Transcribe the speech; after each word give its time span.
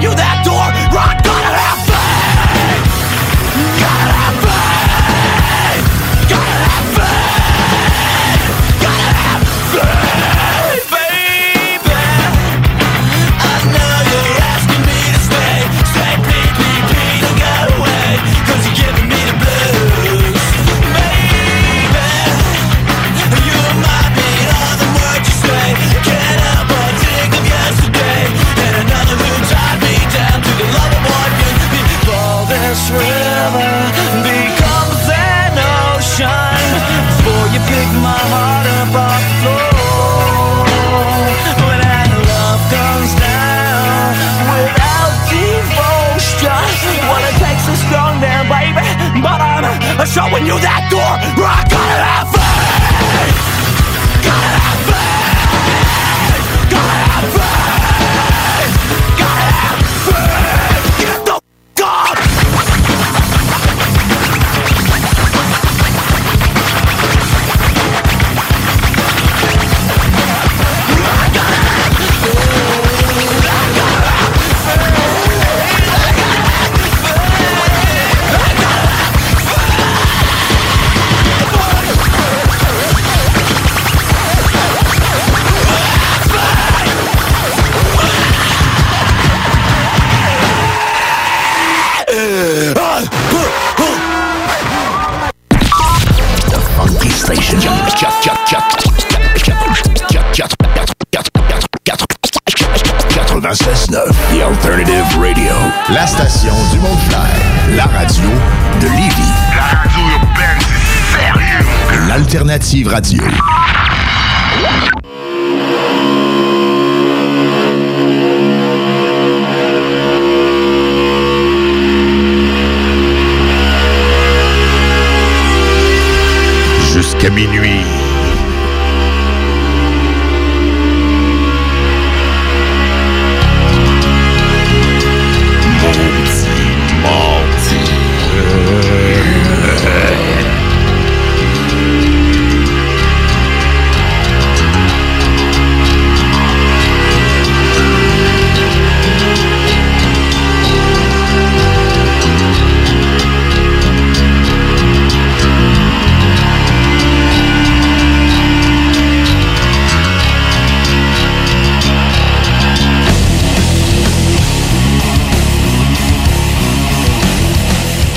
you 0.00 0.14
that 0.14 0.47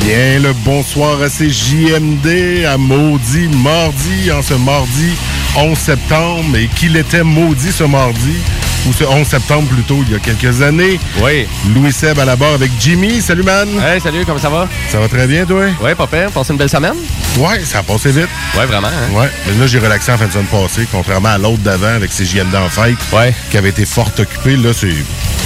Bien, 0.03 0.39
le 0.39 0.53
bonsoir 0.66 1.22
à 1.22 1.29
ces 1.29 1.51
JMD, 1.51 2.66
à 2.66 2.75
Maudit 2.78 3.50
Mardi, 3.63 4.31
en 4.31 4.41
ce 4.41 4.56
mardi 4.56 5.12
11 5.56 5.78
septembre, 5.78 6.57
et 6.57 6.67
qu'il 6.67 6.97
était 6.97 7.23
maudit 7.23 7.72
ce 7.72 7.84
mardi, 7.84 8.38
ou 8.87 8.93
ce 8.93 9.03
11 9.03 9.27
septembre 9.27 9.67
plutôt, 9.69 10.03
il 10.07 10.13
y 10.13 10.15
a 10.15 10.19
quelques 10.19 10.61
années. 10.61 10.99
Oui. 11.21 11.47
Louis 11.73 11.91
Seb 11.91 12.17
à 12.19 12.25
la 12.25 12.35
barre 12.35 12.53
avec 12.55 12.71
Jimmy. 12.79 13.21
Salut, 13.21 13.43
man. 13.43 13.67
Hey, 13.83 14.01
salut, 14.01 14.25
comment 14.25 14.39
ça 14.39 14.49
va? 14.49 14.67
Ça 14.89 14.99
va 14.99 15.07
très 15.07 15.27
bien, 15.27 15.45
toi? 15.45 15.65
Ouais, 15.81 15.93
pas 15.95 16.07
pire. 16.07 16.31
Passé 16.31 16.51
une 16.53 16.57
belle 16.57 16.69
semaine? 16.69 16.95
Ouais, 17.37 17.61
ça 17.63 17.79
a 17.79 17.83
passé 17.83 18.11
vite. 18.11 18.27
Ouais, 18.57 18.65
vraiment. 18.65 18.87
hein? 18.87 19.13
Ouais, 19.13 19.29
mais 19.47 19.59
là, 19.59 19.67
j'ai 19.67 19.79
relaxé 19.79 20.11
en 20.11 20.17
fin 20.17 20.25
de 20.27 20.31
semaine 20.31 20.47
passée, 20.47 20.87
contrairement 20.91 21.29
à 21.29 21.37
l'autre 21.37 21.59
d'avant 21.61 21.87
avec 21.95 22.11
ses 22.11 22.25
JMD 22.25 22.55
en 22.55 22.69
fête, 22.69 22.97
Ouais. 23.13 23.33
qui 23.51 23.57
avait 23.57 23.69
été 23.69 23.85
fort 23.85 24.09
occupé. 24.17 24.55
Là, 24.57 24.71
c'est 24.73 24.89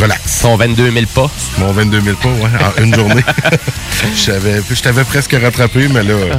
relax. 0.01 0.21
Son 0.41 0.55
22 0.55 0.91
000 0.91 1.05
pas. 1.13 1.29
Mon 1.57 1.71
22 1.73 2.01
000 2.01 2.15
pas, 2.17 2.29
ouais, 2.29 2.49
en 2.79 2.83
une 2.83 2.95
journée. 2.95 3.23
Je 4.15 4.81
t'avais- 4.81 5.03
presque 5.03 5.35
rattrapé, 5.41 5.87
mais 5.89 6.03
là, 6.03 6.15
ouais, 6.15 6.31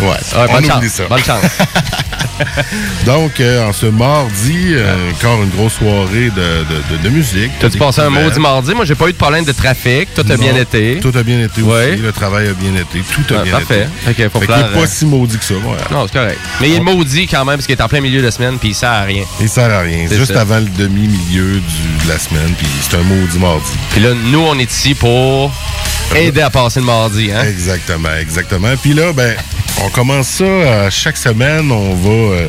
Ouais, 0.00 0.16
on 0.34 0.46
bonne 0.52 0.64
oublie 0.64 0.68
chance. 0.88 0.92
ça. 0.94 1.04
Bonne 1.08 1.22
chance. 1.24 1.42
Donc, 3.06 3.40
euh, 3.40 3.68
en 3.68 3.72
ce 3.72 3.86
mardi, 3.86 4.72
euh, 4.72 5.10
encore 5.12 5.42
une 5.42 5.50
grosse 5.50 5.74
soirée 5.74 6.30
de, 6.30 6.64
de, 6.64 6.96
de- 6.98 7.02
de 7.02 7.08
musique. 7.08 7.50
T'as-tu 7.60 7.78
passé 7.78 8.00
un 8.02 8.10
maudit 8.10 8.38
mardi? 8.40 8.74
Moi, 8.74 8.84
j'ai 8.84 8.94
pas 8.94 9.08
eu 9.08 9.12
de 9.12 9.16
problème 9.16 9.44
de 9.44 9.52
trafic. 9.52 10.12
Tout 10.14 10.24
a 10.30 10.36
bien 10.36 10.54
été. 10.56 10.98
Tout 11.00 11.12
a 11.16 11.22
bien 11.22 11.40
été 11.42 11.62
Ouais. 11.62 11.92
aussi. 11.92 12.02
Le 12.02 12.12
travail 12.12 12.48
a 12.48 12.52
bien 12.52 12.72
été. 12.74 13.00
Tout 13.12 13.34
a 13.34 13.38
Ah, 13.40 13.42
bien 13.42 13.52
parfait. 13.52 13.88
été. 14.06 14.24
Ok, 14.24 14.30
faut 14.32 14.40
Fait 14.40 14.46
qu'il 14.46 14.54
faire, 14.54 14.66
est 14.66 14.74
pas 14.74 14.80
euh, 14.80 14.86
si 14.86 15.06
maudit 15.06 15.38
que 15.38 15.44
ça. 15.44 15.54
voilà. 15.62 15.82
Non, 15.90 16.06
c'est 16.06 16.18
correct. 16.18 16.38
Mais 16.60 16.68
il 16.70 16.74
est 16.76 16.80
maudit 16.80 17.26
quand 17.26 17.44
même 17.44 17.56
parce 17.56 17.66
qu'il 17.66 17.76
est 17.76 17.82
en 17.82 17.88
plein 17.88 18.00
milieu 18.00 18.20
de 18.20 18.26
la 18.26 18.30
semaine 18.30 18.58
puis 18.58 18.70
il 18.70 18.74
sert 18.74 18.90
à 18.90 19.02
rien. 19.02 19.24
Il 19.40 19.48
sert 19.48 19.70
à 19.70 19.80
rien. 19.80 20.06
C'est 20.08 20.16
Juste 20.18 20.34
ça. 20.34 20.40
avant 20.42 20.58
le 20.58 20.66
demi-milieu 20.78 21.60
de 22.04 22.08
la 22.08 22.18
semaine, 22.18 22.52
puis 22.58 22.66
c'est 22.80 22.96
un 22.96 23.02
maudit 23.02 23.38
mardi. 23.38 23.70
Puis 23.90 24.00
là, 24.00 24.10
nous, 24.14 24.40
on 24.40 24.58
est 24.58 24.70
ici 24.70 24.94
pour 24.94 25.52
aider 26.14 26.40
à 26.40 26.50
passer 26.50 26.80
le 26.80 26.86
mardi. 26.86 27.30
Hein? 27.32 27.44
Exactement, 27.48 28.08
exactement. 28.20 28.68
Puis 28.80 28.92
là, 28.94 29.12
ben, 29.12 29.34
on 29.84 29.88
commence 29.90 30.28
ça 30.28 30.44
euh, 30.44 30.90
chaque 30.90 31.16
semaine. 31.16 31.70
On 31.72 31.94
va 31.94 32.10
euh, 32.12 32.48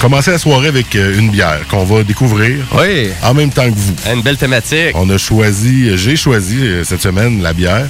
commencer 0.00 0.30
la 0.30 0.38
soirée 0.38 0.68
avec 0.68 0.94
euh, 0.96 1.18
une 1.18 1.30
bière 1.30 1.60
qu'on 1.68 1.84
va 1.84 2.02
découvrir 2.02 2.64
Oui. 2.78 3.10
en 3.22 3.34
même 3.34 3.50
temps 3.50 3.68
que 3.70 3.76
vous. 3.76 3.94
Une 4.14 4.22
belle 4.22 4.36
thématique. 4.36 4.92
On 4.94 5.08
a 5.10 5.18
choisi, 5.18 5.96
j'ai 5.96 6.16
choisi 6.16 6.58
euh, 6.62 6.84
cette 6.84 7.02
semaine 7.02 7.42
la 7.42 7.52
bière 7.52 7.86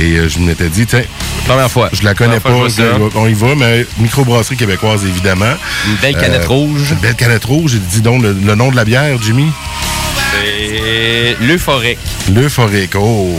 et 0.00 0.16
euh, 0.18 0.28
je 0.28 0.38
m'étais 0.40 0.68
dit, 0.68 0.86
tiens, 0.86 1.02
Première 1.46 1.70
fois. 1.70 1.88
je 1.92 2.02
la 2.02 2.14
connais 2.14 2.40
pas, 2.40 2.50
on 3.14 3.26
y 3.28 3.34
va, 3.34 3.54
mais 3.56 3.86
microbrasserie 3.98 4.56
québécoise 4.56 5.04
évidemment. 5.04 5.54
Une 5.86 5.96
belle 6.02 6.16
canette 6.16 6.42
Euh, 6.44 6.48
rouge. 6.48 6.90
Une 6.92 6.98
belle 6.98 7.14
canette 7.14 7.44
rouge. 7.44 7.74
Dit 7.92 8.00
donc 8.00 8.22
le, 8.22 8.32
le 8.32 8.54
nom 8.54 8.70
de 8.70 8.76
la 8.76 8.84
bière, 8.84 9.16
Jimmy? 9.22 9.46
C'est 10.42 11.36
l'euphorique. 11.44 11.98
L'euphorique. 12.34 12.94
Oh! 12.96 13.38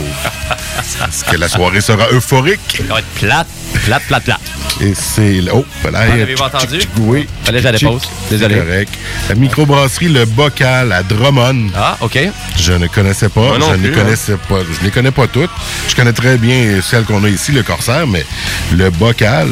Est-ce 1.08 1.24
que 1.24 1.36
la 1.36 1.48
soirée 1.48 1.80
sera 1.80 2.08
euphorique? 2.12 2.60
Ça 2.78 2.82
va 2.94 2.98
être 3.00 3.06
plate, 3.18 3.46
plate, 3.84 4.02
plate, 4.06 4.24
plate. 4.24 4.40
Et 4.80 4.94
c'est... 4.94 5.40
Oh, 5.52 5.64
voilà. 5.82 6.00
Ah, 6.02 6.12
avez-vous 6.12 6.42
entendu? 6.42 6.78
Oui. 7.00 7.26
Fallait 7.44 7.60
que 7.60 7.76
tchic, 7.76 7.88
Désolé. 8.30 8.54
C'est 8.54 8.60
correct. 8.64 8.94
La 9.28 9.34
microbrasserie 9.34 10.08
Le 10.08 10.24
Bocal 10.24 10.92
à 10.92 11.02
Drummond. 11.02 11.68
Ah, 11.76 11.96
OK. 12.00 12.18
Je 12.56 12.72
ne 12.72 12.86
connaissais 12.86 13.28
pas. 13.28 13.40
Moi 13.40 13.58
non 13.58 13.72
je 13.72 13.76
ne 13.76 13.88
hein. 13.88 13.94
connaissais 13.94 14.36
pas. 14.48 14.60
Je 14.60 14.84
les 14.84 14.90
connais 14.90 15.10
pas 15.10 15.26
toutes. 15.26 15.50
Je 15.88 15.96
connais 15.96 16.12
très 16.12 16.36
bien 16.36 16.80
celle 16.80 17.04
qu'on 17.04 17.24
a 17.24 17.28
ici, 17.28 17.50
le 17.52 17.62
Corsaire, 17.62 18.06
mais 18.06 18.24
le 18.72 18.90
Bocal. 18.90 19.48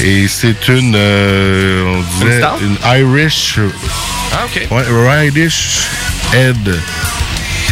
Et 0.00 0.26
c'est 0.28 0.68
une, 0.68 0.94
euh, 0.96 1.84
on 1.86 2.24
Une 2.24 2.30
disait, 2.30 2.42
une 2.62 2.76
Irish, 3.12 3.58
Ah, 4.32 4.44
OK. 4.46 4.66
ouais, 4.72 5.26
Irish 5.28 5.82
Head 6.34 6.68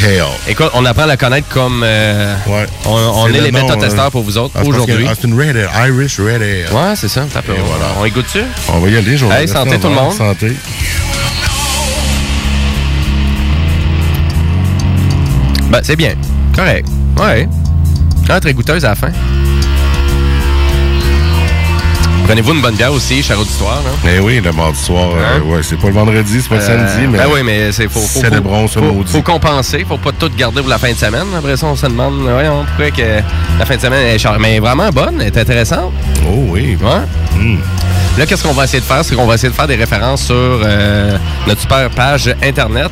Ale. 0.04 0.22
Écoute, 0.48 0.70
on 0.74 0.84
apprend 0.84 1.02
à 1.02 1.06
la 1.06 1.16
connaître 1.16 1.48
comme... 1.48 1.82
euh, 1.84 2.34
Ouais. 2.46 2.66
On, 2.86 2.90
on 2.92 3.26
est 3.26 3.32
le 3.32 3.44
les 3.46 3.50
nom, 3.50 3.66
bêta-testeurs 3.66 4.06
euh, 4.06 4.10
pour 4.10 4.22
vous 4.22 4.38
autres 4.38 4.54
ah, 4.56 4.62
aujourd'hui. 4.64 5.04
ah, 5.08 5.14
c'est 5.20 5.26
une 5.26 5.34
Red 5.38 5.56
Ale, 5.56 5.88
Irish 5.90 6.20
Red 6.20 6.42
Ale. 6.42 6.72
Ouais, 6.72 6.94
c'est 6.94 7.08
ça. 7.08 7.22
Et 7.24 7.26
voilà. 7.66 7.86
On 8.00 8.04
y 8.04 8.10
goûte 8.10 8.26
dessus? 8.26 8.44
On 8.68 8.78
va 8.78 8.88
y 8.88 8.96
aller, 8.96 9.16
je 9.16 9.26
Hey, 9.26 9.48
santé 9.48 9.78
tout 9.80 9.88
le 9.88 9.94
monde. 9.94 10.12
Santé. 10.12 10.52
Ben, 15.70 15.80
c'est 15.82 15.96
bien. 15.96 16.14
Correct. 16.54 16.86
Ouais. 17.18 17.48
Ah, 18.28 18.38
très 18.38 18.54
goûteuse 18.54 18.84
à 18.84 18.90
la 18.90 18.94
fin. 18.94 19.10
Prenez-vous 22.26 22.52
une 22.54 22.62
bonne 22.62 22.76
bière 22.76 22.92
aussi, 22.92 23.22
cher 23.22 23.38
auditoire. 23.38 23.82
Hein? 23.86 24.08
Eh 24.08 24.20
oui, 24.20 24.40
le 24.40 24.52
mardi 24.52 24.78
soir, 24.78 25.10
euh, 25.16 25.38
Hein? 25.38 25.42
ouais, 25.44 25.60
c'est 25.62 25.76
pas 25.76 25.88
le 25.88 25.92
vendredi, 25.94 26.40
c'est 26.40 26.48
pas 26.48 26.54
le 26.56 26.62
Euh, 26.62 26.88
samedi, 26.88 27.06
mais. 27.08 27.18
Ben 27.18 27.24
oui, 27.32 27.40
mais 27.44 27.72
c'est 27.72 27.88
faut, 27.88 28.00
faut, 28.00 28.20
Célébrons 28.20 28.62
faut, 28.68 28.74
ce 28.74 28.78
faut, 28.78 28.92
maudit. 28.92 29.12
faut 29.12 29.22
compenser, 29.22 29.84
faut 29.86 29.98
pas 29.98 30.12
tout 30.12 30.30
garder 30.36 30.60
pour 30.60 30.70
la 30.70 30.78
fin 30.78 30.90
de 30.92 30.96
semaine. 30.96 31.26
Après 31.36 31.56
ça, 31.56 31.66
on 31.66 31.76
se 31.76 31.86
demande, 31.86 32.20
voyons, 32.22 32.64
pourquoi 32.64 32.90
que 32.90 33.20
la 33.58 33.66
fin 33.66 33.76
de 33.76 33.80
semaine 33.80 34.06
est 34.06 34.18
chère. 34.18 34.38
Mais 34.38 34.60
vraiment 34.60 34.88
bonne, 34.90 35.20
est 35.20 35.36
intéressante. 35.36 35.92
Oh 36.26 36.44
oui. 36.48 36.78
Ouais. 36.80 37.38
Hmm. 37.38 37.58
Là, 38.16 38.24
qu'est-ce 38.26 38.42
qu'on 38.44 38.52
va 38.52 38.64
essayer 38.64 38.80
de 38.80 38.84
faire? 38.84 39.04
C'est 39.04 39.14
qu'on 39.16 39.26
va 39.26 39.34
essayer 39.34 39.50
de 39.50 39.54
faire 39.54 39.66
des 39.66 39.76
références 39.76 40.22
sur 40.22 40.34
euh, 40.36 41.16
notre 41.46 41.60
super 41.60 41.90
page 41.90 42.34
Internet. 42.42 42.90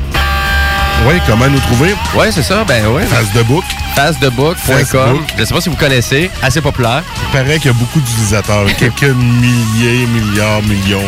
Oui, 1.07 1.15
comment 1.25 1.47
nous 1.47 1.59
trouver? 1.59 1.95
Oui, 2.15 2.25
c'est 2.31 2.43
ça. 2.43 2.63
Ben 2.63 2.83
oui. 2.87 3.01
Face 3.07 3.31
de 3.33 3.41
book. 3.43 3.63
Facethebook.com. 3.95 4.55
Facebook. 4.77 5.23
Je 5.37 5.43
sais 5.45 5.53
pas 5.53 5.61
si 5.61 5.69
vous 5.69 5.75
connaissez. 5.75 6.29
Assez 6.43 6.61
populaire. 6.61 7.03
Il 7.27 7.31
paraît 7.39 7.57
qu'il 7.57 7.67
y 7.71 7.73
a 7.73 7.77
beaucoup 7.77 7.99
d'utilisateurs. 7.99 8.65
Quelques 8.77 9.03
milliers, 9.03 10.05
milliards, 10.05 10.61
millions. 10.63 10.99
Ouais, 10.99 11.07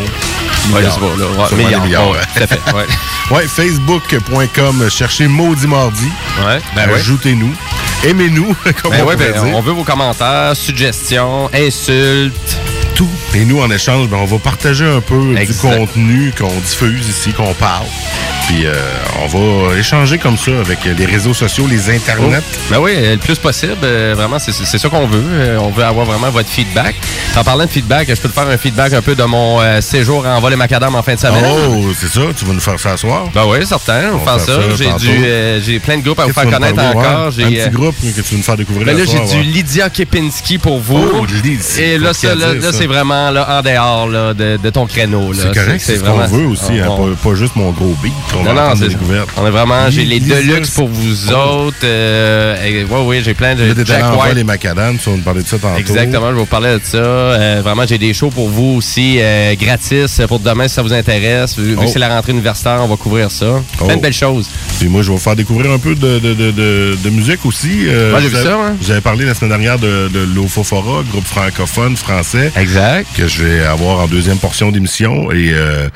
je 0.65 0.77
milliards. 0.77 0.93
sais 0.93 0.99
pas, 0.99 1.05
là. 1.05 1.25
Ouais, 1.51 1.63
milliards. 1.63 1.83
milliards. 1.85 2.09
Ouais, 2.11 2.17
tout 2.35 2.43
à 2.43 2.47
fait. 2.47 2.59
Ouais. 2.73 2.85
Ouais, 3.31 3.47
facebook.com, 3.47 4.89
cherchez 4.89 5.27
Maudit 5.29 5.65
Mardi. 5.65 6.09
Ouais. 6.45 6.59
Ben 6.75 6.87
oui. 6.89 6.99
Ajoutez-nous. 6.99 7.53
Aimez-nous, 8.03 8.53
comme 8.81 8.91
Ben 8.91 9.01
on 9.03 9.07
ouais, 9.07 9.15
ben, 9.15 9.31
dire. 9.31 9.55
on 9.55 9.61
veut 9.61 9.71
vos 9.71 9.85
commentaires, 9.85 10.51
suggestions, 10.55 11.49
insultes. 11.53 12.57
Tout. 12.95 13.09
Et 13.33 13.45
nous, 13.45 13.61
en 13.61 13.71
échange, 13.71 14.09
ben, 14.09 14.17
on 14.17 14.25
va 14.25 14.37
partager 14.39 14.85
un 14.85 14.99
peu 14.99 15.37
Exact. 15.37 15.53
du 15.71 15.77
contenu 15.77 16.33
qu'on 16.37 16.51
diffuse 16.59 17.07
ici, 17.07 17.31
qu'on 17.31 17.53
parle. 17.53 17.85
Puis 18.47 18.65
euh, 18.65 18.73
on 19.23 19.27
va 19.27 19.77
échanger 19.77 20.17
comme 20.17 20.37
ça 20.37 20.51
avec 20.59 20.79
les 20.83 21.05
réseaux 21.05 21.33
sociaux, 21.33 21.65
les 21.69 21.89
internets. 21.89 22.41
Ben 22.69 22.77
oui, 22.79 22.91
le 22.95 23.15
plus 23.17 23.37
possible. 23.39 23.77
euh, 23.83 24.13
vraiment, 24.17 24.37
c'est 24.37 24.51
ça 24.77 24.89
qu'on 24.89 25.07
veut. 25.07 25.23
Euh, 25.31 25.57
on 25.59 25.69
veut 25.69 25.83
avoir 25.83 26.05
vraiment 26.05 26.29
votre 26.29 26.49
feedback. 26.49 26.95
En 27.37 27.43
parlant 27.43 27.65
de 27.65 27.69
feedback, 27.69 28.07
je 28.09 28.19
peux 28.21 28.27
te 28.27 28.33
faire 28.33 28.47
un 28.47 28.57
feedback 28.57 28.93
un 28.93 29.01
peu 29.01 29.15
de 29.15 29.23
mon 29.23 29.59
séjour 29.81 30.25
en 30.27 30.39
vol 30.39 30.53
et 30.53 30.55
macadam 30.55 30.93
en 30.93 31.01
fin 31.01 31.15
de 31.15 31.19
semaine? 31.19 31.43
Oh, 31.47 31.85
c'est 31.97 32.09
ça, 32.09 32.21
tu 32.37 32.45
vas 32.45 32.53
nous 32.53 32.59
faire 32.59 32.79
ça 32.79 32.91
ce 32.91 32.97
soir? 32.97 33.23
Ben 33.33 33.43
oui, 33.47 33.65
certain. 33.65 34.11
On, 34.13 34.17
va 34.17 34.37
faire 34.37 34.45
ça. 34.45 34.59
J'ai 35.65 35.79
plein 35.79 35.97
de 35.97 36.03
groupes 36.03 36.19
à 36.19 36.25
vous 36.25 36.33
faire 36.33 36.49
connaître 36.49 36.83
encore. 36.83 37.31
J'ai, 37.31 37.43
Un 37.43 37.49
petit 37.49 37.69
groupe 37.75 37.95
que 38.01 38.21
tu 38.21 38.31
veux 38.31 38.37
nous 38.37 38.43
faire 38.43 38.57
découvrir 38.57 38.85
ben 38.85 38.97
là, 38.97 39.03
j'ai 39.05 39.37
du. 39.37 39.43
Lydia 39.43 39.89
Kepinski 39.89 40.57
pour 40.57 40.79
vous. 40.79 41.09
Oh, 41.21 41.25
Lydia, 41.25 41.59
Et 41.81 41.97
là, 41.97 42.13
ça, 42.13 42.35
là, 42.35 42.47
c'est 42.71 42.87
vraiment 42.87 43.31
là, 43.31 43.59
en 43.59 43.61
dehors 43.61 44.07
là, 44.07 44.33
de, 44.33 44.57
de 44.57 44.69
ton 44.69 44.85
créneau. 44.85 45.31
C'est 45.33 45.53
correct, 45.53 45.81
c'est 45.83 45.97
ce 45.97 46.03
qu'on 46.03 46.17
veut 46.27 46.45
aussi, 46.47 46.79
hein, 46.79 46.87
on- 46.89 47.09
pas, 47.13 47.29
pas 47.29 47.35
juste 47.35 47.55
mon 47.55 47.71
gros 47.71 47.95
beat. 48.01 48.13
Non, 48.43 48.53
non, 48.53 48.75
c'est. 48.75 48.87
On 49.37 49.47
est 49.47 49.51
vraiment, 49.51 49.89
j'ai 49.89 50.05
les 50.05 50.19
Deluxe 50.19 50.69
pour 50.71 50.87
vous 50.87 51.31
oh. 51.31 51.65
autres. 51.67 51.77
Euh, 51.83 52.55
et- 52.65 52.83
ouais, 52.83 52.99
oui, 53.05 53.21
j'ai 53.23 53.33
plein 53.33 53.55
de 53.55 53.73
t'es 53.73 53.85
Jack 53.85 54.03
White. 54.21 54.35
les 54.35 54.43
macadam, 54.43 54.97
tu 54.97 55.09
vas 55.09 55.15
nous 55.15 55.21
parler 55.21 55.43
de 55.43 55.47
ça 55.47 55.57
tantôt. 55.57 55.77
Exactement, 55.77 56.27
je 56.29 56.33
vais 56.33 56.39
vous 56.39 56.45
parler 56.45 56.73
de 56.79 56.81
ça. 56.83 56.97
Euh, 56.97 57.61
vraiment, 57.63 57.83
j'ai 57.87 57.97
des 57.97 58.13
shows 58.13 58.29
pour 58.29 58.49
vous 58.49 58.75
aussi 58.77 59.17
euh, 59.19 59.55
gratis 59.55 60.21
pour 60.27 60.39
demain 60.39 60.67
si 60.67 60.75
ça 60.75 60.81
vous 60.81 60.93
intéresse. 60.93 61.57
Vu 61.57 61.63
vu 61.71 61.75
Oh. 61.77 61.81
que 61.83 61.87
c'est 61.87 61.99
la 61.99 62.09
rentrée 62.09 62.31
universitaire, 62.31 62.79
on 62.81 62.87
va 62.87 62.95
couvrir 62.97 63.31
ça. 63.31 63.61
Plein 63.77 63.87
Oh. 63.93 63.95
de 63.95 64.01
belles 64.01 64.13
choses. 64.13 64.47
Puis 64.79 64.87
moi, 64.87 65.01
je 65.01 65.07
vais 65.07 65.13
vous 65.13 65.19
faire 65.19 65.35
découvrir 65.35 65.71
un 65.71 65.79
peu 65.79 65.95
de, 65.95 66.19
de, 66.19 66.33
de, 66.33 66.51
de, 66.51 66.97
de 67.03 67.09
musique 67.09 67.45
aussi. 67.45 67.87
Euh, 67.87 68.13
Ouais, 68.13 68.21
j'ai 68.21 68.27
vu 68.29 68.35
ça, 68.35 68.57
avez 68.91 69.01
parlé 69.01 69.25
la 69.25 69.33
semaine 69.33 69.49
dernière 69.49 69.79
de, 69.79 70.09
l'Ofofora, 70.35 71.03
groupe 71.11 71.25
francophone 71.25 71.95
français. 71.97 72.51
Exact. 72.55 73.07
que 73.17 73.27
je 73.27 73.43
vais 73.43 73.63
avoir 73.65 73.99
en 74.01 74.07
deuxième 74.07 74.37
portion 74.37 74.71
d'émission. 74.71 75.31
Et 75.31 75.51
euh, 75.53 75.87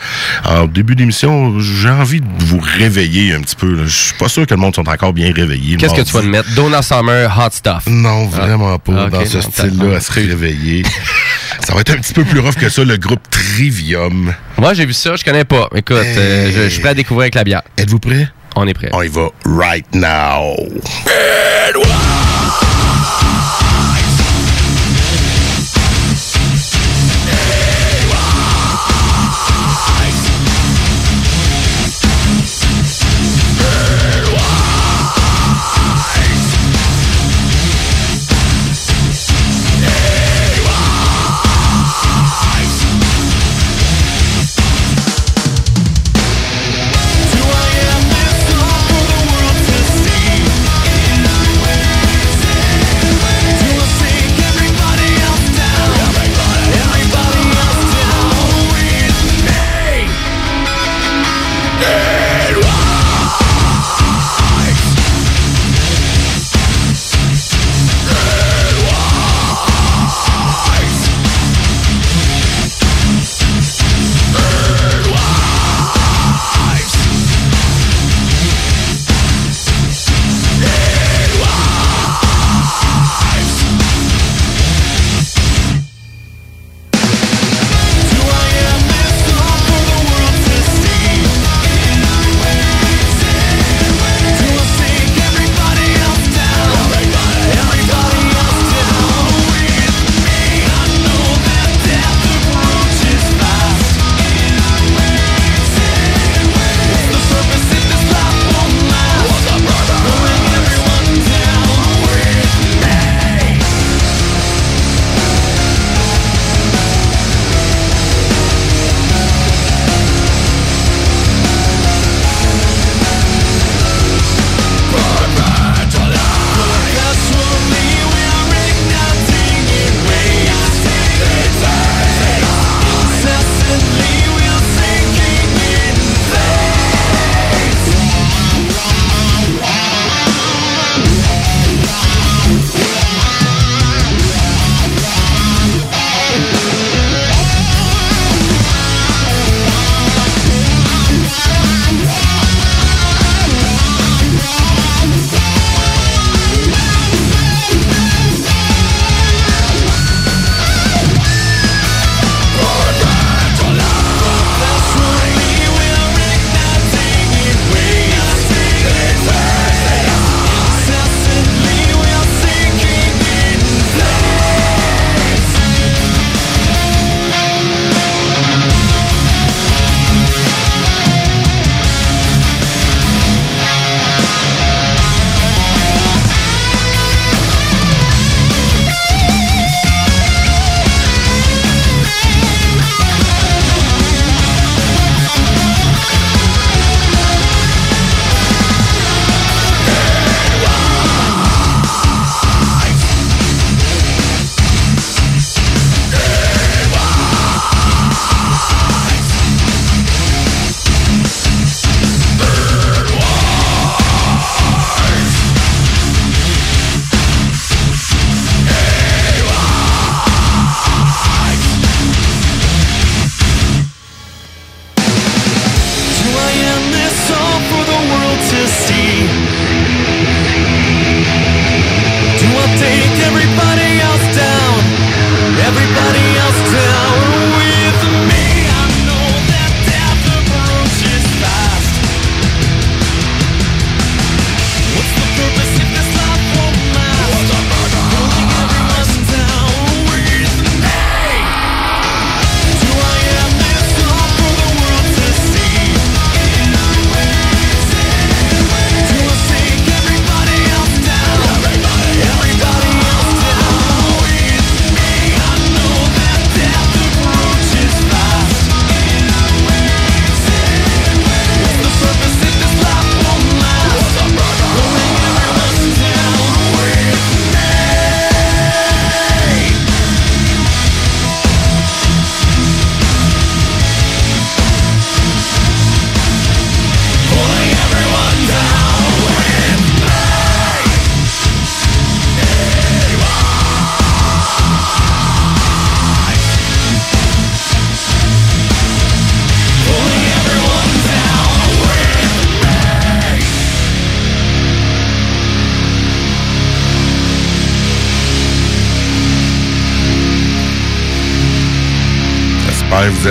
en 0.46 0.66
début 0.66 0.96
d'émission, 0.96 1.60
j'ai 1.60 1.90
envie 1.90 2.22
de 2.22 2.27
vous 2.40 2.60
réveiller 2.60 3.34
un 3.34 3.42
petit 3.42 3.56
peu. 3.56 3.74
là. 3.74 3.84
Je 3.86 3.96
suis 3.96 4.14
pas 4.16 4.30
sûr 4.30 4.46
que 4.46 4.54
le 4.54 4.60
monde 4.60 4.74
soit 4.76 4.88
encore 4.88 5.14
bien 5.14 5.32
réveillé. 5.34 5.78
Qu'est-ce 5.78 5.94
que 5.94 6.02
tu 6.02 6.14
vas 6.14 6.22
me 6.22 6.30
mettre? 6.30 6.50
Donna 6.56 6.82
Summer, 6.82 7.32
Hot 7.38 7.50
Stuff. 7.52 7.84
Non, 7.88 8.26
vraiment 8.28 8.78
pas. 8.80 9.06
Ah, 9.06 9.10
dans 9.10 9.26
ce 9.26 9.42
style-là, 9.42 9.98
à 9.98 10.00
se 10.00 10.12
réveiller. 10.12 10.84
ça 11.66 11.74
va 11.74 11.82
être 11.82 11.92
un 11.92 11.98
petit 11.98 12.14
peu 12.14 12.24
plus 12.24 12.40
rough 12.40 12.56
que 12.56 12.70
ça, 12.70 12.84
le 12.84 12.98
groupe 12.98 13.22
Trivium. 13.30 14.34
Moi, 14.58 14.74
j'ai 14.74 14.86
vu 14.86 14.94
ça, 14.94 15.16
je 15.16 15.24
connais 15.24 15.46
pas. 15.46 15.70
Écoute, 15.76 15.98
euh, 15.98 16.52
je, 16.54 16.64
je 16.64 16.70
suis 16.70 16.80
prêt 16.82 16.90
à 16.90 16.94
découvrir 16.94 17.24
avec 17.24 17.36
la 17.36 17.44
bière. 17.44 17.62
Êtes-vous 17.78 18.00
prêts? 18.00 18.28
On 18.56 18.68
est 18.68 18.74
prêt. 18.74 18.90
On 18.94 19.02
y 19.04 19.08
va 19.08 19.30
right 19.46 19.86
now. 19.94 20.56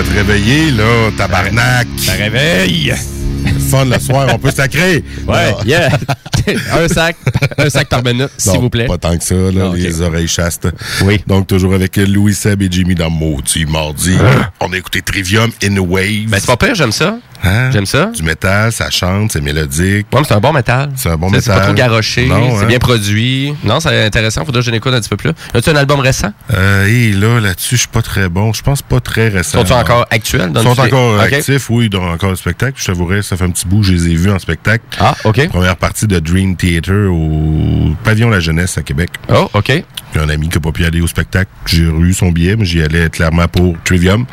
Êtes 0.06 0.12
réveillés, 0.26 0.70
là, 0.72 1.10
tabarnak. 1.16 1.86
Ça 1.98 2.12
réveille. 2.12 2.92
Fun 3.70 3.84
le 3.86 3.98
soir, 3.98 4.28
on 4.32 4.38
peut 4.38 4.50
sacrer. 4.50 5.02
Ouais, 5.26 5.50
Non. 5.52 5.58
yeah. 5.64 5.88
un 6.74 6.88
sac, 6.88 7.16
un 7.58 7.68
sac 7.68 7.88
par 7.88 8.04
minute, 8.04 8.30
s'il 8.38 8.58
vous 8.60 8.70
plaît. 8.70 8.86
Pas 8.86 8.98
tant 8.98 9.16
que 9.16 9.24
ça, 9.24 9.34
là, 9.34 9.50
Non, 9.52 9.70
ok. 9.70 9.76
les 9.78 10.00
oreilles 10.00 10.28
chastes. 10.28 10.68
Oui. 11.04 11.20
Donc, 11.26 11.46
toujours 11.48 11.74
avec 11.74 11.96
Louis 11.96 12.34
Seb 12.34 12.62
et 12.62 12.68
Jimmy 12.70 12.94
dans 12.94 13.10
Maudit 13.10 13.66
Mardi. 13.66 14.16
On 14.60 14.72
a 14.72 14.76
écouté 14.76 15.02
Trivium 15.02 15.50
in 15.64 15.76
a 15.76 15.80
Wave. 15.80 16.26
Ben, 16.28 16.38
c'est 16.40 16.46
pas 16.46 16.56
pire, 16.56 16.74
j'aime 16.74 16.92
ça. 16.92 17.18
Hein? 17.44 17.70
J'aime 17.70 17.86
ça. 17.86 18.06
Du 18.06 18.22
métal, 18.22 18.72
ça 18.72 18.90
chante, 18.90 19.32
c'est 19.32 19.40
mélodique. 19.40 20.06
Ouais, 20.12 20.22
c'est 20.26 20.34
un 20.34 20.40
bon 20.40 20.52
métal. 20.52 20.90
C'est 20.96 21.08
un 21.10 21.16
bon 21.16 21.28
C'est- 21.30 21.40
C'est 21.42 21.50
métal. 21.50 21.58
pas 21.60 21.64
trop 21.66 21.74
garoché, 21.74 22.28
c'est 22.28 22.64
hein? 22.64 22.66
bien 22.66 22.78
produit. 22.78 23.54
Non, 23.64 23.80
c'est 23.80 24.04
intéressant, 24.04 24.44
faudrait 24.44 24.60
que 24.60 24.66
je 24.66 24.70
l'écoute 24.70 24.92
un 24.94 25.00
petit 25.00 25.08
peu 25.08 25.16
plus. 25.16 25.30
As-tu 25.54 25.70
un 25.70 25.76
album 25.76 26.00
récent? 26.00 26.32
Euh, 26.54 26.86
et 26.86 27.12
là, 27.12 27.40
là-dessus, 27.40 27.76
je 27.76 27.80
suis 27.80 27.88
pas 27.88 28.02
très 28.02 28.28
bon. 28.28 28.52
Je 28.52 28.62
pense 28.62 28.82
pas 28.82 29.00
très 29.00 29.28
récent. 29.28 29.58
Sont-ils 29.60 29.72
encore 29.72 30.06
actuels? 30.10 30.50
Ils 30.54 30.62
sont 30.62 30.80
encore 30.80 31.20
Ok. 31.24 31.32
actifs, 31.32 31.70
oui, 31.70 31.84
ils 31.86 31.90
donnent 31.90 32.04
encore 32.08 32.30
le 32.30 32.36
spectacle. 32.36 32.74
Je 32.80 32.86
t'avouerais, 32.86 33.22
ça 33.22 33.36
fait 33.36 33.44
un 33.44 33.50
petit 33.50 33.66
bout, 33.66 33.82
je 33.82 33.92
les 33.92 34.08
ai 34.08 34.14
vus 34.14 34.30
en 34.30 34.38
spectacle. 34.38 34.84
Ah, 34.98 35.14
OK. 35.24 35.48
Première 35.48 35.76
partie 35.76 36.06
de 36.06 36.18
Dream 36.18 36.56
Theater 36.56 37.10
au 37.12 37.94
Pavillon 38.04 38.30
La 38.30 38.40
Jeunesse 38.40 38.78
à 38.78 38.82
Québec. 38.82 39.10
Oh, 39.32 39.48
OK. 39.54 39.84
J'ai 40.16 40.22
un 40.22 40.28
ami 40.30 40.48
qui 40.48 40.56
n'a 40.56 40.60
pas 40.62 40.72
pu 40.72 40.84
aller 40.86 41.02
au 41.02 41.06
spectacle. 41.06 41.50
J'ai 41.66 41.82
eu 41.82 42.14
son 42.14 42.30
billet, 42.32 42.56
mais 42.56 42.64
j'y 42.64 42.80
allais 42.80 43.10
clairement 43.10 43.46
pour 43.48 43.76
Trivium. 43.84 44.24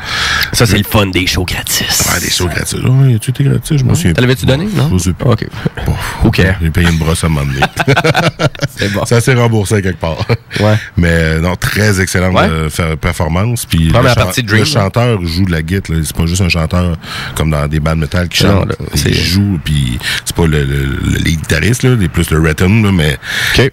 Ça, 0.54 0.64
c'est 0.64 0.78
le 0.78 0.84
fun 0.84 1.06
des 1.08 1.26
shows 1.26 1.44
gratis. 1.44 2.04
Ah, 2.10 2.18
des 2.18 2.30
shows 2.30 2.46
gratuits. 2.48 2.78
Oui, 2.86 3.18
tu 3.20 3.30
été 3.32 3.44
gratuit, 3.44 3.76
je 3.76 3.84
m'en 3.84 3.94
souviens. 3.94 4.14
T'en 4.14 4.22
l'avais-tu 4.22 4.46
donné, 4.46 4.66
non? 4.74 4.88
Je 4.92 4.98
sais 4.98 5.12
plus. 5.12 5.28
OK. 5.28 5.46
Bon, 5.84 5.94
OK. 6.24 6.40
J'ai 6.62 6.70
payé 6.70 6.88
une 6.88 6.96
brosse 6.96 7.22
à 7.24 7.26
un 7.26 7.30
moment 7.30 7.44
donné. 7.52 7.60
C'est 8.76 8.92
bon. 8.94 9.04
Ça 9.04 9.20
s'est 9.20 9.34
remboursé 9.34 9.82
quelque 9.82 10.00
part. 10.00 10.26
Ouais. 10.60 10.76
Mais 10.96 11.08
euh, 11.10 11.40
non, 11.40 11.54
très 11.56 12.00
excellente 12.00 12.34
Ouais. 12.34 12.48
euh, 12.80 12.96
performance. 12.96 13.66
Puis 13.66 13.88
Première 13.88 14.14
le, 14.16 14.22
partie 14.22 14.42
Dream, 14.42 14.60
le 14.60 14.64
chanteur 14.64 15.24
joue 15.24 15.44
de 15.44 15.52
la 15.52 15.62
guitare. 15.62 15.96
là. 15.96 16.02
C'est 16.04 16.16
pas 16.16 16.26
juste 16.26 16.40
un 16.42 16.48
chanteur 16.48 16.96
comme 17.34 17.50
dans 17.50 17.66
des 17.68 17.80
bandes 17.80 17.98
metal 17.98 18.28
qui 18.28 18.42
Non, 18.44 18.60
chante. 18.60 18.68
là, 18.70 18.74
c'est- 18.94 19.10
Il 19.10 19.14
joue, 19.20 19.60
puis 19.62 19.98
c'est 20.24 20.34
pas 20.34 20.46
le, 20.46 20.64
le, 20.64 20.84
le 20.86 21.18
lead 21.18 21.40
guitariste, 21.40 21.82
là, 21.82 21.90
c'est 22.00 22.08
plus 22.08 22.30
le 22.30 22.40
rhythm, 22.40 22.84
là, 22.84 22.90
mais 22.92 23.18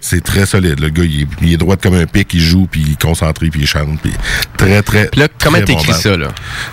c'est 0.00 0.22
très 0.22 0.44
solide. 0.46 0.78
Le 0.80 0.90
gars, 0.90 1.04
il 1.04 1.22
est, 1.22 1.26
il 1.40 1.52
est 1.52 1.56
droit 1.56 1.76
comme 1.76 1.94
un 1.94 2.01
pic, 2.06 2.32
il 2.34 2.40
joue, 2.40 2.66
puis 2.70 2.82
il 2.86 2.92
est 2.92 3.02
concentré, 3.02 3.48
puis 3.50 3.60
il 3.62 3.66
chante. 3.66 4.00
Puis 4.02 4.12
très, 4.56 4.82
très. 4.82 5.06
Puis 5.08 5.20
là, 5.20 5.28
comment 5.42 5.60
t'écris 5.60 5.92
ça, 5.94 6.16
là? 6.16 6.28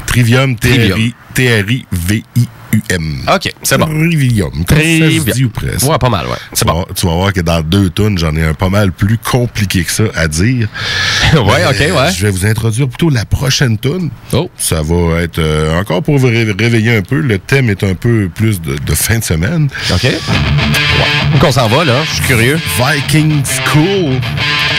Trivium, 0.06 0.56
Trivium. 0.56 0.98
T-R-I- 0.98 1.14
T-R-I-V-I-U-M. 1.34 3.22
OK, 3.34 3.54
c'est 3.64 3.78
bon. 3.78 3.86
Trivium. 3.86 4.66
Trivium. 4.66 5.50
presque. 5.52 5.88
Ouais, 5.90 5.98
pas 5.98 6.10
mal, 6.10 6.26
ouais. 6.28 6.36
C'est 6.54 6.66
Tu 6.66 6.72
bon. 6.72 6.80
vas- 6.82 6.88
Tu 6.96 7.06
vas 7.08 7.14
voir 7.14 7.34
que 7.34 7.42
dans 7.42 7.62
deux 7.62 7.90
tunes, 7.90 8.18
j'en 8.18 8.36
ai 8.36 8.44
un 8.44 8.54
pas 8.54 8.70
mal 8.70 8.92
plus 8.92 9.18
compliqué 9.18 9.84
que 9.84 9.92
ça 9.92 10.04
à 10.16 10.28
dire. 10.28 10.68
ouais, 11.34 11.40
OK, 11.40 11.82
Euh, 11.82 11.96
ouais. 12.06 12.12
Je 12.16 12.22
vais 12.26 12.32
vous 12.32 12.46
introduire 12.46 12.88
plutôt 12.90 13.10
la 13.10 13.26
prochaine 13.26 13.78
tune. 13.78 14.10
Oh. 14.34 14.50
Ça 14.58 14.82
va 14.82 15.22
être 15.22 15.40
euh, 15.40 15.80
encore 15.80 16.04
pour 16.04 16.18
vous 16.18 16.28
ré- 16.28 16.52
réveiller 16.58 16.98
un 16.98 17.02
peu. 17.02 17.20
Le 17.22 17.40
thème 17.40 17.70
est 17.70 17.84
un 17.84 17.94
peu 17.96 18.30
plus 18.34 18.62
de, 18.62 18.76
de 18.76 18.96
fin 18.96 19.20
de 19.20 19.24
semaine. 19.24 19.70
OK. 19.92 20.04
Ouais. 20.04 21.40
Qu'on 21.40 21.52
s'en 21.52 21.68
va, 21.68 21.86
là? 21.86 22.04
Je 22.06 22.14
suis 22.16 22.24
curieux. 22.26 22.60
Viking 22.78 23.42
School. 23.46 24.20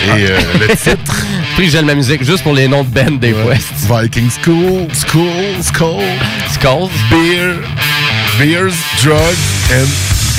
Et 0.03 0.31
euh, 0.31 0.39
le 0.61 0.69
titre, 0.77 1.27
j'aime 1.59 1.87
ma 1.87 1.95
musique 1.95 2.25
juste 2.25 2.43
pour 2.43 2.55
les 2.55 2.69
noms 2.69 2.85
de 2.85 2.89
band 2.89 3.13
des 3.13 3.33
West. 3.33 3.73
Viking 3.89 4.31
School, 4.31 4.89
School, 4.95 5.63
School, 5.63 6.03
Skulls? 6.51 6.91
Beer, 7.11 7.57
Beers, 8.39 8.75
Drugs 9.03 9.37
and 9.73 9.89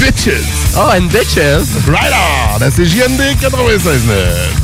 Bitches. 0.01 0.75
Oh, 0.75 0.89
and 0.95 1.09
bitches. 1.11 1.67
Right 1.87 2.11
on! 2.11 2.71
C'est 2.71 2.85
JMD 2.85 3.21
96.9. 3.39 4.60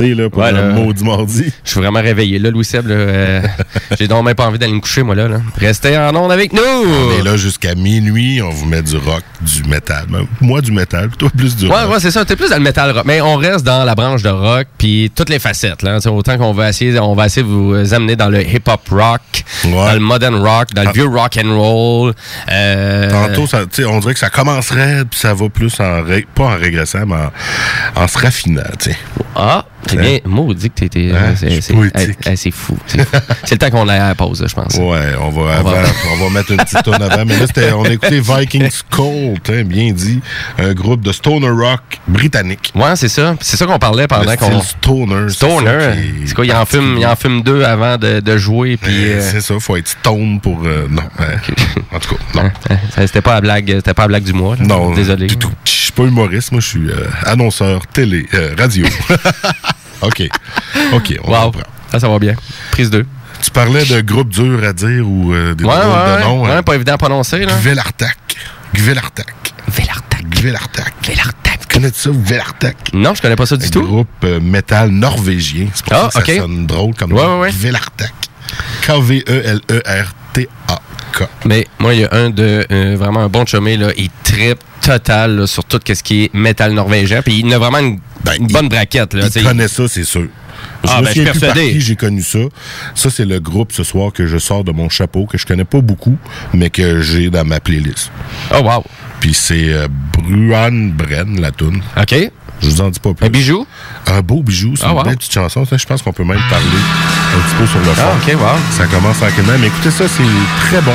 starté 0.00 0.14
là, 0.14 0.30
pour 0.30 0.42
Ouais, 0.42 0.48
un 0.48 0.52
là. 0.52 0.72
maudit 0.74 1.04
mardi? 1.04 1.52
Je 1.64 1.70
suis 1.70 1.80
vraiment 1.80 2.00
réveillé 2.00 2.38
là, 2.38 2.50
Louis 2.50 2.64
Seb. 2.64 2.86
euh, 2.90 3.42
J'ai 3.98 4.08
donc 4.08 4.24
même 4.24 4.34
pas 4.34 4.46
envie 4.46 4.58
d'aller 4.58 4.72
me 4.72 4.80
coucher, 4.80 5.02
moi, 5.02 5.14
là. 5.14 5.28
là. 5.28 5.40
Restez 5.56 5.96
en 5.96 6.14
onde 6.16 6.32
avec 6.32 6.52
nous! 6.52 6.60
On 6.62 7.18
est 7.18 7.22
là 7.22 7.36
jusqu'à 7.36 7.74
minuit, 7.74 8.40
on 8.42 8.50
vous 8.50 8.66
met 8.66 8.82
du 8.82 8.96
rock, 8.96 9.22
du 9.40 9.62
métal. 9.68 10.04
Ben, 10.08 10.26
Moi, 10.40 10.60
du 10.60 10.70
métal, 10.72 11.08
toi, 11.18 11.28
plus 11.36 11.56
du 11.56 11.66
Ouais, 11.66 11.82
rock. 11.82 11.92
ouais, 11.94 12.00
c'est 12.00 12.10
ça. 12.10 12.24
T'es 12.24 12.36
plus 12.36 12.50
dans 12.50 12.56
le 12.56 12.62
metal 12.62 12.90
rock. 12.90 13.04
Mais 13.06 13.20
on 13.20 13.36
reste 13.36 13.64
dans 13.64 13.84
la 13.84 13.94
branche 13.94 14.22
de 14.22 14.28
rock, 14.28 14.66
puis 14.78 15.10
toutes 15.14 15.28
les 15.30 15.38
facettes. 15.38 15.82
Là. 15.82 15.98
T'sais, 15.98 16.08
Autant 16.10 16.36
qu'on 16.38 16.52
va 16.52 16.68
essayer, 16.68 16.98
on 17.00 17.14
va 17.14 17.26
essayer 17.26 17.42
de 17.42 17.48
vous 17.48 17.94
amener 17.94 18.16
dans 18.16 18.28
le 18.28 18.42
hip-hop 18.46 18.80
rock, 18.90 19.20
Ouais. 19.64 19.70
dans 19.72 19.92
le 19.94 20.00
modern 20.00 20.34
rock, 20.34 20.74
dans 20.74 20.82
le 20.82 20.88
Ah. 20.88 20.92
vieux 20.92 21.06
rock 21.06 21.38
and 21.42 21.56
roll. 21.56 22.14
Euh, 22.50 23.10
Tantôt, 23.10 23.46
ça, 23.46 23.60
tu 23.62 23.82
sais, 23.82 23.84
on 23.84 23.98
dirait 24.00 24.14
que 24.14 24.20
ça 24.20 24.30
commencerait, 24.30 25.04
puis 25.10 25.18
ça 25.18 25.32
va 25.34 25.48
plus 25.48 25.78
en, 25.80 26.02
ré- 26.02 26.26
pas 26.34 26.44
en 26.44 26.56
régressant, 26.56 27.06
mais 27.06 27.16
en, 27.96 28.02
en 28.02 28.08
se 28.08 28.18
raffinant, 28.18 28.62
tu 28.78 28.90
sais. 28.90 28.96
Ah, 29.36 29.64
c'est 29.86 29.96
bien. 29.98 30.18
Maudit 30.24 30.68
que 30.70 30.74
t'étais. 30.80 31.12
Hein, 31.14 31.34
euh, 31.42 32.34
c'est- 32.36 32.50
fou. 32.50 32.76
C'est 33.44 33.52
le 33.52 33.58
temps 33.58 33.70
qu'on 33.70 33.88
aille 33.88 33.98
à 34.00 34.08
la 34.08 34.14
pause, 34.14 34.44
je 34.46 34.54
pense. 34.54 34.74
Ouais, 34.74 35.12
on 35.20 35.30
va, 35.30 35.40
On 35.42 35.48
avant- 35.48 35.70
va- 35.70 35.82
on 36.12 36.24
va 36.24 36.30
mettre 36.30 36.50
une 36.50 36.58
petite 36.58 36.82
tonne 36.82 37.02
avant. 37.02 37.24
Mais 37.24 37.38
là, 37.38 37.46
on 37.76 37.84
a 37.84 37.90
écouté 37.90 38.20
Vikings 38.38 38.70
Cold, 39.38 39.58
hein, 39.60 39.64
bien 39.64 39.92
dit. 39.92 40.20
Un 40.58 40.72
groupe 40.74 41.02
de 41.02 41.12
stoner 41.12 41.48
rock 41.50 41.80
britannique. 42.08 42.72
Ouais, 42.74 42.96
c'est 42.96 43.08
ça. 43.08 43.34
C'est 43.40 43.56
ça 43.56 43.66
qu'on 43.66 43.78
parlait 43.78 44.06
pendant 44.06 44.34
qu'on. 44.36 44.60
stoner. 44.60 45.28
c'est 45.28 45.34
Stoner. 45.34 45.70
est 45.70 46.26
C'est 46.26 46.34
quoi, 46.34 46.44
il 46.46 46.52
en, 46.52 46.64
fume, 46.66 46.96
il 46.98 47.06
en 47.06 47.16
fume 47.16 47.42
deux 47.42 47.62
avant 47.64 47.96
de, 47.96 48.20
de 48.20 48.36
jouer, 48.38 48.76
puis. 48.76 49.12
Euh, 49.12 49.20
C'est 49.20 49.40
ça, 49.40 49.54
faut 49.60 49.76
être 49.76 49.88
stone 49.88 50.40
pour. 50.40 50.62
euh, 50.64 50.86
non. 50.90 51.02
euh, 51.20 51.36
en 51.94 51.98
tout 51.98 52.14
cas, 52.14 52.22
non. 52.34 52.42
hein, 52.46 52.52
hein, 52.96 53.06
C'était 53.06 53.20
pas 53.22 53.34
la 53.34 53.40
blague, 53.40 53.66
c'était 53.76 53.94
pas 53.94 54.02
la 54.02 54.08
blague 54.08 54.24
du 54.24 54.32
mois. 54.32 54.56
là. 54.56 54.64
Non, 54.64 54.94
Désolé. 54.94 55.26
du 55.26 55.36
tout. 55.36 55.50
Je 55.64 55.70
suis 55.70 55.92
pas 55.92 56.04
humoriste, 56.04 56.52
moi, 56.52 56.60
je 56.60 56.66
suis 56.68 56.88
euh, 56.90 57.06
annonceur 57.24 57.86
télé, 57.86 58.26
euh, 58.34 58.54
radio. 58.58 58.86
OK. 60.02 60.28
OK, 60.92 61.14
on 61.24 61.30
Wow. 61.30 61.44
comprend. 61.46 61.62
Ça, 61.92 62.00
ça 62.00 62.08
va 62.08 62.18
bien. 62.18 62.34
Prise 62.70 62.90
2. 62.90 63.04
Tu 63.42 63.50
parlais 63.50 63.84
de 63.84 64.00
groupes 64.02 64.28
durs 64.28 64.62
à 64.64 64.72
dire 64.72 65.08
ou 65.08 65.32
euh, 65.32 65.54
des 65.54 65.64
Ouais, 65.64 65.70
ouais, 65.70 65.76
de 65.76 66.22
noms. 66.24 66.42
Ouais, 66.44 66.52
hein. 66.52 66.62
pas 66.62 66.74
évident 66.74 66.92
à 66.94 66.98
prononcer, 66.98 67.40
là. 67.44 67.52
Gvelartak. 68.74 69.26
Gvelartak. 69.68 70.22
Velartak. 70.24 70.24
Gvelartak. 70.30 70.92
Velartak. 71.06 71.60
Tu 71.60 71.66
connais 71.74 71.90
ça, 71.94 72.10
Gvelartak? 72.10 72.76
Non, 72.92 73.14
je 73.14 73.22
connais 73.22 73.36
pas 73.36 73.46
ça 73.46 73.56
du 73.56 73.66
Un 73.66 73.70
tout. 73.70 73.82
groupe 73.82 74.08
euh, 74.24 74.40
métal 74.40 74.90
norvégien. 74.90 75.68
C'est 75.74 75.84
pour 75.84 75.94
Ah, 75.94 76.10
ça 76.12 76.20
que 76.22 76.30
ok. 76.32 76.36
ça 76.36 76.42
sonne 76.42 76.66
drôle 76.66 76.94
comme 76.94 77.12
Ouais, 77.12 77.24
ouais, 77.24 77.38
ouais. 77.40 77.50
Gvelartak. 77.52 78.12
K-V-E-L-E-R-T-A-K. 79.90 81.28
Mais 81.44 81.66
moi, 81.78 81.94
il 81.94 82.00
y 82.00 82.04
a 82.04 82.08
un 82.12 82.30
de 82.30 82.66
euh, 82.70 82.96
vraiment 82.98 83.20
un 83.20 83.28
bon 83.28 83.44
chumé, 83.46 83.76
là. 83.76 83.88
Il 83.96 84.10
tripe 84.22 84.58
total 84.80 85.36
là, 85.36 85.46
sur 85.46 85.64
tout 85.64 85.80
ce 85.86 86.02
qui 86.02 86.24
est 86.24 86.34
métal 86.34 86.72
norvégien. 86.72 87.22
Puis 87.22 87.40
il 87.44 87.52
a 87.54 87.58
vraiment 87.58 87.78
une, 87.78 87.98
Ben, 88.24 88.34
une 88.38 88.46
il- 88.48 88.52
bonne 88.52 88.68
braquette, 88.68 89.14
là. 89.14 89.24
Il 89.24 89.30
t'sais. 89.30 89.42
connaît 89.42 89.68
ça, 89.68 89.86
c'est 89.88 90.04
sûr. 90.04 90.28
Je 90.84 90.90
Ah, 90.90 91.00
me 91.00 91.04
ben, 91.06 91.12
suis 91.12 91.22
persuadé. 91.24 91.72
qui 91.72 91.80
j'ai 91.80 91.96
connu 91.96 92.22
ça. 92.22 92.38
Ça, 92.94 93.10
c'est 93.10 93.24
le 93.26 93.38
groupe 93.40 93.72
ce 93.72 93.84
soir 93.84 94.12
que 94.12 94.26
je 94.26 94.38
sors 94.38 94.64
de 94.64 94.72
mon 94.72 94.88
chapeau, 94.88 95.26
que 95.26 95.36
je 95.38 95.44
connais 95.46 95.64
pas 95.64 95.80
beaucoup, 95.80 96.16
mais 96.54 96.70
que 96.70 97.00
j'ai 97.00 97.28
dans 97.30 97.44
ma 97.44 97.60
playlist. 97.60 98.10
Oh, 98.54 98.58
wow. 98.62 98.84
Puis 99.20 99.34
c'est 99.34 99.68
euh, 99.72 99.88
Bruan 100.16 100.90
Bren, 100.92 101.40
la 101.40 101.50
tune. 101.50 101.82
OK. 102.00 102.14
Je 102.62 102.68
vous 102.68 102.80
en 102.82 102.90
dis 102.90 103.00
pas 103.00 103.12
plus. 103.14 103.26
Un 103.26 103.30
bijou? 103.30 103.66
Un 104.06 104.20
beau 104.20 104.42
bijou, 104.42 104.74
c'est 104.76 104.84
Ah, 104.86 104.90
une 104.90 104.96
wow. 104.96 105.02
belle 105.04 105.16
petite 105.16 105.32
chanson. 105.32 105.64
Ça, 105.64 105.76
je 105.76 105.86
pense 105.86 106.02
qu'on 106.02 106.12
peut 106.12 106.24
même 106.24 106.40
parler 106.50 106.64
un 106.66 107.40
petit 107.48 107.54
peu 107.56 107.66
sur 107.66 107.78
le 107.78 107.84
fond. 107.86 108.02
Ah, 108.04 108.16
OK, 108.22 108.34
wow. 108.34 108.58
Ça 108.76 108.86
commence 108.86 109.18
tranquillement, 109.18 109.52
mais 109.60 109.66
écoutez 109.68 109.90
ça, 109.90 110.04
c'est 110.08 110.68
très 110.70 110.80
bon. 110.82 110.94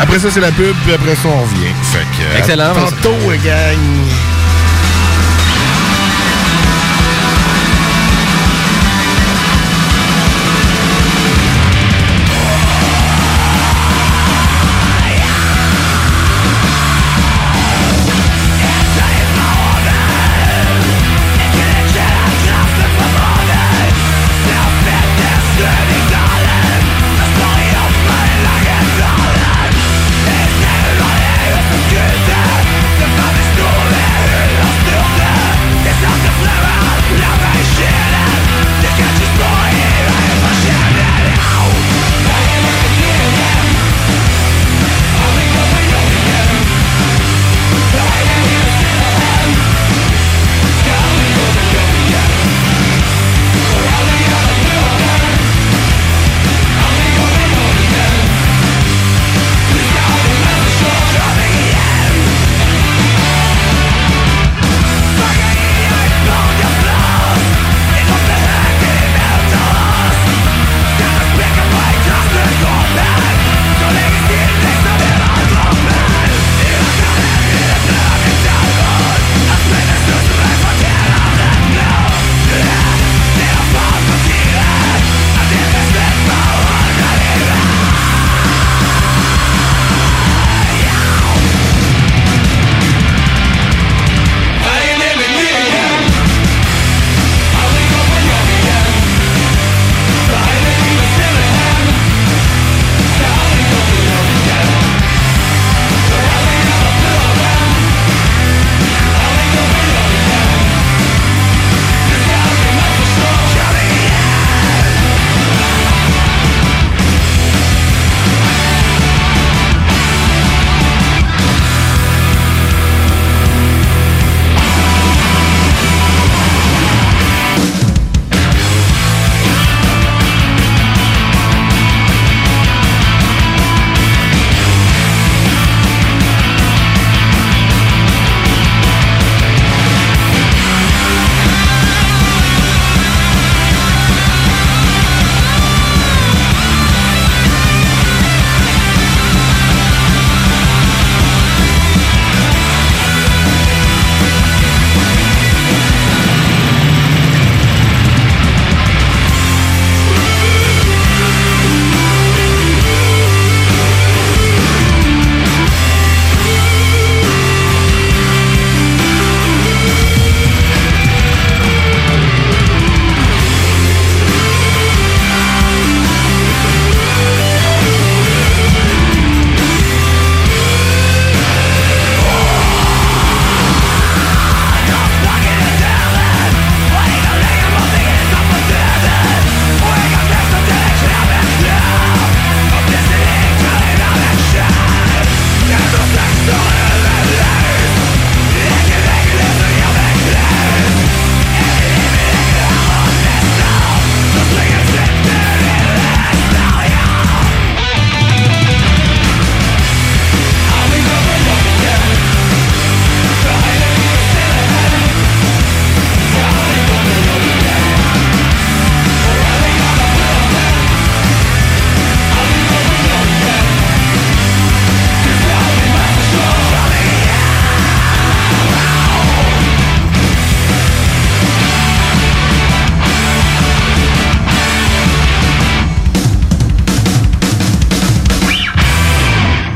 Après 0.00 0.18
ça, 0.18 0.30
c'est 0.30 0.40
la 0.40 0.52
pub, 0.52 0.74
puis 0.84 0.94
après 0.94 1.14
ça, 1.16 1.28
on 1.28 1.42
revient. 1.42 1.72
Fait 1.82 1.98
que, 1.98 2.22
euh, 2.22 2.38
Excellent. 2.38 2.70
à 2.70 2.74
Tantôt, 2.90 3.14
euh, 3.30 3.36
gang. 3.44 3.78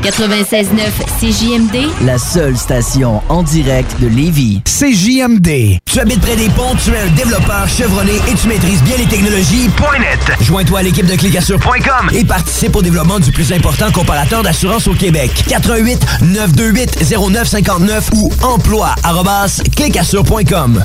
96.9 0.03 0.91
CJMD, 1.19 1.87
la 2.05 2.17
seule 2.17 2.57
station 2.57 3.21
en 3.29 3.41
direct 3.41 4.01
de 4.01 4.07
Lévis. 4.07 4.59
CJMD. 4.65 5.77
Tu 5.85 5.99
habites 5.99 6.19
près 6.19 6.35
des 6.35 6.49
ponts, 6.49 6.75
tu 6.83 6.91
es 6.91 6.97
un 6.97 7.07
développeur 7.15 7.69
Chevrolet 7.69 8.17
et 8.29 8.35
tu 8.35 8.49
maîtrises 8.49 8.83
bien 8.83 8.97
les 8.97 9.05
technologies. 9.05 9.69
.net. 9.99 10.19
Joins-toi 10.41 10.79
à 10.79 10.83
l'équipe 10.83 11.05
de 11.05 11.15
clicassure.com 11.15 12.09
et 12.11 12.25
participe 12.25 12.75
au 12.75 12.81
développement 12.81 13.21
du 13.21 13.31
plus 13.31 13.53
important 13.53 13.89
comparateur 13.93 14.43
d'assurance 14.43 14.89
au 14.89 14.93
Québec. 14.93 15.31
88 15.47 16.05
928 16.21 16.97
0959 17.17 18.09
ou 18.15 18.29
emploi@clicassure.com. 18.41 20.83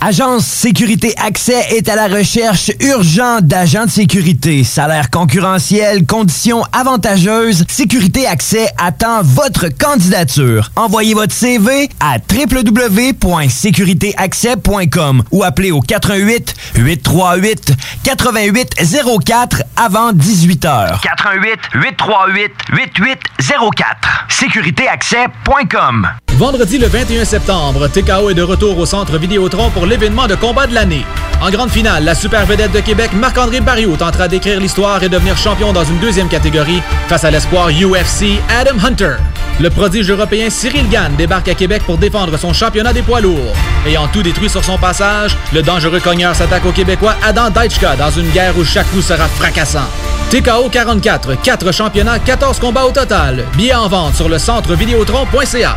Agence 0.00 0.46
Sécurité 0.46 1.12
Accès 1.16 1.60
est 1.70 1.88
à 1.88 1.96
la 1.96 2.06
recherche 2.06 2.70
urgente 2.80 3.48
d'agents 3.48 3.84
de 3.84 3.90
sécurité. 3.90 4.62
Salaire 4.62 5.10
concurrentiel, 5.10 6.06
conditions 6.06 6.62
avantageuses. 6.72 7.64
Sécurité 7.68 8.24
Accès 8.24 8.68
attend 8.78 9.22
votre 9.24 9.66
candidature. 9.68 10.70
Envoyez 10.76 11.14
votre 11.14 11.32
CV 11.32 11.90
à 11.98 12.18
www.sécuritéaccès.com 12.32 15.24
ou 15.32 15.42
appelez 15.42 15.72
au 15.72 15.80
88 15.80 16.54
838 16.76 17.72
8804 18.06 19.64
avant 19.74 20.12
18 20.12 20.64
h. 20.64 21.00
88 21.00 21.58
838 21.74 22.52
8804. 22.70 24.26
Sécuritéaccès.com. 24.28 26.08
Vendredi 26.38 26.78
le 26.78 26.86
21 26.86 27.24
septembre, 27.24 27.88
TKO 27.88 28.30
est 28.30 28.34
de 28.34 28.42
retour 28.42 28.78
au 28.78 28.86
centre 28.86 29.18
Vidéotron 29.18 29.70
pour 29.70 29.86
l'événement 29.88 30.26
de 30.26 30.34
combat 30.34 30.66
de 30.66 30.74
l'année. 30.74 31.04
En 31.40 31.50
grande 31.50 31.70
finale, 31.70 32.04
la 32.04 32.14
super 32.14 32.44
vedette 32.46 32.72
de 32.72 32.80
Québec, 32.80 33.12
Marc-André 33.14 33.60
Barriot, 33.60 33.96
tentera 33.96 34.28
d'écrire 34.28 34.60
l'histoire 34.60 35.02
et 35.02 35.08
devenir 35.08 35.36
champion 35.36 35.72
dans 35.72 35.84
une 35.84 35.98
deuxième 35.98 36.28
catégorie 36.28 36.82
face 37.08 37.24
à 37.24 37.30
l'espoir 37.30 37.68
UFC 37.68 38.40
Adam 38.48 38.78
Hunter. 38.84 39.16
Le 39.60 39.70
prodige 39.70 40.10
européen 40.10 40.50
Cyril 40.50 40.88
Gann 40.88 41.14
débarque 41.16 41.48
à 41.48 41.54
Québec 41.54 41.82
pour 41.84 41.96
défendre 41.96 42.36
son 42.36 42.52
championnat 42.52 42.92
des 42.92 43.02
poids 43.02 43.20
lourds. 43.20 43.54
Ayant 43.86 44.08
tout 44.08 44.22
détruit 44.22 44.50
sur 44.50 44.64
son 44.64 44.78
passage, 44.78 45.36
le 45.52 45.62
dangereux 45.62 46.00
cogneur 46.00 46.34
s'attaque 46.34 46.66
au 46.66 46.72
Québécois 46.72 47.16
Adam 47.22 47.50
Deitchka 47.50 47.96
dans 47.96 48.10
une 48.10 48.30
guerre 48.30 48.56
où 48.58 48.64
chaque 48.64 48.90
coup 48.90 49.02
sera 49.02 49.26
fracassant. 49.26 49.88
TKO 50.30 50.68
44, 50.70 51.40
4 51.40 51.72
championnats, 51.72 52.18
14 52.18 52.58
combats 52.58 52.84
au 52.84 52.92
total. 52.92 53.44
Billets 53.56 53.74
en 53.74 53.88
vente 53.88 54.14
sur 54.14 54.28
le 54.28 54.38
centre 54.38 54.74
vidéotron.ca. 54.74 55.76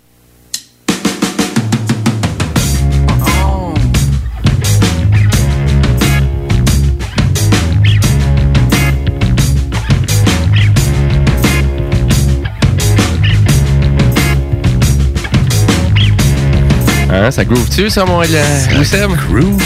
Hein, 17.13 17.29
ça 17.29 17.43
groove-tu, 17.43 17.89
ça, 17.89 18.05
mon 18.05 18.19
Wissem? 18.19 19.15
Groove. 19.27 19.61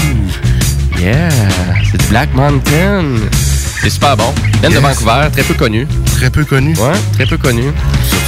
Yeah, 1.00 1.30
c'est 1.92 1.98
du 2.02 2.08
Black 2.08 2.34
Mountain. 2.34 3.04
C'est 3.82 3.90
super 3.92 4.18
bon. 4.18 4.34
Vient 4.62 4.70
de 4.72 4.80
Vancouver, 4.80 5.28
très 5.32 5.44
peu 5.44 5.54
connu. 5.54 5.88
Très 6.16 6.30
peu 6.32 6.44
connu? 6.44 6.74
Ouais, 6.78 6.98
très 7.14 7.28
peu 7.28 7.38
connu. 7.38 7.66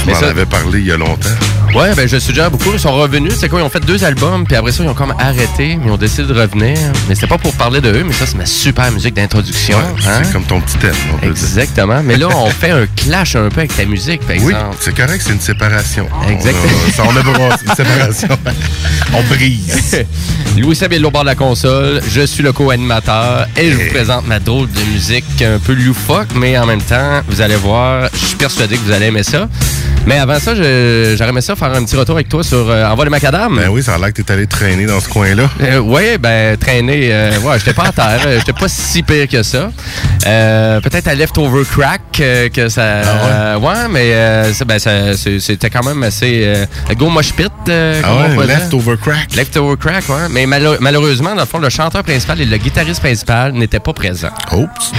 Tu 0.04 0.10
m'en 0.10 0.18
avais 0.18 0.46
parlé 0.46 0.78
il 0.78 0.86
y 0.86 0.92
a 0.92 0.96
longtemps. 0.96 1.28
Ouais, 1.74 1.94
ben 1.94 2.08
je 2.08 2.18
suggère 2.18 2.50
beaucoup. 2.50 2.70
Ils 2.72 2.80
sont 2.80 2.92
revenus. 2.92 3.34
C'est 3.38 3.48
quoi? 3.48 3.60
Ils 3.60 3.64
ont 3.64 3.68
fait 3.68 3.84
deux 3.84 4.02
albums, 4.04 4.44
puis 4.44 4.56
après 4.56 4.72
ça, 4.72 4.82
ils 4.82 4.88
ont 4.88 4.94
comme 4.94 5.14
arrêté, 5.18 5.76
mais 5.76 5.86
ils 5.86 5.90
ont 5.90 5.96
décidé 5.96 6.24
de 6.24 6.38
revenir. 6.38 6.76
Mais 7.08 7.14
c'était 7.14 7.26
pas 7.26 7.38
pour 7.38 7.52
parler 7.54 7.80
de 7.80 7.90
eux, 7.90 8.04
mais 8.04 8.12
ça, 8.12 8.26
c'est 8.26 8.36
ma 8.36 8.46
super 8.46 8.90
musique 8.90 9.14
d'introduction. 9.14 9.78
Ouais, 9.78 9.84
hein? 10.08 10.20
C'est 10.24 10.32
comme 10.32 10.44
ton 10.44 10.60
petit 10.60 10.78
thème. 10.78 10.94
on 11.14 11.18
peut 11.18 11.26
Exactement. 11.26 12.02
Mais 12.02 12.16
là, 12.16 12.28
on 12.34 12.50
fait 12.50 12.70
un 12.70 12.86
clash 12.96 13.36
un 13.36 13.48
peu 13.48 13.60
avec 13.60 13.76
ta 13.76 13.84
musique, 13.84 14.20
par 14.26 14.36
Oui, 14.40 14.54
c'est 14.80 14.96
correct, 14.96 15.22
c'est 15.24 15.32
une 15.32 15.40
séparation. 15.40 16.08
Exactement. 16.28 16.72
On 16.98 17.02
a, 17.02 17.12
on 17.12 17.16
a 17.16 17.22
brassé 17.22 17.64
une 17.66 17.74
séparation. 17.74 18.28
on 19.14 19.22
brise. 19.24 20.04
Louis 20.56 20.74
Sabine 20.74 21.04
au 21.04 21.10
bord 21.10 21.22
de 21.22 21.28
la 21.28 21.34
console, 21.34 22.00
je 22.08 22.22
suis 22.22 22.42
le 22.42 22.52
co-animateur 22.52 23.46
et 23.56 23.70
je 23.70 23.76
vous 23.76 23.90
présente 23.90 24.26
ma 24.26 24.40
drôle 24.40 24.68
de 24.70 24.80
musique 24.92 25.42
un 25.42 25.58
peu 25.58 25.74
loufoque, 25.74 26.28
mais 26.34 26.58
en 26.58 26.66
même 26.66 26.82
temps, 26.82 27.20
vous 27.28 27.40
allez 27.40 27.56
voir, 27.56 28.08
je 28.12 28.18
suis 28.18 28.36
persuadé 28.36 28.76
que 28.76 28.82
vous 28.82 28.92
allez 28.92 29.06
aimer 29.06 29.22
ça. 29.22 29.48
Mais 30.06 30.18
avant 30.18 30.38
ça, 30.38 30.54
j'aurais 30.54 31.28
aimé 31.28 31.40
ça 31.40 31.54
faire 31.54 31.67
un 31.74 31.84
petit 31.84 31.96
retour 31.96 32.14
avec 32.16 32.28
toi 32.28 32.42
sur 32.42 32.68
euh, 32.70 32.86
Envoie 32.86 33.04
les 33.04 33.10
macadam. 33.10 33.56
Ben 33.56 33.68
oui, 33.68 33.82
ça 33.82 33.94
a 33.94 33.98
l'air 33.98 34.12
que 34.12 34.22
t'es 34.22 34.32
allé 34.32 34.46
traîner 34.46 34.86
dans 34.86 35.00
ce 35.00 35.08
coin-là. 35.08 35.48
Euh, 35.60 35.78
oui, 35.78 36.18
ben 36.18 36.56
traîner, 36.56 37.08
euh, 37.12 37.38
ouais, 37.40 37.58
j'étais 37.58 37.72
pas 37.72 37.84
à 37.84 37.92
terre, 37.92 38.20
euh, 38.26 38.38
j'étais 38.38 38.52
pas 38.52 38.68
si 38.68 39.02
pire 39.02 39.28
que 39.28 39.42
ça. 39.42 39.70
Euh, 40.26 40.80
Peut-être 40.80 41.08
à 41.08 41.14
Leftover 41.14 41.64
Crack 41.64 42.00
euh, 42.20 42.48
que 42.48 42.68
ça, 42.68 42.82
euh, 42.82 43.58
ouais. 43.58 43.88
mais 43.90 44.54
ben, 44.66 44.78
c'était 44.78 45.70
quand 45.70 45.84
même 45.84 46.02
assez 46.02 46.52
go 46.96 47.08
mosh 47.08 47.32
pit. 47.32 47.50
Ah 47.68 48.36
ouais. 48.36 48.46
Leftover 48.46 48.96
Crack. 49.00 49.34
Leftover 49.34 49.76
Crack, 49.76 50.08
ouais. 50.08 50.28
Mais 50.30 50.46
malheureusement, 50.46 51.34
dans 51.34 51.42
le 51.42 51.46
fond, 51.46 51.58
le 51.58 51.70
chanteur 51.70 52.02
principal 52.02 52.40
et 52.40 52.46
le 52.46 52.56
guitariste 52.56 53.00
principal 53.00 53.52
n'étaient 53.52 53.80
pas 53.80 53.92
présents. 53.92 54.28
Oups. 54.52 54.92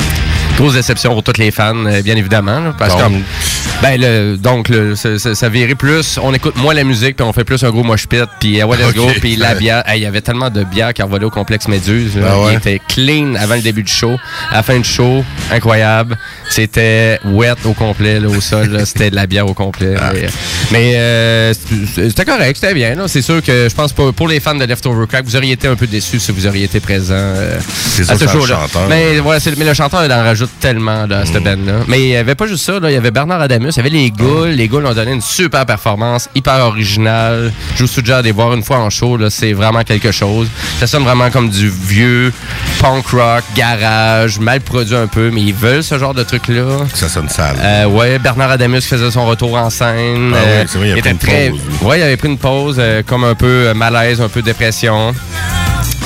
Grosse 0.60 0.74
déception 0.74 1.14
pour 1.14 1.24
tous 1.24 1.38
les 1.40 1.52
fans, 1.52 1.74
euh, 1.86 2.02
bien 2.02 2.18
évidemment. 2.18 2.60
là, 2.60 2.76
parce 2.78 2.98
Donc? 2.98 3.14
que, 3.14 3.82
ben, 3.82 4.00
le, 4.00 4.36
donc, 4.38 4.68
le, 4.68 4.94
ça, 4.96 5.18
ça- 5.18 5.34
ça 5.34 5.48
virait 5.50 5.76
plus, 5.76 6.20
on 6.22 6.34
écoute 6.34 6.58
moins 6.58 6.74
la 6.74 6.84
musique, 6.84 7.16
puis 7.16 7.26
on 7.26 7.32
fait 7.32 7.46
plus 7.46 7.64
un 7.64 7.70
gros 7.70 7.84
mosh 7.84 8.08
pit, 8.08 8.26
puis 8.42 8.60
euh, 8.62 8.66
ouais, 8.66 8.76
let's 8.78 8.94
go, 8.94 9.04
Ok. 9.04 9.20
puis 9.22 9.36
la 9.38 9.56
bière. 9.56 9.84
Hey, 9.88 10.00
Il 10.02 10.04
y 10.04 10.06
avait 10.06 10.20
tellement 10.22 10.50
de 10.50 10.64
bière 10.66 10.94
qui 10.94 11.02
envolait 11.02 11.24
au 11.26 11.30
complexe 11.30 11.68
Méduse. 11.70 12.12
Ah 12.22 12.40
ouais? 12.42 12.54
Il 12.54 12.58
était 12.58 12.82
clean 12.90 13.36
avant 13.36 13.56
le 13.56 13.62
début 13.62 13.84
du 13.84 13.92
show. 13.92 14.18
À 14.52 14.56
la 14.58 14.64
fin 14.64 14.78
du 14.78 14.84
show, 14.84 15.24
incroyable. 15.52 16.18
C'était 16.50 17.20
wet 17.26 17.54
au 17.66 17.74
complet, 17.74 18.20
là, 18.20 18.28
au 18.28 18.42
sol. 18.42 18.82
C'était 18.86 19.10
de 19.12 19.16
la 19.16 19.28
bière 19.28 19.48
au 19.48 19.54
complet. 19.54 19.96
Ah. 20.00 20.12
Mais, 20.14 20.28
mais, 20.72 20.92
euh, 20.96 21.54
c'était 21.96 22.26
correct, 22.26 22.58
c'était 22.60 22.74
bien. 22.74 22.96
C'est 23.08 23.22
sûr 23.22 23.42
que 23.42 23.68
je 23.70 23.76
pense 23.76 23.94
pour, 23.94 24.14
pour 24.14 24.28
les 24.28 24.40
fans 24.42 24.56
de 24.56 24.66
Leftover 24.66 25.06
Crack, 25.08 25.24
vous 25.26 25.36
auriez 25.38 25.54
été 25.54 25.68
un 25.70 25.76
peu 25.76 25.88
déçus 25.88 26.20
si 26.20 26.32
vous 26.34 26.46
auriez 26.48 26.66
été 26.66 26.80
présent 26.82 27.14
euh, 27.16 27.58
C'est 27.72 28.10
à 28.10 28.18
ce 28.18 28.28
show-là. 28.28 28.60
chanteur. 28.62 28.88
Mais, 28.90 29.20
ouais, 29.20 29.38
mais 29.58 29.66
le 29.66 29.74
chanteur, 29.74 30.04
il 30.04 30.12
en 30.12 30.24
rajoute 30.24 30.49
tellement 30.60 31.06
là, 31.06 31.20
à 31.20 31.26
cette 31.26 31.44
band-là. 31.44 31.80
Mais 31.88 32.00
il 32.02 32.06
n'y 32.08 32.16
avait 32.16 32.36
pas 32.36 32.48
juste 32.48 32.66
ça. 32.66 32.80
Là. 32.80 32.90
Il 32.92 32.94
y 32.94 32.98
avait 32.98 33.12
Bernard 33.12 33.42
Adamus, 33.42 33.72
il 33.74 33.78
y 33.78 33.80
avait 33.80 33.90
les 33.90 34.12
Ghouls. 34.12 34.50
Les 34.50 34.68
Ghouls 34.68 34.86
ont 34.86 34.94
donné 34.94 35.12
une 35.14 35.22
super 35.22 35.66
performance, 35.66 36.30
hyper 36.36 36.66
originale. 36.66 37.52
Je 37.76 37.84
vous 37.84 37.88
suggère 37.88 38.18
d'aller 38.18 38.32
voir 38.32 38.54
une 38.54 38.64
fois 38.64 38.78
en 38.80 38.90
show. 38.90 39.18
là. 39.18 39.30
C'est 39.30 39.54
vraiment 39.54 39.84
quelque 39.84 40.12
chose. 40.12 40.48
Ça 40.80 40.88
sonne 40.88 41.04
vraiment 41.04 41.30
comme 41.30 41.50
du 41.50 41.70
vieux 41.70 42.34
punk 42.80 43.08
rock, 43.08 43.44
garage, 43.56 44.40
mal 44.40 44.62
produit 44.62 44.96
un 44.96 45.08
peu, 45.08 45.30
mais 45.32 45.42
ils 45.42 45.54
veulent 45.54 45.84
ce 45.84 45.98
genre 45.98 46.14
de 46.14 46.24
truc-là. 46.24 46.86
Ça 46.94 47.10
sonne 47.10 47.30
sale. 47.30 47.56
Euh, 47.62 47.86
ouais, 47.86 48.20
Bernard 48.20 48.52
Adamus 48.52 48.82
faisait 48.82 49.12
son 49.12 49.26
retour 49.26 49.56
en 49.56 49.70
scène. 49.70 50.34
Ah 50.36 50.44
ouais, 50.44 50.66
Euh, 50.66 50.66
vrai, 50.76 50.88
il 50.90 50.94
a 50.94 50.98
était 50.98 51.14
pris 51.14 51.32
une 51.48 51.52
pause. 51.52 51.62
Ouais, 51.82 52.00
il 52.00 52.04
avait 52.04 52.18
pris 52.18 52.28
une 52.30 52.38
pause, 52.38 52.76
euh, 52.80 53.02
comme 53.06 53.24
un 53.24 53.36
peu 53.36 53.46
euh, 53.68 53.74
malaise, 53.74 54.22
un 54.22 54.30
peu 54.30 54.42
dépression. 54.42 55.14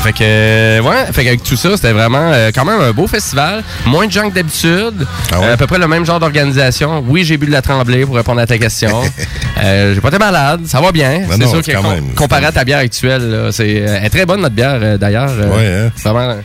Fait 0.03 0.11
que, 0.11 0.81
ouais, 0.81 1.05
fait 1.13 1.23
qu'avec 1.23 1.43
tout 1.43 1.55
ça, 1.55 1.69
c'était 1.75 1.93
vraiment 1.93 2.29
euh, 2.33 2.51
quand 2.53 2.65
même 2.65 2.81
un 2.81 2.91
beau 2.91 3.07
festival. 3.07 3.63
Moins 3.85 4.05
de 4.07 4.11
gens 4.11 4.29
que 4.29 4.35
d'habitude. 4.35 5.07
Ah 5.31 5.39
ouais? 5.39 5.45
Euh, 5.47 5.53
à 5.53 5.57
peu 5.57 5.65
près 5.65 5.79
le 5.79 5.87
même 5.87 6.05
genre 6.05 6.19
d'organisation. 6.19 7.01
Oui, 7.07 7.23
j'ai 7.23 7.37
bu 7.37 7.45
de 7.45 7.51
la 7.51 7.61
tremblée 7.61 8.05
pour 8.05 8.15
répondre 8.15 8.41
à 8.41 8.45
ta 8.45 8.57
question. 8.57 9.01
euh, 9.63 9.93
j'ai 9.95 10.01
pas 10.01 10.09
été 10.09 10.17
malade, 10.17 10.61
ça 10.65 10.81
va 10.81 10.91
bien. 10.91 11.21
Ben 11.29 11.37
c'est 11.39 11.47
sûr 11.47 11.61
que 11.61 11.71
com- 11.71 11.89
même, 11.89 12.13
comparé 12.15 12.45
à 12.47 12.51
ta 12.51 12.65
bière 12.65 12.79
actuelle, 12.79 13.49
c'est, 13.51 13.63
euh, 13.81 13.97
elle 13.99 14.05
est 14.05 14.09
très 14.09 14.25
bonne 14.25 14.41
notre 14.41 14.55
bière 14.55 14.99
d'ailleurs. 14.99 15.31
Ouais, 15.55 15.85
hein? 15.85 15.91
Vraiment. 16.03 16.35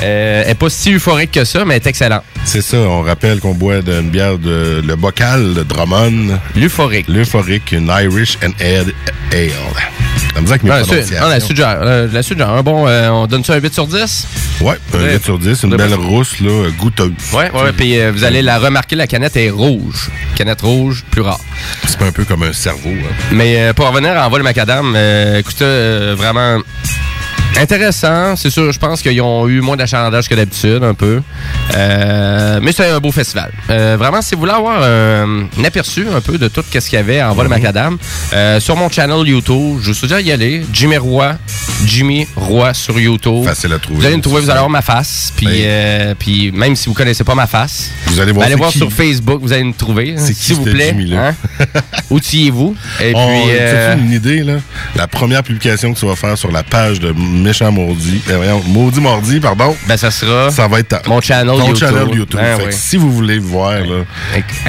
elle 0.00 0.48
est 0.48 0.54
pas 0.54 0.70
si 0.70 0.92
euphorique 0.94 1.32
que 1.32 1.44
ça, 1.44 1.64
mais 1.64 1.74
elle 1.74 1.82
est 1.82 1.86
excellente. 1.88 2.22
C'est 2.44 2.62
ça, 2.62 2.76
on 2.78 3.02
rappelle 3.02 3.40
qu'on 3.40 3.54
boit 3.54 3.82
d'une 3.82 4.08
bière 4.08 4.38
de 4.38 4.82
le 4.86 4.94
bocal 4.96 5.54
de 5.54 5.62
Drummond. 5.64 6.38
L'euphorique. 6.54 7.06
L'euphorique, 7.08 7.72
une 7.72 7.88
Irish 7.88 8.38
and 8.44 8.52
Ale. 8.60 8.92
Ça 10.34 10.40
me 10.40 10.46
dit 10.46 10.58
que 10.58 10.64
mes 10.64 10.70
Ouais, 10.70 10.78
c'est- 10.78 10.86
prononciations. 10.86 11.20
non, 11.22 11.28
la 11.28 11.40
suggère. 11.40 11.78
euh, 11.82 12.08
la 12.12 12.22
suggère. 12.22 12.50
Un 12.50 12.62
bon, 12.62 12.86
euh, 12.86 13.08
on 13.10 13.26
donne 13.26 13.44
ça 13.44 13.54
un 13.54 13.58
8 13.60 13.74
sur 13.74 13.86
10? 13.86 14.26
Ouais, 14.60 14.76
un 14.94 14.98
Ouais. 14.98 15.12
8 15.14 15.24
sur 15.24 15.38
10, 15.38 15.62
une 15.64 15.76
belle 15.76 15.94
rousse, 15.94 16.40
là, 16.40 16.68
goûteuse. 16.78 17.10
Ouais, 17.32 17.50
ouais, 17.50 17.72
puis 17.76 17.98
euh, 17.98 18.12
vous 18.12 18.24
allez 18.24 18.40
la 18.42 18.58
remarquer, 18.58 18.96
la 18.96 19.06
canette 19.06 19.36
est 19.36 19.50
rouge. 19.50 20.10
Canette 20.36 20.62
rouge, 20.62 21.04
plus 21.10 21.22
rare. 21.22 21.40
C'est 21.86 21.98
pas 21.98 22.06
un 22.06 22.12
peu 22.12 22.24
comme 22.24 22.42
un 22.44 22.52
cerveau. 22.52 22.90
hein. 22.90 23.14
Mais 23.32 23.60
euh, 23.60 23.72
pour 23.72 23.88
revenir 23.90 24.16
à 24.16 24.26
Envol 24.26 24.38
le 24.40 24.44
Macadam, 24.44 24.96
écoutez, 25.36 26.14
vraiment 26.16 26.58
intéressant. 27.58 28.36
C'est 28.36 28.50
sûr, 28.50 28.72
je 28.72 28.78
pense 28.78 29.02
qu'ils 29.02 29.20
ont 29.20 29.48
eu 29.48 29.60
moins 29.60 29.76
d'achalandage 29.76 30.28
que 30.28 30.34
d'habitude, 30.34 30.82
un 30.82 30.94
peu. 30.94 31.20
Euh, 31.76 32.58
mais 32.62 32.72
c'est 32.72 32.88
un 32.88 32.98
beau 32.98 33.12
festival. 33.12 33.52
Euh, 33.70 33.96
vraiment, 33.98 34.22
si 34.22 34.34
vous 34.34 34.40
voulez 34.40 34.52
avoir 34.52 34.82
un, 34.82 35.46
un 35.58 35.64
aperçu 35.64 36.06
un 36.14 36.20
peu 36.20 36.38
de 36.38 36.48
tout 36.48 36.62
ce 36.72 36.78
qu'il 36.78 36.92
y 36.94 36.96
avait 36.96 37.20
à 37.20 37.30
Envol 37.30 37.44
le 37.44 37.50
Macadam, 37.50 37.98
euh, 38.32 38.60
sur 38.60 38.76
mon 38.76 38.88
channel 38.88 39.26
YouTube, 39.26 39.78
je 39.82 39.88
vous 39.88 39.94
suggère 39.94 40.22
d'y 40.22 40.32
aller. 40.32 40.62
Jimmy 40.72 40.96
Roy, 40.96 41.34
Jimmy 41.84 42.26
Roy 42.36 42.74
sur 42.74 42.98
YouTube. 42.98 43.44
Facile 43.44 43.72
à 43.72 43.78
trouver. 43.78 44.00
Vous 44.00 44.06
allez 44.06 44.16
me 44.16 44.22
trouver, 44.22 44.40
vous 44.40 44.50
allez 44.50 44.58
avoir 44.58 44.70
ma 44.70 44.82
face. 44.82 45.32
Puis, 45.36 45.46
euh, 45.64 46.14
puis 46.18 46.52
même 46.52 46.76
si 46.76 46.88
vous 46.88 46.94
connaissez 46.94 47.24
pas 47.24 47.34
ma 47.34 47.46
face, 47.46 47.90
Vous 48.06 48.20
allez 48.20 48.32
voir 48.32 48.44
allez 48.46 48.54
c'est 48.54 48.58
voir 48.58 48.70
sur 48.72 48.92
Facebook, 48.92 49.40
vous 49.42 49.52
allez 49.52 49.64
me 49.64 49.72
trouver. 49.72 50.14
C'est 50.16 50.34
qui 50.34 50.40
S'il 50.44 50.56
vous 50.56 50.64
plaît. 50.64 50.94
Hein? 51.14 51.34
Outillez-vous. 52.10 52.74
Et 53.00 53.12
puis. 53.12 53.14
euh, 53.16 53.92
t'as-tu 53.94 54.02
une 54.02 54.12
idée, 54.12 54.42
là? 54.42 54.54
La 54.96 55.06
première 55.06 55.42
publication 55.42 55.92
que 55.92 55.98
tu 55.98 56.06
vas 56.06 56.16
faire 56.16 56.36
sur 56.36 56.50
la 56.50 56.62
page 56.62 57.00
de 57.00 57.12
Méchant 57.42 57.72
Maudit, 57.72 58.22
euh, 58.30 58.36
voyons, 58.36 58.62
Maudit 58.66 59.00
Mordi, 59.00 59.40
pardon. 59.40 59.74
Ben, 59.88 59.96
ça 59.96 60.10
sera. 60.10 60.50
Ça 60.50 60.68
va 60.68 60.80
être 60.80 60.88
ta- 60.88 61.02
mon 61.06 61.20
channel 61.20 61.56
ton 61.58 61.68
YouTube. 61.68 61.76
channel 61.88 62.08
YouTube. 62.14 62.40
Ben 62.40 62.58
Fait 62.58 62.66
que 62.66 62.74
si 62.74 62.96
vous 62.96 63.10
voulez 63.12 63.38
voir, 63.38 63.80
là, 63.80 64.04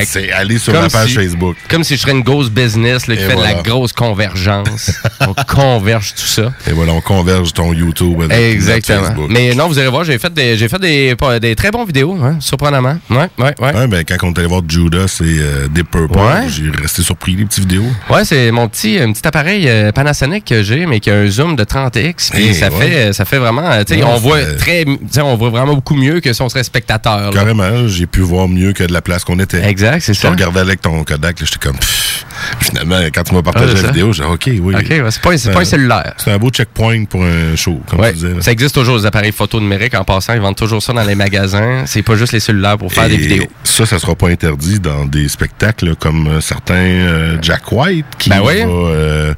c'est 0.05 0.31
aller 0.31 0.57
sur 0.57 0.73
la 0.73 0.89
page 0.89 1.09
si- 1.09 1.15
Facebook. 1.15 1.55
Comme 1.69 1.83
si 1.83 1.95
je 1.95 2.01
serais 2.01 2.11
une 2.13 2.21
grosse 2.23 2.49
business 2.49 3.07
là, 3.07 3.15
qui 3.15 3.23
Et 3.23 3.27
fait 3.27 3.35
de 3.35 3.41
la 3.41 3.55
grosse 3.61 3.93
convergence. 3.93 4.91
on 5.21 5.33
converge 5.43 6.13
tout 6.15 6.21
ça. 6.27 6.53
Et 6.67 6.71
voilà, 6.71 6.93
on 6.93 7.01
converge 7.01 7.53
ton 7.53 7.73
YouTube 7.73 8.21
avec 8.21 8.31
Exactement. 8.55 9.03
Facebook. 9.03 9.27
Mais 9.29 9.53
non, 9.53 9.67
vous 9.67 9.77
allez 9.79 9.89
voir, 9.89 10.03
j'ai 10.03 10.17
fait 10.17 10.33
des, 10.33 10.57
j'ai 10.57 10.67
fait 10.69 10.79
des, 10.79 11.15
des 11.39 11.55
très 11.55 11.71
bons 11.71 11.85
vidéos, 11.85 12.17
hein, 12.23 12.37
surprenamment. 12.39 12.97
Ouais, 13.09 13.29
ouais, 13.39 13.53
ouais. 13.59 13.73
Ouais, 13.75 13.87
ben, 13.87 14.03
quand 14.07 14.15
on 14.23 14.33
est 14.33 14.39
allé 14.39 14.47
voir 14.47 14.61
Judas 14.67 15.19
et 15.21 15.39
euh, 15.39 15.67
Deep 15.69 15.89
Purple, 15.91 16.17
Ouais. 16.17 16.47
j'ai 16.49 16.69
resté 16.81 17.01
surpris 17.01 17.35
les 17.35 17.45
petites 17.45 17.61
vidéos. 17.61 17.85
Ouais, 18.09 18.23
c'est 18.25 18.51
mon 18.51 18.67
petit, 18.67 18.99
un 18.99 19.11
petit 19.11 19.27
appareil 19.27 19.67
euh, 19.67 19.91
Panasonic 19.91 20.45
que 20.45 20.63
j'ai, 20.63 20.85
mais 20.85 20.99
qui 20.99 21.09
a 21.09 21.15
un 21.15 21.27
zoom 21.27 21.55
de 21.55 21.63
30x. 21.63 22.31
Puis 22.31 22.47
Eh, 22.49 22.53
ça, 22.69 22.77
ouais. 22.77 22.87
fait, 22.89 23.13
ça 23.13 23.25
fait 23.25 23.37
vraiment, 23.37 23.69
euh, 23.71 23.83
tu 23.83 23.95
sais, 23.95 24.03
Ouais, 24.03 24.09
on 24.09 24.17
voit 24.17 24.43
très, 24.57 24.85
on 25.21 25.35
voit 25.35 25.49
vraiment 25.49 25.73
beaucoup 25.75 25.95
mieux 25.95 26.19
que 26.19 26.33
si 26.33 26.41
on 26.41 26.49
serait 26.49 26.63
spectateur. 26.63 27.31
Carrément, 27.33 27.87
j'ai 27.87 28.05
pu 28.07 28.21
voir 28.21 28.47
mieux 28.47 28.73
que 28.73 28.83
de 28.83 28.93
la 28.93 29.01
place 29.01 29.23
qu'on 29.23 29.39
était. 29.39 29.63
Exact, 29.67 29.99
c'est 30.01 30.13
Je 30.13 30.19
ça. 30.19 30.29
regardais 30.31 30.59
avec 30.59 30.81
ton 30.81 31.03
Kodak, 31.03 31.37
j'étais 31.39 31.59
comme... 31.59 31.77
pff. 31.77 32.25
Finalement, 32.59 32.99
quand 33.13 33.23
tu 33.23 33.35
m'as 33.35 33.41
partagé 33.43 33.73
Ah, 33.77 33.81
la 33.81 33.87
vidéo, 33.89 34.13
j'ai 34.13 34.23
dit 34.23 34.29
OK, 34.29 34.49
oui. 34.61 34.75
OK, 34.75 34.89
ouais, 34.89 35.11
c'est 35.11 35.21
pas, 35.21 35.53
pas 35.53 35.61
un 35.61 35.65
cellulaire. 35.65 36.13
C'est 36.17 36.31
un 36.31 36.37
beau 36.37 36.49
checkpoint 36.49 37.05
pour 37.05 37.23
un 37.23 37.55
show, 37.55 37.79
comme 37.87 37.99
Ouais, 37.99 38.09
tu 38.13 38.15
disais. 38.19 38.29
là. 38.33 38.41
ça 38.41 38.51
existe 38.51 38.73
toujours 38.73 38.97
les 38.97 39.05
appareils 39.05 39.31
photo 39.31 39.59
numériques. 39.59 39.93
En 39.95 40.03
passant, 40.03 40.33
ils 40.33 40.39
vendent 40.41 40.55
toujours 40.55 40.81
ça 40.81 40.91
dans 40.93 41.03
les 41.03 41.13
magasins. 41.15 41.83
C'est 41.85 42.01
pas 42.01 42.15
juste 42.15 42.33
les 42.33 42.39
cellulaires 42.39 42.77
pour 42.77 42.91
faire 42.91 43.07
des 43.09 43.17
vidéos. 43.17 43.45
Ça, 43.63 43.85
ça 43.85 43.99
sera 43.99 44.15
pas 44.15 44.29
interdit 44.29 44.79
dans 44.79 45.05
des 45.05 45.27
spectacles 45.27 45.95
comme 45.95 46.27
euh, 46.27 46.41
certains 46.41 46.73
euh, 46.75 47.37
Jack 47.41 47.71
White 47.71 48.05
qui 48.17 48.29
Ben 48.29 48.41
oui. 48.43 48.59
va 48.61 48.65
euh, 48.69 49.33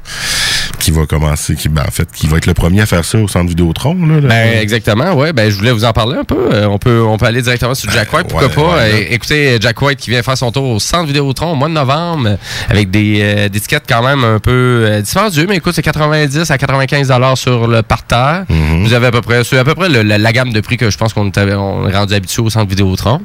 qui 0.84 0.90
va 0.90 1.06
commencer, 1.06 1.54
qui 1.54 1.70
ben, 1.70 1.82
en 1.88 1.90
fait, 1.90 2.06
qui 2.14 2.26
va 2.26 2.36
être 2.36 2.44
le 2.46 2.52
premier 2.52 2.82
à 2.82 2.86
faire 2.86 3.04
ça 3.06 3.16
au 3.18 3.26
centre 3.26 3.48
Vidéotron. 3.48 3.94
Là, 4.06 4.20
là. 4.20 4.28
Ben, 4.28 4.58
exactement, 4.60 5.14
ouais. 5.14 5.32
Ben, 5.32 5.50
je 5.50 5.56
voulais 5.56 5.72
vous 5.72 5.84
en 5.86 5.92
parler 5.94 6.18
un 6.18 6.24
peu. 6.24 6.50
Euh, 6.52 6.66
on, 6.66 6.76
peut, 6.78 7.02
on 7.02 7.16
peut 7.16 7.24
aller 7.24 7.40
directement 7.40 7.74
sur 7.74 7.90
Jack 7.90 8.12
White, 8.12 8.26
pourquoi 8.28 8.48
ouais, 8.48 8.54
pas. 8.54 8.76
ouais, 8.76 9.08
écoutez, 9.12 9.56
Jack 9.60 9.80
White 9.80 9.98
qui 9.98 10.10
vient 10.10 10.22
faire 10.22 10.36
son 10.36 10.52
tour 10.52 10.64
au 10.68 10.78
centre 10.78 11.06
Vidéotron 11.06 11.52
au 11.52 11.54
mois 11.54 11.68
de 11.68 11.72
novembre 11.72 12.28
euh, 12.28 12.36
avec 12.68 12.90
des, 12.90 13.20
euh, 13.22 13.48
des 13.48 13.60
tickets 13.60 13.84
quand 13.88 14.02
même 14.02 14.24
un 14.24 14.38
peu 14.40 14.50
euh, 14.86 15.00
dispendieux, 15.00 15.46
mais 15.48 15.56
écoute, 15.56 15.74
c'est 15.74 15.82
90 15.82 16.50
à 16.50 16.58
95 16.58 17.08
dollars 17.08 17.38
sur 17.38 17.66
le 17.66 17.82
parterre. 17.82 18.44
Mm-hmm. 18.50 18.82
Vous 18.84 18.92
avez 18.92 19.06
à 19.06 19.10
peu 19.10 19.22
près, 19.22 19.42
c'est 19.42 19.56
à 19.56 19.64
peu 19.64 19.74
près 19.74 19.88
le- 19.88 20.02
la, 20.02 20.18
la 20.18 20.32
gamme 20.32 20.52
de 20.52 20.60
prix 20.60 20.76
que 20.76 20.90
je 20.90 20.98
pense 20.98 21.14
qu'on 21.14 21.30
est, 21.30 21.38
on 21.54 21.88
est 21.88 21.96
rendu 21.96 22.12
habitué 22.12 22.42
au 22.42 22.50
centre 22.50 22.68
Vidéotron. 22.68 23.22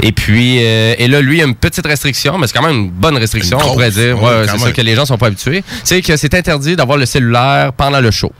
Et 0.00 0.12
puis, 0.12 0.60
euh, 0.62 0.94
et 0.98 1.06
là, 1.08 1.20
lui, 1.20 1.36
il 1.36 1.40
y 1.40 1.42
a 1.42 1.46
une 1.46 1.54
petite 1.54 1.86
restriction, 1.86 2.38
mais 2.38 2.46
c'est 2.46 2.56
quand 2.56 2.66
même 2.66 2.76
une 2.76 2.90
bonne 2.90 3.18
restriction, 3.18 3.58
Une 3.58 3.64
on 3.66 3.72
pourrait 3.72 3.90
dire. 3.90 4.22
ouais, 4.22 4.46
c'est 4.50 4.58
ça 4.58 4.72
que 4.72 4.80
les 4.80 4.94
gens 4.94 5.04
sont 5.04 5.18
pas 5.18 5.26
habitués. 5.26 5.62
C'est 5.84 6.00
que 6.00 6.16
c'est 6.16 6.32
interdit 6.34 6.76
d'avoir 6.76 6.93
le 6.96 7.06
cellulaire 7.06 7.72
pendant 7.72 8.00
le 8.00 8.10
show. 8.10 8.32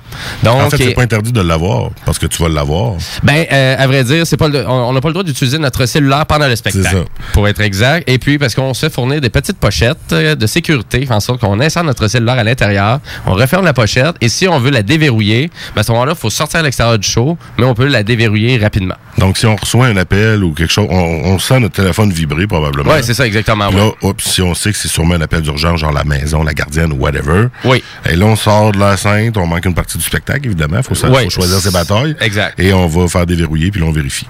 Donc, 0.43 0.61
en 0.63 0.71
fait, 0.71 0.81
et- 0.81 0.85
c'est 0.89 0.95
pas 0.95 1.03
interdit 1.03 1.33
de 1.33 1.41
l'avoir 1.41 1.91
parce 2.05 2.19
que 2.19 2.27
tu 2.27 2.43
vas 2.43 2.49
l'avoir. 2.49 2.95
ben, 3.23 3.45
euh, 3.53 3.77
à 3.79 3.87
vrai 3.87 4.05
dire, 4.05 4.27
c'est 4.27 4.37
pas 4.37 4.49
le- 4.49 4.69
on 4.69 4.93
n'a 4.93 5.01
pas 5.01 5.09
le 5.09 5.15
droit 5.15 5.25
d'utiliser 5.25 5.59
notre 5.59 5.87
cellulaire 5.87 6.27
pendant 6.27 6.47
le 6.49 6.57
spectacle. 6.57 6.85
Ça. 6.97 7.05
Pour 7.33 7.49
être 7.49 7.61
exact. 7.61 8.09
Et 8.09 8.19
puis, 8.19 8.39
parce 8.39 8.55
qu'on 8.55 8.75
se 8.75 8.87
fait 8.87 8.93
fournir 8.93 9.21
des 9.21 9.31
petites 9.31 9.59
pochettes 9.59 9.97
euh, 10.13 10.35
de 10.35 10.47
sécurité, 10.47 11.07
en 11.11 11.21
sorte 11.21 11.41
qu'on 11.41 11.59
insère 11.61 11.85
notre 11.85 12.09
cellulaire 12.09 12.39
à 12.39 12.45
l'intérieur, 12.45 13.01
on 13.27 13.33
referme 13.35 13.65
la 13.65 13.73
pochette, 13.73 14.15
et 14.21 14.29
si 14.29 14.47
on 14.49 14.59
veut 14.59 14.71
la 14.71 14.83
déverrouiller, 14.83 15.51
ben, 15.75 15.81
à 15.81 15.85
ce 15.85 15.93
moment-là, 15.93 16.13
il 16.17 16.19
faut 16.21 16.31
sortir 16.31 16.61
à 16.61 16.63
l'extérieur 16.63 16.99
du 16.99 17.09
show, 17.09 17.37
mais 17.59 17.65
on 17.65 17.75
peut 17.75 17.87
la 17.87 18.03
déverrouiller 18.03 18.59
rapidement. 18.59 18.95
Donc, 19.19 19.39
si 19.39 19.47
on 19.47 19.57
reçoit 19.57 19.87
un 19.87 19.97
appel 19.97 20.43
ou 20.43 20.53
quelque 20.53 20.73
chose, 20.73 20.87
on, 20.91 20.95
on 21.25 21.39
sent 21.39 21.61
notre 21.61 21.75
téléphone 21.77 22.13
vibrer 22.13 22.47
probablement. 22.47 22.91
Ouais, 22.91 23.03
c'est 23.03 23.15
ça, 23.15 23.27
exactement. 23.27 23.71
Là, 23.71 23.91
hop, 24.03 24.21
si 24.21 24.43
on 24.43 24.55
sait 24.55 24.73
que 24.73 24.79
c'est 24.79 24.89
sûrement 24.89 25.15
un 25.15 25.21
appel 25.21 25.41
d'urgence, 25.43 25.81
genre 25.81 25.93
la 25.93 26.05
maison, 26.05 26.43
la 26.43 26.53
gardienne 26.55 26.93
ou 26.93 26.97
whatever. 26.97 27.47
Oui. 27.65 27.83
Et 28.09 28.17
là, 28.17 28.27
on 28.27 28.37
sort 28.37 28.73
de 28.73 28.79
la 28.79 28.97
scène, 28.97 29.33
on 29.37 29.47
manque 29.47 29.65
une 29.65 29.75
partie 29.75 29.99
du 29.99 30.04
spectacle, 30.05 30.47
évidemment. 30.47 30.83
Faut, 30.83 30.95
Ouais. 31.07 31.25
faut 31.25 31.31
choisir 31.31 31.59
ses 31.59 31.71
batailles. 31.71 32.17
Exact. 32.21 32.59
Et 32.61 32.73
on 32.73 32.87
va 32.87 33.09
faire 33.09 33.27
déverrouiller, 33.27 33.71
puis 33.71 33.81
là, 33.81 33.87
on 33.87 33.93
vérifie. 33.93 34.27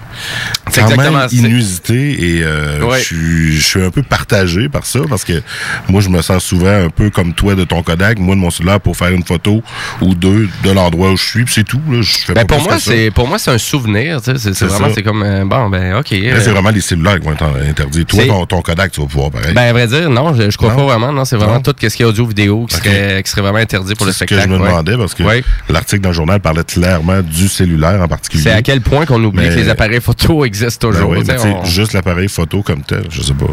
C'est 0.69 0.81
Quand 0.81 0.87
exactement 0.89 1.19
même 1.19 1.29
c'est- 1.29 1.35
inusité 1.37 2.37
et 2.37 2.43
euh, 2.43 2.81
Ouais. 2.81 2.99
je 3.01 3.59
suis- 3.61 3.81
un 3.81 3.89
peu 3.91 4.03
partagé 4.03 4.69
par 4.69 4.85
ça 4.85 4.99
parce 5.09 5.23
que 5.25 5.41
moi, 5.89 6.01
je 6.01 6.09
me 6.09 6.21
sens 6.21 6.43
souvent 6.43 6.85
un 6.85 6.89
peu 6.89 7.09
comme 7.09 7.33
toi 7.33 7.55
de 7.55 7.63
ton 7.65 7.83
Kodak, 7.83 8.19
moi 8.19 8.35
de 8.35 8.39
mon 8.39 8.49
cellulaire 8.49 8.79
pour 8.79 8.95
faire 8.95 9.09
une 9.09 9.23
photo 9.23 9.61
ou 10.01 10.15
deux 10.15 10.47
de 10.63 10.71
l'endroit 10.71 11.11
où 11.11 11.17
je 11.17 11.23
suis, 11.25 11.43
puis 11.43 11.53
c'est 11.53 11.63
tout. 11.65 11.81
Là, 11.91 12.01
je 12.01 12.17
fais 12.19 12.33
Ben, 12.33 12.45
pas 12.45 12.55
pour 12.55 12.63
moi, 12.63 12.79
c'est 12.79 13.11
pour 13.11 13.27
moi 13.27 13.37
c'est 13.37 13.51
un 13.51 13.57
souvenir. 13.57 14.19
C'est 14.23 14.61
vraiment 14.63 14.87
c'est 14.93 15.03
comme 15.03 15.23
euh, 15.23 15.43
bon 15.45 15.69
ben 15.69 15.95
ok. 15.97 16.11
Là, 16.11 16.17
euh, 16.17 16.39
c'est 16.41 16.51
vraiment 16.51 16.69
les 16.69 16.81
cellulaires 16.81 17.19
qui 17.19 17.25
vont 17.25 17.33
être 17.33 17.43
interdits. 17.69 18.05
Toi, 18.05 18.25
ton, 18.25 18.45
ton 18.45 18.61
Kodak, 18.61 18.91
tu 18.91 19.01
vas 19.01 19.07
pouvoir 19.07 19.31
pareil. 19.31 19.53
Ben, 19.53 19.63
à 19.69 19.73
vrai 19.73 19.87
dire, 19.87 20.09
non, 20.09 20.33
je, 20.33 20.49
je 20.49 20.57
crois 20.57 20.69
Non? 20.69 20.75
pas 20.77 20.83
vraiment. 20.85 21.11
Non, 21.11 21.25
c'est 21.25 21.35
vraiment 21.35 21.55
Non? 21.55 21.61
tout 21.61 21.75
ce 21.79 21.87
qui 21.87 22.01
est 22.01 22.05
audio-vidéo 22.05 22.65
qui, 22.69 22.75
serait, 22.77 23.21
qui 23.23 23.29
serait 23.31 23.41
vraiment 23.41 23.57
interdit 23.59 23.93
pour 23.95 24.05
le 24.05 24.11
c'est 24.13 24.19
ce 24.19 24.23
que 24.25 24.35
spectacle. 24.35 24.51
je 24.53 24.57
me 24.57 24.61
ouais. 24.63 24.69
demandais 24.69 24.97
parce 24.97 25.13
que 25.13 25.23
Ouais. 25.23 25.43
L'article 25.69 26.01
dans 26.01 26.09
le 26.09 26.15
journal 26.15 26.39
parlait 26.39 26.63
clairement 26.63 27.21
du 27.21 27.47
cellulaire 27.47 28.01
en 28.01 28.07
particulier. 28.07 28.43
C'est 28.43 28.51
à 28.51 28.61
quel 28.61 28.81
point 28.81 29.05
qu'on 29.05 29.23
oublie 29.23 29.43
Mais- 29.47 29.49
que 29.49 29.59
les 29.59 29.69
appareils 29.69 30.01
photo 30.01 30.45
existent 30.45 30.89
Ben 30.89 30.93
toujours. 30.95 31.09
oui, 31.11 31.23
mais 31.27 31.35
on- 31.45 31.63
juste 31.65 31.93
l'appareil 31.93 32.27
photo 32.29 32.61
comme 32.61 32.81
tel, 32.83 33.03
je 33.09 33.21
sais 33.21 33.33
pas. 33.33 33.45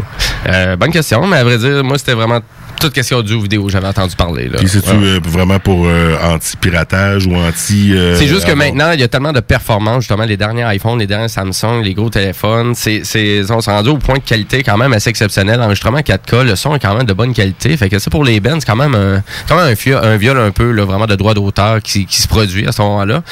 Euh, 0.53 0.77
bonne 0.77 0.91
question, 0.93 1.27
mais 1.27 1.39
à 1.39 1.45
vrai 1.45 1.59
dire, 1.59 1.83
moi, 1.85 1.99
c'était 1.99 2.15
vraiment 2.15 2.41
toute 2.81 2.93
question 2.95 3.19
audio-vidéo, 3.19 3.69
j'avais 3.69 3.87
entendu 3.87 4.17
parler. 4.17 4.49
là. 4.49 4.59
Puis 4.59 4.69
c'est-tu 4.69 4.91
Ouais. 4.91 4.97
euh, 5.05 5.21
vraiment 5.25 5.61
pour 5.61 5.85
euh, 5.87 6.17
anti-piratage 6.21 7.27
ou 7.27 7.37
anti... 7.37 7.93
euh, 7.95 8.17
C'est 8.19 8.27
juste 8.27 8.45
que 8.45 8.53
maintenant, 8.53 8.91
il 8.93 8.99
y 8.99 9.05
a 9.05 9.09
tellement 9.09 9.33
de 9.33 9.39
performances, 9.39 10.01
justement, 10.03 10.25
les 10.25 10.37
derniers 10.37 10.65
iPhones, 10.75 10.99
les 10.99 11.07
derniers 11.07 11.29
Samsung, 11.29 11.83
les 11.85 11.95
gros 11.95 12.11
téléphones, 12.11 12.75
c'est, 12.75 13.03
c'est, 13.05 13.43
on 13.51 13.61
s'est 13.61 13.71
rendu 13.71 13.91
au 13.91 13.99
point 13.99 14.17
de 14.17 14.23
qualité 14.25 14.65
quand 14.65 14.77
même 14.77 14.93
assez 14.93 15.11
exceptionnel. 15.11 15.61
Enregistrement 15.61 16.01
4K, 16.01 16.43
le 16.45 16.57
son 16.57 16.75
est 16.75 16.81
quand 16.81 16.97
même 16.97 17.07
de 17.07 17.13
bonne 17.13 17.33
qualité. 17.33 17.77
Fait 17.77 17.89
que 17.89 18.01
ça, 18.01 18.11
pour 18.11 18.25
les 18.25 18.41
bands, 18.41 18.59
c'est 18.59 18.67
quand 18.67 18.75
même 18.77 18.97
un, 18.97 19.23
quand 19.49 19.57
même 19.57 19.75
un, 20.03 20.17
viol 20.17 20.39
un 20.39 20.51
peu, 20.51 20.73
là, 20.73 20.85
vraiment 20.85 21.07
de 21.07 21.15
droit 21.15 21.35
d'auteur 21.35 21.81
qui, 21.83 22.02
qui 22.07 22.21
se 22.23 22.29
produit 22.29 22.67
à 22.67 22.73
ce 22.73 22.83
moment-là. 22.83 23.23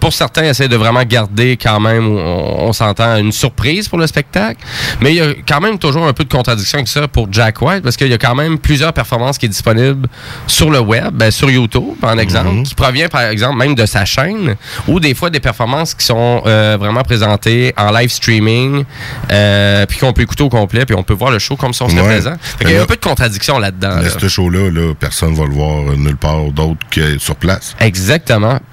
Pour 0.00 0.12
certains, 0.12 0.44
essaient 0.44 0.68
de 0.68 0.76
vraiment 0.76 1.02
garder 1.04 1.56
quand 1.56 1.80
même, 1.80 2.06
on, 2.06 2.68
on 2.68 2.72
s'entend, 2.72 3.16
une 3.16 3.32
surprise 3.32 3.88
pour 3.88 3.98
le 3.98 4.06
spectacle. 4.06 4.60
Mais 5.00 5.10
il 5.12 5.16
y 5.16 5.20
a 5.20 5.32
quand 5.48 5.60
même 5.60 5.78
toujours 5.78 6.06
un 6.06 6.12
peu 6.12 6.24
de 6.24 6.32
contradiction 6.32 6.78
avec 6.78 6.88
ça 6.88 7.06
pour 7.08 7.28
Jack 7.32 7.60
White, 7.62 7.82
parce 7.82 7.96
qu'il 7.96 8.08
y 8.08 8.12
a 8.14 8.18
quand 8.18 8.34
même 8.34 8.58
plusieurs 8.58 8.92
performances 8.92 9.38
qui 9.38 9.46
est 9.46 9.50
disponibles 9.50 10.08
sur 10.46 10.70
le 10.70 10.80
web, 10.80 11.12
ben, 11.14 11.30
sur 11.30 11.50
YouTube, 11.50 11.94
en 12.02 12.18
exemple, 12.18 12.62
qui 12.64 12.74
provient, 12.74 13.08
par 13.08 13.22
exemple, 13.22 13.56
même 13.58 13.74
de 13.74 13.86
sa 13.86 14.04
chaîne, 14.04 14.56
ou 14.88 15.00
des 15.00 15.14
fois 15.14 15.30
des 15.30 15.40
performances 15.40 15.94
qui 15.94 16.04
sont 16.06 16.42
euh, 16.46 16.76
vraiment 16.78 17.02
présentées 17.02 17.72
en 17.76 17.90
live 17.90 18.10
streaming, 18.10 18.84
euh, 19.30 19.86
puis 19.86 19.98
qu'on 19.98 20.12
peut 20.12 20.22
écouter 20.22 20.42
au 20.42 20.48
complet, 20.48 20.84
puis 20.86 20.94
on 20.94 21.02
peut 21.02 21.14
voir 21.14 21.30
le 21.30 21.38
show 21.38 21.56
comme 21.56 21.72
si 21.72 21.82
on 21.82 21.88
serait 21.88 22.00
Ouais. 22.00 22.06
présent. 22.06 22.34
Fait 22.58 22.64
qu'il 22.64 22.74
y 22.74 22.78
a 22.78 22.82
un 22.82 22.86
peu 22.86 22.96
de 22.96 23.00
contradiction 23.00 23.58
là-dedans. 23.58 23.96
Mais 23.98 24.04
là. 24.04 24.10
ce 24.18 24.28
show-là, 24.28 24.70
là, 24.70 24.94
personne 24.98 25.34
va 25.34 25.44
le 25.44 25.52
voir 25.52 25.96
nulle 25.96 26.16
part 26.16 26.44
d'autre 26.52 26.78
que 26.90 27.18
sur 27.18 27.36
place. 27.36 27.74
Exactement. 27.80 28.19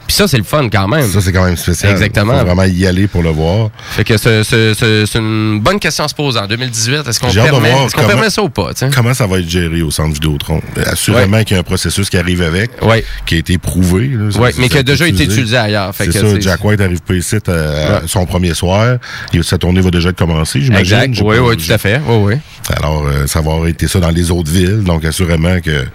Puis 0.07 0.15
ça, 0.15 0.27
c'est 0.27 0.37
le 0.37 0.43
fun 0.43 0.69
quand 0.71 0.87
même. 0.87 1.07
Ça, 1.09 1.21
c'est 1.21 1.31
quand 1.33 1.43
même 1.45 1.57
spécial. 1.57 1.91
Exactement. 1.91 2.37
Faut 2.39 2.45
vraiment 2.45 2.63
y 2.63 2.85
aller 2.85 3.07
pour 3.07 3.23
le 3.23 3.29
voir. 3.29 3.69
Fait 3.91 4.03
que 4.03 4.17
c'est- 4.17 4.43
une 5.15 5.59
bonne 5.59 5.79
question 5.79 6.03
à 6.03 6.07
se 6.07 6.13
poser 6.15 6.39
en 6.39 6.47
2018. 6.47 7.07
Est-ce 7.07 7.19
qu'on 7.19 7.27
permet, 7.31 7.71
qu'on 7.71 7.87
comment- 7.95 8.07
permet 8.07 8.29
ça 8.29 8.41
ou 8.43 8.49
pas? 8.49 8.71
Comment 8.93 9.13
ça 9.13 9.27
va 9.27 9.39
être 9.39 9.49
géré 9.49 9.81
au 9.81 9.91
centre 9.91 10.13
Vidéotron? 10.13 10.61
Assurément 10.85 11.43
qu'il 11.43 11.53
y 11.53 11.57
a 11.57 11.59
un 11.59 11.63
processus 11.63 12.09
qui 12.09 12.17
arrive 12.17 12.41
avec, 12.41 12.71
Ouais. 12.83 13.03
qui 13.25 13.35
a 13.35 13.37
été 13.39 13.57
prouvé. 13.57 14.11
ça- 14.31 14.39
mais 14.57 14.69
qui 14.69 14.77
a 14.77 14.83
déjà 14.83 15.07
été 15.07 15.23
utilisé. 15.23 15.57
ailleurs. 15.57 15.93
C'est 15.97 16.11
ça, 16.11 16.39
Jack 16.39 16.63
White 16.63 16.81
arrive 16.81 17.01
pas 17.01 17.13
ici 17.15 17.37
euh, 17.49 17.99
son 18.05 18.25
premier 18.25 18.53
soir. 18.53 18.97
Et 19.33 19.41
sa 19.43 19.57
tournée 19.57 19.81
va 19.81 19.91
déjà 19.91 20.11
commencer, 20.13 20.61
j'imagine. 20.61 21.13
Oui, 21.21 21.37
oui, 21.39 21.57
tout 21.57 21.71
à 21.71 21.77
fait. 21.77 22.01
Oui, 22.07 22.15
oui. 22.33 22.33
Alors, 22.77 23.05
euh, 23.07 23.27
ça 23.27 23.41
va 23.41 23.51
avoir 23.53 23.67
été 23.67 23.87
ça 23.87 23.99
dans 23.99 24.09
les 24.09 24.29
autres 24.31 24.51
villes. 24.51 24.83
Donc, 24.83 25.05
assurément 25.05 25.59
que, 25.61 25.85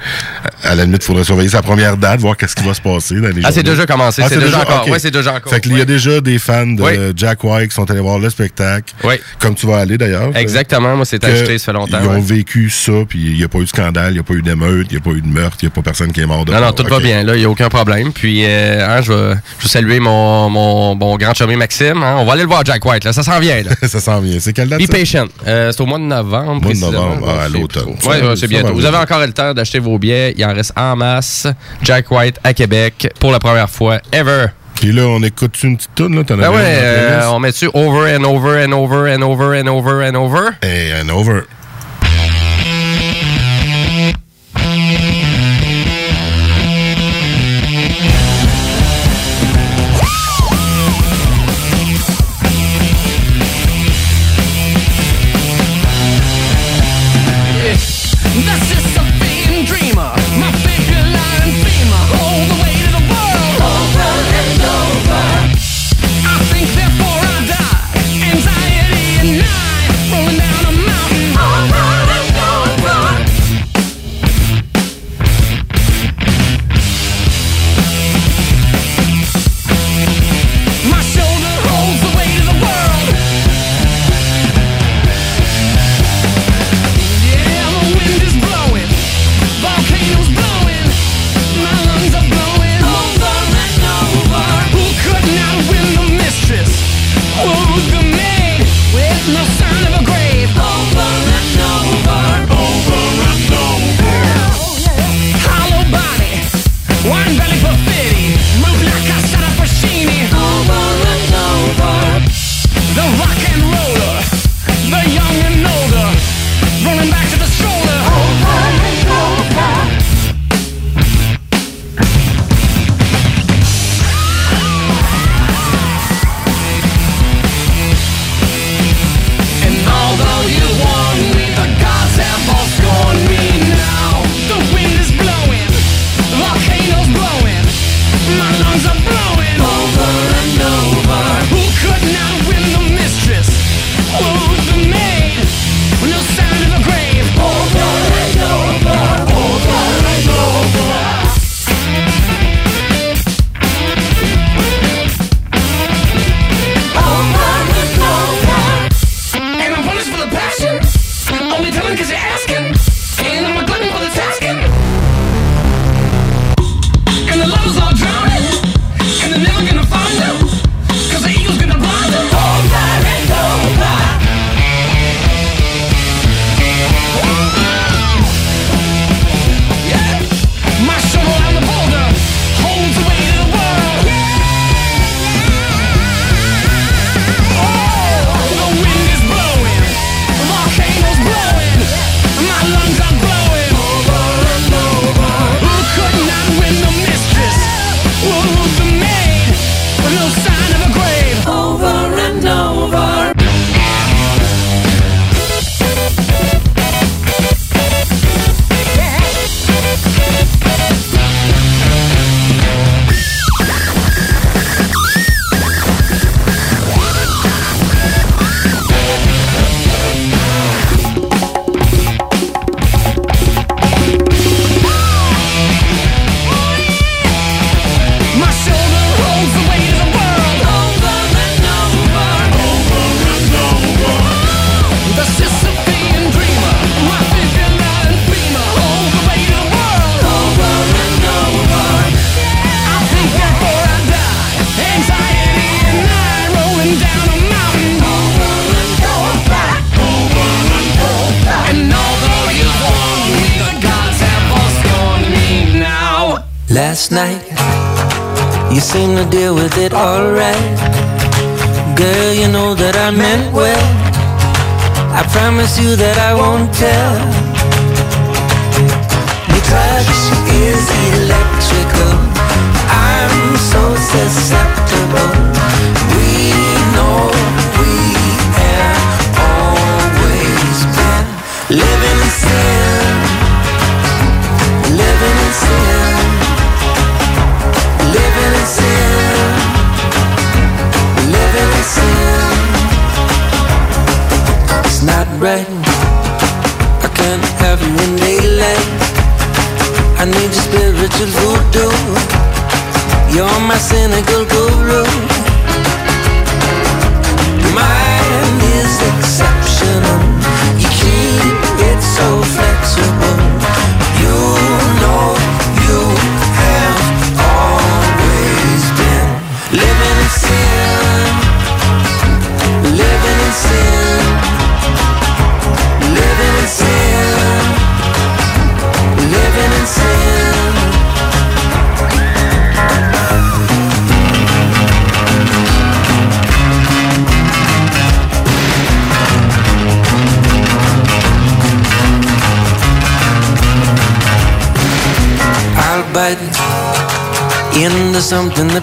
à 0.64 0.74
la 0.74 0.84
limite, 0.84 1.02
il 1.02 1.06
faudrait 1.06 1.24
surveiller 1.24 1.48
sa 1.50 1.62
première 1.62 1.96
date, 1.96 2.20
voir 2.20 2.36
qu'est-ce 2.36 2.54
qui 2.56 2.64
va 2.64 2.74
se 2.74 2.80
passer 2.80 3.20
dans 3.20 3.28
Ah, 3.44 3.52
c'est 3.52 3.62
déjà 3.62 3.86
commencé. 3.86 4.22
Ah, 4.24 4.28
c'est 4.28 4.38
déjà 4.38 4.60
encore. 4.60 4.82
ok. 4.86 4.92
Ouais, 4.92 4.98
c'est 4.98 5.10
déjà 5.10 5.34
encore. 5.34 5.52
Fait 5.52 5.60
qu'il 5.60 5.76
y 5.76 5.80
a 5.80 5.84
déjà 5.84 6.20
des 6.20 6.38
fans 6.38 6.66
de 6.66 6.82
Oui. 6.82 6.92
Jack 7.16 7.42
White 7.44 7.68
qui 7.70 7.74
sont 7.74 7.90
allés 7.90 8.00
voir 8.00 8.18
le 8.18 8.30
spectacle. 8.30 8.94
Oui. 9.04 9.14
Comme 9.38 9.54
tu 9.54 9.66
vas 9.66 9.78
aller 9.78 9.98
d'ailleurs. 9.98 10.36
Exactement. 10.36 10.96
Moi, 10.96 11.04
c'est 11.04 11.22
acheté, 11.24 11.58
ça 11.58 11.66
fait 11.66 11.72
longtemps. 11.72 11.98
Ils 12.02 12.08
ont 12.08 12.14
ouais. 12.14 12.20
vécu 12.20 12.70
ça, 12.70 12.92
puis 13.08 13.20
il 13.30 13.36
n'y 13.36 13.44
a 13.44 13.48
pas 13.48 13.58
eu 13.58 13.64
de 13.64 13.68
scandale, 13.68 14.10
il 14.10 14.14
n'y 14.14 14.20
a 14.20 14.22
pas 14.22 14.34
eu 14.34 14.42
d'émeute, 14.42 14.86
il 14.90 14.94
n'y 14.94 14.98
a 14.98 15.00
pas 15.00 15.10
eu 15.10 15.20
de 15.20 15.26
meurtre, 15.26 15.56
il 15.62 15.66
n'y 15.66 15.72
a 15.72 15.74
pas 15.74 15.82
personne 15.82 16.12
qui 16.12 16.20
est 16.20 16.26
mort 16.26 16.44
de 16.44 16.52
Non, 16.52 16.60
non, 16.60 16.72
tout 16.72 16.84
va 16.84 16.98
bien, 16.98 17.22
là, 17.22 17.34
il 17.34 17.40
n'y 17.40 17.44
a 17.44 17.50
aucun 17.50 17.68
problème. 17.68 18.12
Puis, 18.12 18.44
euh, 18.44 18.86
hein, 18.88 19.02
je, 19.02 19.12
vais 19.12 19.34
saluer 19.64 20.00
mon, 20.00 20.50
mon, 20.50 20.94
mon 20.94 21.16
grand 21.16 21.34
chumé 21.34 21.56
Maxime. 21.56 22.02
hein. 22.02 22.16
On 22.18 22.24
va 22.24 22.32
aller 22.32 22.42
le 22.42 22.48
voir, 22.48 22.64
Jack 22.64 22.84
White, 22.84 23.04
là. 23.04 23.12
Ça 23.12 23.22
s'en 23.22 23.38
vient, 23.40 23.62
là. 23.62 23.70
ça 23.88 24.00
s'en 24.00 24.20
vient. 24.20 24.38
C'est 24.40 24.52
quelle 24.52 24.68
date? 24.68 24.80
Be 24.80 24.90
patient. 24.90 25.26
Euh, 25.46 25.72
c'est 25.72 25.80
au 25.80 25.86
mois 25.86 25.98
de 25.98 26.04
novembre. 26.04 26.62
Mois 26.62 26.74
de 26.74 26.78
novembre, 26.78 27.28
ah, 27.28 27.44
à 27.44 27.48
l'automne. 27.48 27.96
Ça 28.00 28.36
c'est 28.36 28.48
bientôt. 28.48 28.74
Vous 28.74 28.84
avez 28.84 28.96
encore 28.98 29.20
le 29.20 29.32
temps 29.32 29.54
d'acheter 29.54 29.78
vos 29.78 29.98
billets. 29.98 30.34
Il 30.36 30.44
en 30.44 30.52
reste 30.54 30.72
en 30.76 30.96
masse. 30.96 31.46
Jack 31.82 32.10
White 32.10 32.38
à 32.44 32.52
Québec 32.54 33.08
pour 33.22 33.30
la 33.30 33.38
première 33.38 33.70
fois 33.70 34.00
ever. 34.10 34.46
Puis 34.74 34.90
là, 34.90 35.02
on 35.02 35.22
écoute 35.22 35.62
une 35.62 35.76
petite 35.76 35.94
toune, 35.94 36.16
là? 36.16 36.24
T'en 36.24 36.36
Ben 36.36 36.50
ouais, 36.50 36.58
euh, 36.58 37.28
on 37.30 37.38
met 37.38 37.52
dessus 37.52 37.70
over 37.72 38.12
and 38.12 38.24
over 38.24 38.64
and 38.64 38.72
over 38.72 39.06
and 39.06 39.22
over 39.22 39.54
and 39.54 39.68
over 39.68 40.02
and 40.02 40.16
over? 40.16 40.50
Et 40.60 40.90
un 40.92 41.08
over. 41.08 41.42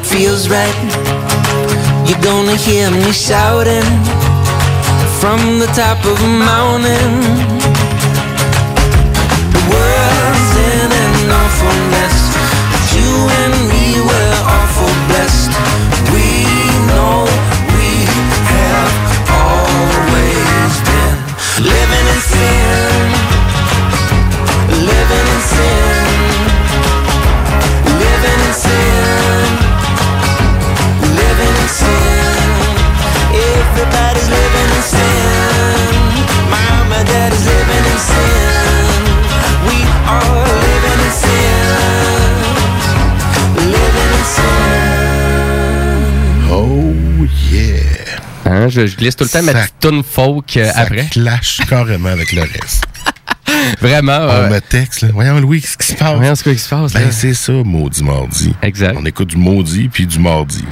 Feels 0.10 0.50
right. 0.50 0.76
You're 2.08 2.22
gonna 2.22 2.56
hear 2.56 2.90
me 2.90 3.12
shouting 3.12 3.90
from 5.20 5.60
the 5.60 5.70
top 5.76 6.04
of 6.06 6.20
a 6.22 6.28
mountain. 6.28 7.59
Hein, 48.70 48.82
je, 48.82 48.88
je 48.88 48.96
glisse 48.98 49.16
tout 49.16 49.24
le 49.26 49.30
temps 49.30 49.42
ma 49.44 49.52
Ça- 49.54 49.60
petite 49.60 49.80
tune 49.80 50.04
folk 50.04 50.58
euh, 50.58 50.72
Ça 50.72 50.80
après. 50.82 51.06
clash 51.12 51.60
carrément 51.70 52.10
avec 52.10 52.32
le 52.34 52.42
reste. 52.42 52.86
Vraiment. 53.82 54.20
On 54.30 54.50
me 54.50 54.60
texte, 54.60 55.02
là. 55.02 55.10
Voyons, 55.14 55.40
Louis, 55.40 55.62
qu'est-ce 55.62 55.78
qui 55.78 55.88
se 55.88 55.94
passe? 55.96 56.16
Voyons 56.16 56.36
ce 56.36 56.44
qui 56.44 56.58
se 56.58 56.70
passe. 56.70 56.94
là? 56.94 57.00
Ben, 57.02 57.12
c'est 57.12 57.34
ça, 57.34 57.52
maudit 57.52 58.04
mardi. 58.04 58.54
Exact. 58.62 58.96
On 59.00 59.06
écoute 59.06 59.30
du 59.30 59.38
maudit 59.38 59.90
puis 59.90 60.06
du 60.06 60.20
mardi. 60.20 60.64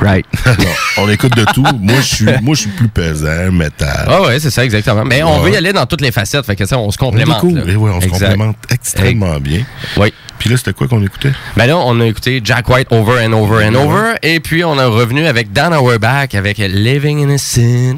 Right. 0.00 0.26
non, 0.46 0.54
on 0.98 1.08
écoute 1.08 1.36
de 1.36 1.44
tout. 1.54 1.64
Moi, 1.80 1.96
je 2.00 2.14
suis, 2.14 2.26
moi, 2.42 2.54
je 2.54 2.62
suis 2.62 2.70
plus 2.70 2.88
pesant, 2.88 3.50
métal. 3.52 4.06
Ah 4.08 4.22
ouais, 4.22 4.40
c'est 4.40 4.50
ça, 4.50 4.64
exactement. 4.64 5.04
Mais 5.04 5.22
on 5.22 5.40
veut 5.40 5.52
y 5.52 5.56
aller 5.56 5.72
dans 5.72 5.86
toutes 5.86 6.00
les 6.00 6.12
facettes, 6.12 6.44
fait 6.44 6.56
que 6.56 6.66
ça, 6.66 6.78
on 6.78 6.90
se 6.90 6.96
on 7.00 7.06
complémente. 7.06 7.36
découvre. 7.42 7.64
là. 7.66 7.72
Et 7.72 7.76
ouais, 7.76 7.90
on 7.94 8.00
se 8.00 8.08
complémente 8.08 8.56
extrêmement 8.70 9.38
bien. 9.40 9.62
Oui. 9.96 10.12
Puis 10.44 10.50
là, 10.50 10.58
c'était 10.58 10.74
quoi 10.74 10.86
qu'on 10.88 11.02
écoutait? 11.02 11.32
Ben 11.56 11.64
là, 11.64 11.78
on 11.78 11.98
a 12.00 12.04
écouté 12.04 12.42
Jack 12.44 12.68
White 12.68 12.88
Over 12.90 13.24
and 13.26 13.32
Over 13.32 13.64
and 13.66 13.74
Ouais. 13.76 13.82
Over. 13.82 14.12
Et 14.22 14.40
puis, 14.40 14.62
on 14.62 14.78
est 14.78 14.84
revenu 14.84 15.24
avec 15.26 15.54
Dan 15.54 15.72
Auerbach 15.72 16.34
avec 16.34 16.58
Living 16.58 17.24
in 17.24 17.30
a 17.34 17.38
Sin. 17.38 17.96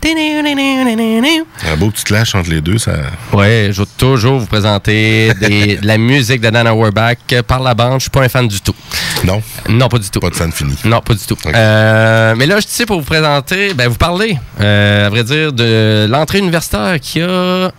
Un 1.66 1.76
beau 1.76 1.90
petit 1.90 2.04
clash 2.04 2.36
entre 2.36 2.50
les 2.50 2.60
deux, 2.60 2.78
ça. 2.78 2.92
Ouais, 3.32 3.70
je 3.72 3.82
vais 3.82 3.88
toujours 3.98 4.38
vous 4.38 4.46
présenter 4.46 5.32
des- 5.40 5.76
de 5.82 5.86
la 5.88 5.98
musique 5.98 6.40
de 6.40 6.50
Dan 6.50 6.68
Auerbach 6.68 7.16
par 7.48 7.58
la 7.64 7.74
bande. 7.74 7.94
Je 7.98 8.02
suis 8.02 8.10
pas 8.10 8.22
un 8.22 8.28
fan 8.28 8.46
du 8.46 8.60
tout. 8.60 8.76
Non, 9.24 9.42
Non, 9.68 9.88
pas 9.88 9.98
du 9.98 10.08
tout. 10.08 10.20
pas 10.20 10.30
de 10.30 10.36
fan 10.36 10.52
fini. 10.52 10.76
Non, 10.84 11.00
pas 11.00 11.14
du 11.14 11.26
tout. 11.26 11.36
Euh, 11.52 12.34
mais 12.36 12.46
là, 12.46 12.56
je 12.58 12.60
suis 12.60 12.70
ici 12.70 12.86
pour 12.86 13.00
vous 13.00 13.04
présenter, 13.06 13.74
ben, 13.74 13.88
vous 13.88 13.96
parler, 13.96 14.38
euh, 14.60 15.06
à 15.08 15.10
vrai 15.10 15.24
dire, 15.24 15.52
de 15.52 16.06
l'entrée 16.08 16.38
universitaire 16.38 17.00
qu'il 17.00 17.22
y 17.22 17.24
a 17.24 17.72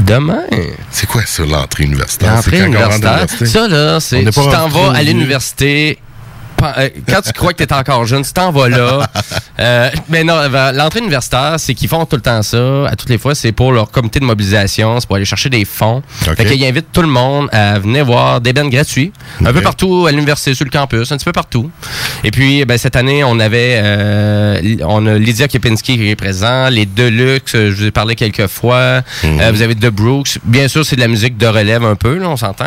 demain. 0.00 0.42
C'est 0.90 1.06
quoi 1.06 1.22
ça, 1.26 1.44
l'entrée 1.44 1.84
universitaire? 1.84 2.34
L'entrée 2.34 2.60
universitaire. 2.60 3.26
Ça, 3.44 3.68
là, 3.68 4.00
c'est 4.00 4.24
tu 4.24 4.32
t'en 4.32 4.68
vas 4.68 4.92
à 4.94 5.02
l'université. 5.02 5.98
Euh, 6.62 6.88
Quand 7.08 7.20
tu 7.22 7.32
crois 7.32 7.52
que 7.52 7.62
tu 7.62 7.64
es 7.64 7.72
encore 7.72 8.04
jeune, 8.06 8.22
tu 8.22 8.32
t'en 8.32 8.50
vas 8.50 8.68
là. 8.68 9.06
Euh, 9.60 9.90
mais 10.08 10.22
non, 10.22 10.34
euh, 10.34 10.72
l'entrée 10.72 11.00
universitaire, 11.00 11.56
c'est 11.58 11.74
qu'ils 11.74 11.88
font 11.88 12.06
tout 12.06 12.14
le 12.14 12.22
temps 12.22 12.42
ça. 12.42 12.86
À 12.86 12.94
toutes 12.94 13.08
les 13.08 13.18
fois, 13.18 13.34
c'est 13.34 13.50
pour 13.50 13.72
leur 13.72 13.90
comité 13.90 14.20
de 14.20 14.24
mobilisation. 14.24 15.00
C'est 15.00 15.06
pour 15.08 15.16
aller 15.16 15.24
chercher 15.24 15.50
des 15.50 15.64
fonds. 15.64 16.00
OK. 16.28 16.36
Fait 16.36 16.44
qu'ils 16.44 16.64
invitent 16.64 16.92
tout 16.92 17.02
le 17.02 17.08
monde 17.08 17.48
à 17.50 17.76
venir 17.80 18.04
voir 18.04 18.40
des 18.40 18.52
bands 18.52 18.68
gratuits. 18.68 19.12
Un 19.44 19.52
peu 19.52 19.60
partout 19.60 20.06
à 20.06 20.12
l'université, 20.12 20.54
sur 20.54 20.64
le 20.64 20.70
campus, 20.70 21.10
un 21.10 21.16
petit 21.16 21.24
peu 21.24 21.32
partout. 21.32 21.72
Et 22.22 22.30
puis, 22.30 22.64
ben, 22.66 22.78
cette 22.78 22.94
année, 22.94 23.24
on 23.24 23.40
avait 23.40 23.80
euh, 23.82 24.76
on 24.86 25.04
a 25.06 25.18
Lydia 25.18 25.48
Kepinski 25.48 25.96
qui 25.96 26.08
est 26.08 26.16
présent, 26.16 26.68
les 26.68 26.86
Deluxe, 26.86 27.52
je 27.52 27.70
vous 27.70 27.84
ai 27.86 27.90
parlé 27.90 28.14
quelques 28.14 28.46
fois. 28.46 29.02
Mhm. 29.24 29.40
Euh, 29.40 29.50
vous 29.52 29.62
avez 29.62 29.74
The 29.74 29.88
Brooks. 29.88 30.38
Bien 30.44 30.68
sûr, 30.68 30.84
c'est 30.84 30.96
de 30.96 31.00
la 31.00 31.08
musique 31.08 31.36
de 31.36 31.46
relève 31.46 31.84
un 31.84 31.96
peu, 31.96 32.16
là, 32.18 32.28
on 32.28 32.36
s'entend. 32.36 32.66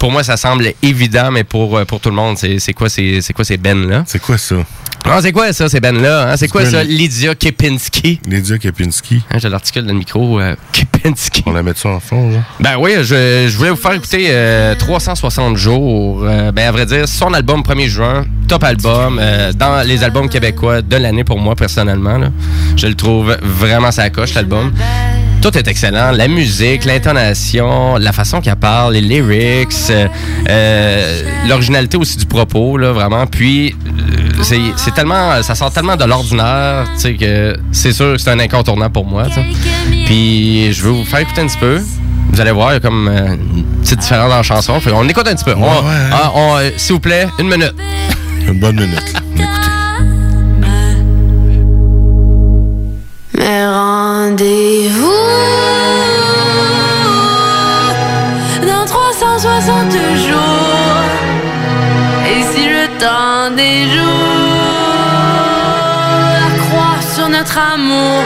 Pour 0.00 0.10
moi, 0.10 0.24
ça 0.24 0.36
semble 0.36 0.72
évident, 0.82 1.30
mais 1.30 1.44
pour, 1.44 1.80
pour 1.86 2.00
tout 2.00 2.10
le 2.10 2.16
monde, 2.16 2.38
c'est 2.38 2.58
c'est 2.58 2.72
quoi 2.72 2.88
ces, 2.92 3.20
c'est 3.22 3.32
quoi 3.32 3.44
ces 3.44 3.56
bands-là? 3.56 4.04
C'est 4.06 4.20
quoi 4.20 4.38
ça? 4.38 4.56
Ah, 5.04 5.18
c'est 5.20 5.32
quoi 5.32 5.52
ça, 5.52 5.68
ces 5.68 5.80
bands-là? 5.80 6.30
hein? 6.30 6.36
C'est 6.36 6.46
quoi 6.46 6.64
ça, 6.64 6.84
Lydia 6.84 7.34
Kepinski? 7.34 8.20
Lydia 8.24 8.56
Kepinski. 8.58 9.20
Hein, 9.32 9.38
J'ai 9.40 9.48
l'article 9.48 9.82
dans 9.82 9.88
le 9.92 9.98
micro, 9.98 10.38
euh, 10.38 10.54
Kepinski. 10.72 11.42
On 11.46 11.52
la 11.52 11.62
met 11.64 11.72
ça 11.74 11.88
en 11.88 11.98
fond, 11.98 12.30
là? 12.30 12.38
Ben 12.60 12.76
oui, 12.78 12.92
je, 13.02 13.48
je 13.50 13.56
voulais 13.56 13.70
vous 13.70 13.76
faire 13.76 13.94
écouter 13.94 14.26
euh, 14.30 14.76
360 14.76 15.56
jours. 15.56 16.22
Euh, 16.24 16.52
ben 16.52 16.68
à 16.68 16.70
vrai 16.72 16.86
dire, 16.86 17.08
son 17.08 17.34
album 17.34 17.62
1er 17.62 17.88
juin, 17.88 18.24
top 18.46 18.62
album, 18.62 19.18
euh, 19.20 19.52
dans 19.52 19.84
les 19.84 20.04
albums 20.04 20.28
québécois 20.28 20.82
de 20.82 20.96
l'année 20.96 21.24
pour 21.24 21.40
moi 21.40 21.56
personnellement. 21.56 22.18
là. 22.18 22.28
Je 22.76 22.86
le 22.86 22.94
trouve 22.94 23.36
vraiment 23.42 23.90
sa 23.90 24.08
coche, 24.10 24.34
l'album. 24.34 24.72
Tout 25.42 25.58
est 25.58 25.66
excellent. 25.66 26.12
La 26.12 26.28
musique, 26.28 26.84
l'intonation, 26.84 27.96
la 27.96 28.12
façon 28.12 28.40
qu'elle 28.40 28.54
parle, 28.56 28.92
les 28.94 29.00
lyrics, 29.00 29.68
euh, 29.90 30.06
euh, 30.48 31.22
l'originalité 31.48 31.96
aussi 31.96 32.16
du 32.16 32.26
propos, 32.26 32.78
là, 32.78 32.92
vraiment. 32.92 33.26
Puis, 33.26 33.74
euh, 34.52 34.70
c'est 34.76 34.94
tellement, 34.94 35.42
ça 35.42 35.56
sort 35.56 35.72
tellement 35.72 35.96
de 35.96 36.04
l'ordinaire, 36.04 36.84
tu 36.94 37.00
sais, 37.00 37.14
que 37.14 37.56
c'est 37.72 37.90
sûr 37.92 38.12
que 38.12 38.18
c'est 38.18 38.30
un 38.30 38.38
incontournable 38.38 38.92
pour 38.92 39.04
moi. 39.04 39.24
Puis, 40.06 40.72
je 40.72 40.80
veux 40.82 40.90
vous 40.92 41.04
faire 41.04 41.18
écouter 41.20 41.40
un 41.40 41.46
petit 41.48 41.58
peu. 41.58 41.80
Vous 42.30 42.40
allez 42.40 42.52
voir, 42.52 42.70
il 42.70 42.74
y 42.74 42.76
a 42.76 42.80
comme 42.80 43.08
une 43.08 43.64
petite 43.82 43.98
différence 43.98 44.30
dans 44.30 44.36
la 44.36 44.42
chanson. 44.44 44.78
Fait 44.80 44.92
on 44.92 45.06
écoute 45.08 45.26
un 45.26 45.34
petit 45.34 45.44
peu. 45.44 45.54
On- 45.56 45.60
Ouais, 45.60 45.66
ouais. 45.68 46.10
ah, 46.12 46.32
euh, 46.60 46.70
S'il 46.76 46.94
vous 46.94 47.00
plaît, 47.00 47.26
une 47.40 47.48
minute. 47.48 47.74
Une 48.46 48.60
bonne 48.60 48.76
minute, 48.76 49.12
là. 49.12 49.20
Écoutez. 49.34 49.48
Mais 53.34 53.66
rendez-vous 53.66 54.81
360 59.60 59.92
jours. 60.26 61.10
Et 62.26 62.42
si 62.42 62.64
le 62.66 62.86
temps 62.98 63.54
des 63.54 63.84
jours 63.94 64.72
accroît 66.48 67.00
sur 67.14 67.28
notre 67.28 67.58
amour. 67.58 68.24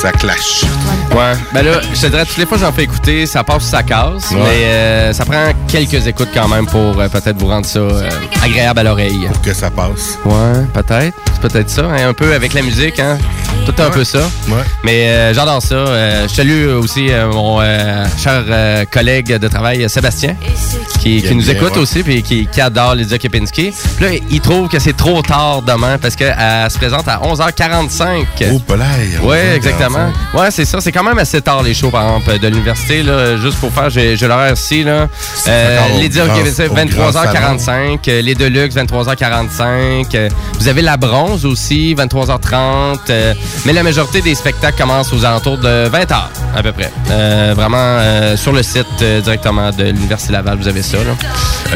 Ça 0.00 0.12
clash. 0.12 0.64
Ouais. 1.12 1.32
Ben 1.52 1.62
là, 1.62 1.80
je 1.92 2.00
te 2.00 2.06
dirais, 2.06 2.24
toutes 2.24 2.38
les 2.38 2.46
fois 2.46 2.56
que 2.56 2.64
j'en 2.64 2.72
fais 2.72 2.84
écouter, 2.84 3.26
ça 3.26 3.44
passe 3.44 3.64
ou 3.64 3.66
ça 3.68 3.82
casse. 3.82 4.30
Ouais. 4.30 4.38
Mais 4.38 4.64
euh, 4.64 5.12
ça 5.12 5.24
prend 5.24 5.44
quelques 5.68 6.06
écoutes 6.06 6.30
quand 6.32 6.48
même 6.48 6.66
pour 6.66 6.98
euh, 6.98 7.08
peut-être 7.08 7.36
vous 7.38 7.48
rendre 7.48 7.66
ça 7.66 7.80
euh, 7.80 8.08
agréable 8.42 8.78
à 8.80 8.82
l'oreille. 8.84 9.26
Pour 9.30 9.42
que 9.42 9.52
ça 9.52 9.70
passe. 9.70 10.18
Ouais, 10.24 10.64
peut-être. 10.72 11.16
C'est 11.34 11.40
peut-être 11.50 11.70
ça. 11.70 11.82
hein, 11.86 12.08
un 12.08 12.14
peu 12.14 12.32
avec 12.32 12.54
la 12.54 12.62
musique, 12.62 12.98
hein. 12.98 13.18
Tout 13.66 13.82
un 13.82 13.90
peu 13.90 14.04
ça. 14.04 14.20
Ouais. 14.48 14.62
Mais 14.84 15.08
euh, 15.08 15.34
j'adore 15.34 15.62
ça. 15.62 15.74
Euh, 15.74 16.28
je 16.28 16.34
salue 16.34 16.68
aussi 16.68 17.10
euh, 17.10 17.30
mon 17.30 17.60
cher 18.18 18.44
collègue 18.90 19.36
de 19.36 19.48
travail, 19.48 19.88
Sébastien, 19.88 20.36
qui, 21.00 21.22
nous 21.32 21.42
bien, 21.42 21.54
écoute 21.54 21.72
ouais. 21.72 21.78
aussi 21.78 22.02
puis 22.02 22.22
qui, 22.22 22.46
qui 22.46 22.60
adore 22.60 22.94
Lydia 22.94 23.18
Kepinski. 23.18 23.72
Puis 23.96 24.04
là, 24.04 24.10
il 24.30 24.40
trouve 24.40 24.68
que 24.68 24.78
c'est 24.78 24.96
trop 24.96 25.22
tard 25.22 25.62
demain 25.62 25.98
parce 25.98 26.16
qu'elle 26.16 26.34
se 26.70 26.78
présente 26.78 27.06
à 27.08 27.18
11h45. 27.18 28.24
Oh, 28.52 28.58
polaire. 28.60 28.86
Ouais, 29.22 29.56
exactement. 29.56 30.10
Ouais, 30.34 30.50
c'est 30.50 30.64
ça. 30.64 30.80
C'est 30.80 30.92
quand 30.92 31.04
même 31.04 31.18
assez 31.18 31.40
tard 31.40 31.62
les 31.62 31.74
shows, 31.74 31.90
par 31.90 32.02
exemple, 32.02 32.38
de 32.38 32.48
l'université. 32.48 33.02
Là, 33.02 33.36
juste 33.36 33.58
pour 33.58 33.72
faire, 33.72 33.90
j'ai 33.90 34.16
l'horaire 34.16 34.54
ici. 34.54 34.82
Là. 34.84 35.08
Lydia 36.00 36.26
Kepinski, 36.26 36.62
au 36.68 36.74
grand 36.74 37.10
23h45. 37.10 37.98
euh, 38.08 38.22
les 38.22 38.34
Deluxe, 38.34 38.74
23h45. 38.76 40.06
euh, 40.14 40.28
vous 40.58 40.68
avez 40.68 40.82
la 40.82 40.96
bronze 40.96 41.44
aussi, 41.44 41.94
23h30. 41.94 42.98
Mais 43.64 43.72
la 43.72 43.82
majorité 43.82 44.20
des 44.20 44.34
spectacles 44.34 44.78
commencent 44.80 45.12
aux 45.12 45.24
alentours 45.24 45.58
de 45.58 45.88
20h, 45.88 46.14
à 46.56 46.62
peu 46.62 46.72
près. 46.72 46.90
Euh, 47.10 47.52
vraiment, 47.56 47.76
euh, 47.78 48.36
sur 48.36 48.52
le 48.52 48.62
site 48.62 48.86
euh, 49.02 49.20
directement 49.20 49.70
de 49.70 49.84
l'Université 49.84 50.32
Laval, 50.32 50.58
vous 50.58 50.68
avez 50.68 50.82
ça. 50.82 50.98
Là. 50.98 51.12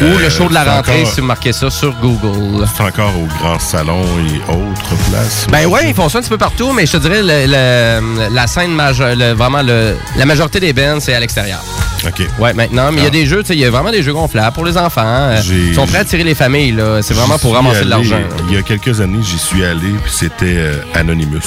Ou 0.01 0.17
le 0.17 0.29
show 0.29 0.49
de 0.49 0.53
la 0.53 0.63
rentrée, 0.63 1.01
encore- 1.01 1.13
si 1.13 1.21
vous 1.21 1.27
marquez 1.27 1.53
ça 1.53 1.69
sur 1.69 1.93
Google. 2.01 2.67
C'est 2.75 2.83
encore 2.83 3.13
au 3.17 3.27
grand 3.41 3.59
salon 3.59 4.01
et 4.27 4.51
autres 4.51 4.95
places. 5.09 5.47
Ben 5.51 5.65
ouais, 5.67 5.89
ils 5.89 5.93
font 5.95 6.09
ça 6.09 6.17
un 6.17 6.21
petit 6.21 6.29
peu 6.29 6.37
partout, 6.37 6.73
mais 6.73 6.85
je 6.85 6.93
te 6.93 6.97
dirais 6.97 7.21
le- 7.21 7.45
le- 7.47 8.33
la 8.33 8.47
scène 8.47 8.71
majeure, 8.71 9.15
le- 9.15 9.33
vraiment 9.33 9.61
la 9.61 10.25
majorité 10.25 10.59
des 10.59 10.73
bands, 10.73 10.97
c'est 10.99 11.13
à 11.13 11.19
l'extérieur. 11.19 11.59
OK. 12.07 12.27
Ouais, 12.39 12.53
maintenant, 12.53 12.91
mais 12.91 12.97
il 12.99 13.03
y 13.03 13.05
a 13.05 13.07
Ah. 13.07 13.09
des 13.11 13.25
jeux, 13.25 13.41
tu 13.41 13.47
sais, 13.47 13.53
il 13.55 13.59
y 13.59 13.65
a 13.65 13.71
vraiment 13.71 13.91
des 13.91 14.03
jeux 14.03 14.13
gonflables 14.13 14.53
pour 14.53 14.65
les 14.65 14.77
enfants. 14.77 15.01
euh, 15.05 15.41
Ils 15.45 15.73
sont 15.73 15.87
prêts 15.87 15.99
à 15.99 16.05
tirer 16.05 16.23
les 16.23 16.35
familles, 16.35 16.71
là. 16.73 17.01
C'est 17.01 17.13
vraiment 17.13 17.37
pour 17.39 17.53
ramasser 17.53 17.85
de 17.85 17.89
l'argent. 17.89 18.19
Il 18.49 18.55
y 18.55 18.57
a 18.57 18.61
quelques 18.61 19.01
années, 19.01 19.19
j'y 19.23 19.37
suis 19.39 19.63
allé, 19.65 19.79
puis 20.03 20.11
c'était 20.11 20.55
euh, 20.57 20.75
Anonymous. 20.93 21.39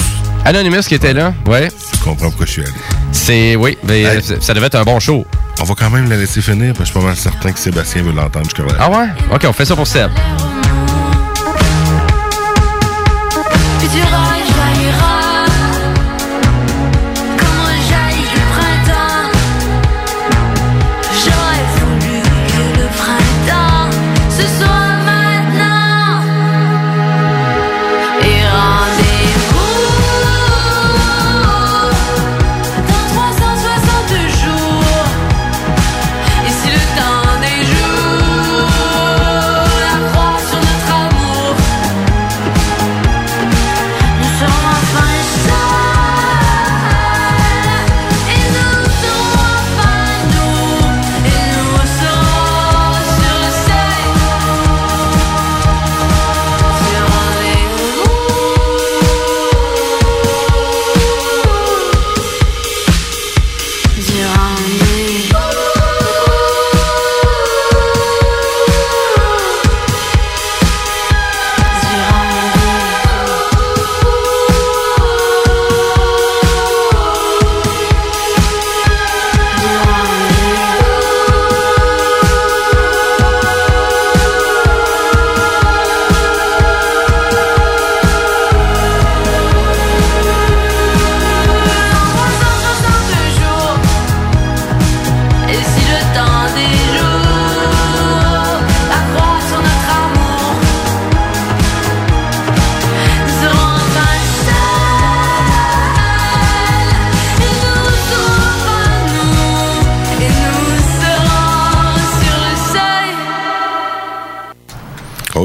Anonymous 0.45 0.83
qui 0.89 0.95
était 0.95 1.13
là, 1.13 1.33
ouais. 1.47 1.69
Tu 1.93 1.99
comprends 1.99 2.29
pourquoi 2.29 2.47
je 2.47 2.53
suis 2.53 2.63
allé. 2.63 2.73
C'est, 3.13 3.57
oui, 3.57 3.77
mais 3.87 4.05
euh, 4.07 4.21
ça- 4.41 4.55
devait 4.55 4.67
être 4.67 4.77
un 4.77 4.85
bon 4.85 4.99
show. 5.01 5.25
On 5.61 5.65
va 5.65 5.75
quand 5.75 5.91
même 5.91 6.09
la 6.09 6.17
laisser 6.17 6.41
finir, 6.41 6.73
parce 6.75 6.79
que 6.79 6.85
je 6.87 6.91
suis 6.93 7.01
pas 7.01 7.07
mal 7.07 7.17
certain 7.17 7.53
que 7.53 7.59
Sébastien 7.59 8.03
veut 8.03 8.13
l'entendre 8.13 8.45
jusqu'à. 8.47 8.63
Ah 8.79 8.91
ouais? 8.91 9.07
Ok, 9.33 9.45
on 9.49 9.53
fait 9.53 9.65
ça 9.65 9.75
pour 9.77 9.87
Seb. 9.87 10.11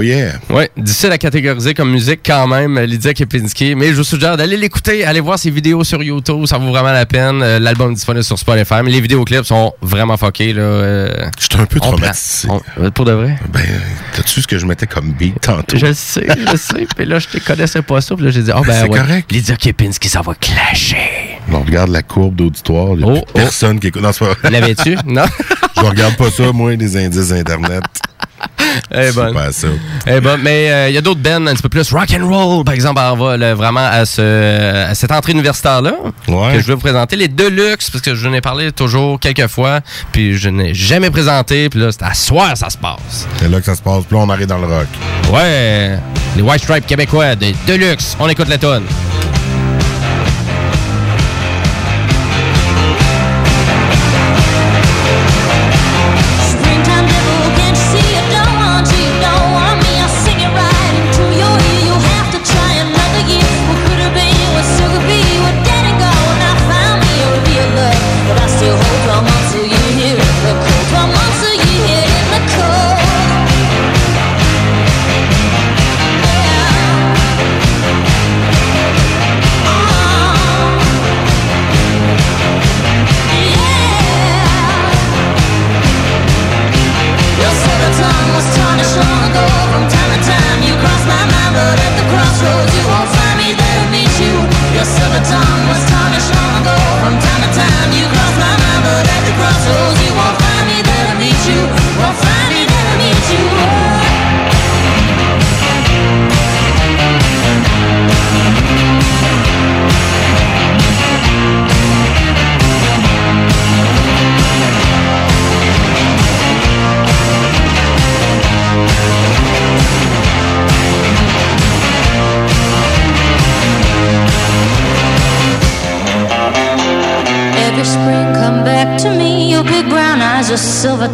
Oh 0.04 0.06
yeah! 0.06 0.34
Ouais, 0.50 0.70
difficile 0.76 1.12
à 1.14 1.18
catégoriser 1.18 1.74
comme 1.74 1.90
musique 1.90 2.20
quand 2.26 2.46
même, 2.46 2.78
euh, 2.78 2.86
Lydia 2.86 3.14
Kepinski. 3.14 3.74
Mais 3.76 3.88
je 3.92 3.94
vous 3.94 4.04
suggère 4.04 4.36
d'aller 4.36 4.58
l'écouter, 4.58 5.06
aller 5.06 5.22
voir 5.22 5.40
ses 5.40 5.50
vidéos 5.50 5.86
sur 5.86 6.04
YouTube, 6.04 6.46
ça 6.46 6.58
vaut 6.58 6.68
vraiment 6.72 6.92
la 6.92 7.06
peine. 7.06 7.42
Euh, 7.42 7.58
L'album 7.58 7.92
est 7.92 7.96
disponible 7.96 8.26
sur 8.26 8.38
Spotify, 8.38 8.76
mais 8.84 8.92
les 8.92 9.00
vidéoclips 9.00 9.46
sont 9.46 9.74
vraiment 9.82 10.18
fuckés. 10.18 10.52
là. 10.52 10.62
euh, 10.62 11.30
J'étais 11.40 11.56
un 11.56 11.66
peu 11.66 11.80
traumatisé. 11.80 12.50
on- 12.50 12.92
pour 12.92 13.06
de 13.06 13.14
vrai? 13.14 13.38
Ben, 13.54 13.62
t'as-tu 14.14 14.42
ce 14.42 14.48
que 14.48 14.58
je 14.60 14.66
mettais 14.66 14.88
comme 14.88 15.14
beat 15.14 15.40
tantôt? 15.40 15.78
Je 15.78 15.86
le 15.86 15.94
sais, 15.94 16.28
je 16.28 16.52
le 16.52 16.58
sais. 16.58 16.86
Puis 16.98 17.06
là, 17.06 17.20
je 17.20 17.28
te 17.30 17.38
connaissais 17.38 17.82
pas 17.82 18.02
ça. 18.02 18.14
Puis 18.16 18.26
là, 18.26 18.32
j'ai 18.32 18.42
dit, 18.44 18.52
oh 18.54 18.62
ben 18.68 18.74
C'est 18.74 18.90
ouais. 18.90 19.00
correct. 19.00 19.32
Lydia 19.32 19.56
Kepinski, 19.56 20.10
ça 20.10 20.22
va 20.22 20.34
clasher. 20.36 20.98
On 21.50 21.62
regarde 21.62 21.92
la 21.92 22.02
courbe 22.02 22.36
d'auditoire, 22.36 22.90
il 22.96 23.00
y 23.00 23.04
a 23.04 23.08
Oh, 23.08 23.12
plus 23.14 23.22
oh. 23.22 23.32
personne 23.34 23.80
qui 23.80 23.88
écoute. 23.88 24.02
Non, 24.02 24.12
c'est 24.12 24.26
pas. 24.26 24.50
L'avais-tu? 24.50 24.98
Non? 25.06 25.24
Je 25.78 25.82
regarde 25.82 26.16
pas 26.18 26.30
ça, 26.30 26.52
moi, 26.52 26.76
les 26.76 26.98
indices 26.98 27.32
Internet. 27.32 27.84
Eh 28.92 29.12
pas 29.14 29.52
ça. 29.52 29.68
Eh 30.08 30.20
ben, 30.20 30.38
mais 30.38 30.72
euh, 30.72 30.90
il 30.90 30.96
y 30.96 30.98
a 30.98 31.02
d'autres 31.02 31.20
bands 31.20 31.46
un 31.48 31.54
petit 31.54 31.62
peu 31.62 31.70
plus 31.70 31.92
rock 31.92 32.08
and 32.18 32.28
roll, 32.28 32.64
par 32.64 32.74
exemple, 32.74 33.00
on 33.04 33.16
va 33.16 33.38
là, 33.38 33.54
vraiment 33.56 33.86
à, 33.86 34.06
ce, 34.06 34.86
à 34.90 34.96
cette 34.96 35.12
entrée 35.12 35.32
universitaire-là 35.34 35.94
Ouais. 36.28 36.54
que 36.54 36.60
je 36.62 36.68
vais 36.68 36.74
vous 36.74 36.80
présenter. 36.80 37.16
Les 37.16 37.28
Deluxe, 37.28 37.90
parce 37.90 38.02
que 38.02 38.16
je 38.16 38.28
n'ai 38.28 38.42
parlé 38.42 38.72
toujours 38.72 39.20
quelques 39.20 39.48
fois, 39.48 39.82
puis 40.12 40.38
je 40.38 40.50
n'ai 40.50 40.74
jamais 40.74 41.10
présenté, 41.12 41.70
puis 41.70 41.80
là, 41.80 41.92
c'est 41.92 42.04
à 42.04 42.14
soir 42.14 42.56
ça 42.56 42.70
se 42.70 42.78
passe. 42.78 43.28
C'est 43.38 43.50
là 43.50 43.60
que 43.60 43.66
ça 43.66 43.76
se 43.76 43.82
passe. 43.82 44.04
Puis 44.06 44.16
là, 44.18 44.24
on 44.24 44.30
arrive 44.30 44.48
dans 44.48 44.58
le 44.60 44.68
rock. 44.68 44.88
Ouais, 45.32 45.98
les 46.36 46.42
White 46.42 46.64
Stripes 46.64 46.86
québécois 46.88 47.36
des 47.36 47.56
Deluxe, 47.68 48.16
on 48.20 48.28
écoute 48.30 48.48
la 48.50 48.58
tonne. 48.58 48.84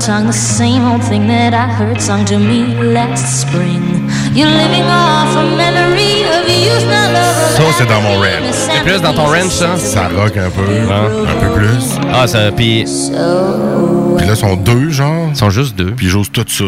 Tongue, 0.10 0.26
the 0.26 0.34
same 0.34 0.82
old 0.86 1.04
thing 1.04 1.28
that 1.28 1.54
I 1.54 1.68
heard 1.72 2.02
sung 2.02 2.26
to 2.26 2.40
me 2.40 2.74
last 2.96 3.42
spring. 3.42 4.10
You're 4.34 4.50
living 4.50 4.86
off 4.90 5.38
a 5.38 5.44
memory 5.56 6.24
of 6.24 6.50
youth, 6.50 6.86
not 6.90 7.14
love. 7.14 7.54
Ça, 7.56 7.64
c'est 7.78 7.86
dans 7.86 8.02
mon 8.02 8.18
ranch. 8.18 8.52
C'est 8.52 8.82
plus 8.82 9.02
dans 9.02 9.14
ton 9.14 9.28
ranch, 9.28 9.52
ça? 9.52 9.78
Ça 9.78 10.08
rock 10.08 10.36
un 10.36 10.50
peu. 10.50 10.64
Un 10.92 11.40
peu 11.40 11.54
plus. 11.54 12.00
Ah, 12.12 12.26
ça, 12.26 12.52
puis... 12.52 12.86
Puis 12.86 14.26
là, 14.28 14.34
ils 14.34 14.36
sont 14.36 14.56
deux, 14.56 14.90
genre? 14.90 15.28
Ils 15.30 15.36
sont 15.36 15.52
juste 15.52 15.76
deux. 15.76 15.92
Puis 15.92 16.08
ils 16.08 16.10
jouent 16.10 16.26
tout 16.26 16.44
ça. 16.48 16.64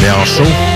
Mais 0.00 0.10
en 0.10 0.24
show. 0.24 0.71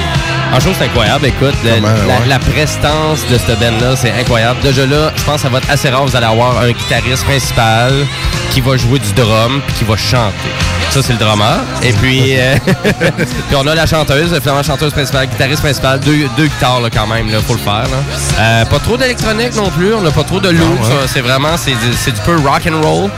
En 0.55 0.61
show, 0.61 0.71
c'est 0.79 0.85
incroyable. 0.87 1.27
Écoute, 1.27 1.55
le- 1.65 1.75
Comment, 1.75 1.89
la, 1.89 1.95
ouais. 2.15 2.27
la 2.29 2.39
prestance 2.39 3.27
de 3.31 3.37
cette 3.37 3.59
band-là, 3.59 3.95
c'est 3.97 4.13
incroyable. 4.13 4.61
Déjà 4.63 4.87
là, 4.87 5.13
je 5.15 5.23
pense 5.25 5.37
que 5.37 5.41
ça 5.43 5.49
va 5.49 5.59
être 5.59 5.71
assez 5.71 5.91
rare. 5.91 6.07
Vous 6.07 6.17
allez 6.17 6.27
avoir 6.27 6.59
un 6.61 6.71
guitariste 6.71 7.25
principal 7.25 7.93
qui 8.51 8.61
va 8.61 8.77
jouer 8.77 8.99
du 8.99 9.13
drum 9.13 9.61
puis 9.67 9.77
qui 9.79 9.85
va 9.85 9.97
chanter. 9.97 10.51
Ça, 10.91 11.03
c'est 11.03 11.13
le 11.15 11.19
drummer. 11.19 11.59
Et 11.83 11.93
puis, 11.93 12.37
euh, 12.39 12.57
puis 13.17 13.57
on 13.57 13.67
a 13.67 13.75
la 13.75 13.87
chanteuse, 13.87 14.39
finalement, 14.41 14.63
chanteuse 14.63 14.93
principale, 14.93 15.27
guitariste 15.27 15.61
principal, 15.61 16.01
deux, 16.01 16.27
deux 16.37 16.47
guitares 16.47 16.81
là, 16.81 16.89
quand 16.91 17.07
même, 17.09 17.31
là, 17.31 17.39
faut 17.47 17.55
le 17.55 17.59
faire. 17.59 17.83
là. 17.83 17.99
Euh, 18.39 18.65
pas 18.65 18.79
trop 18.79 18.97
d'électronique 18.97 19.55
non 19.57 19.69
plus, 19.71 19.93
on 19.93 20.01
n'a 20.01 20.11
pas 20.13 20.23
trop 20.25 20.41
de 20.41 20.49
loop. 20.49 20.81
ouais. 20.81 20.89
C'est 21.09 21.21
vraiment, 21.21 21.57
c'est 21.57 21.73
du, 21.73 21.93
c'est 21.99 22.13
du 22.13 22.21
peu 22.21 22.37
rock 22.37 22.63
and 22.73 22.81
roll. 22.87 23.11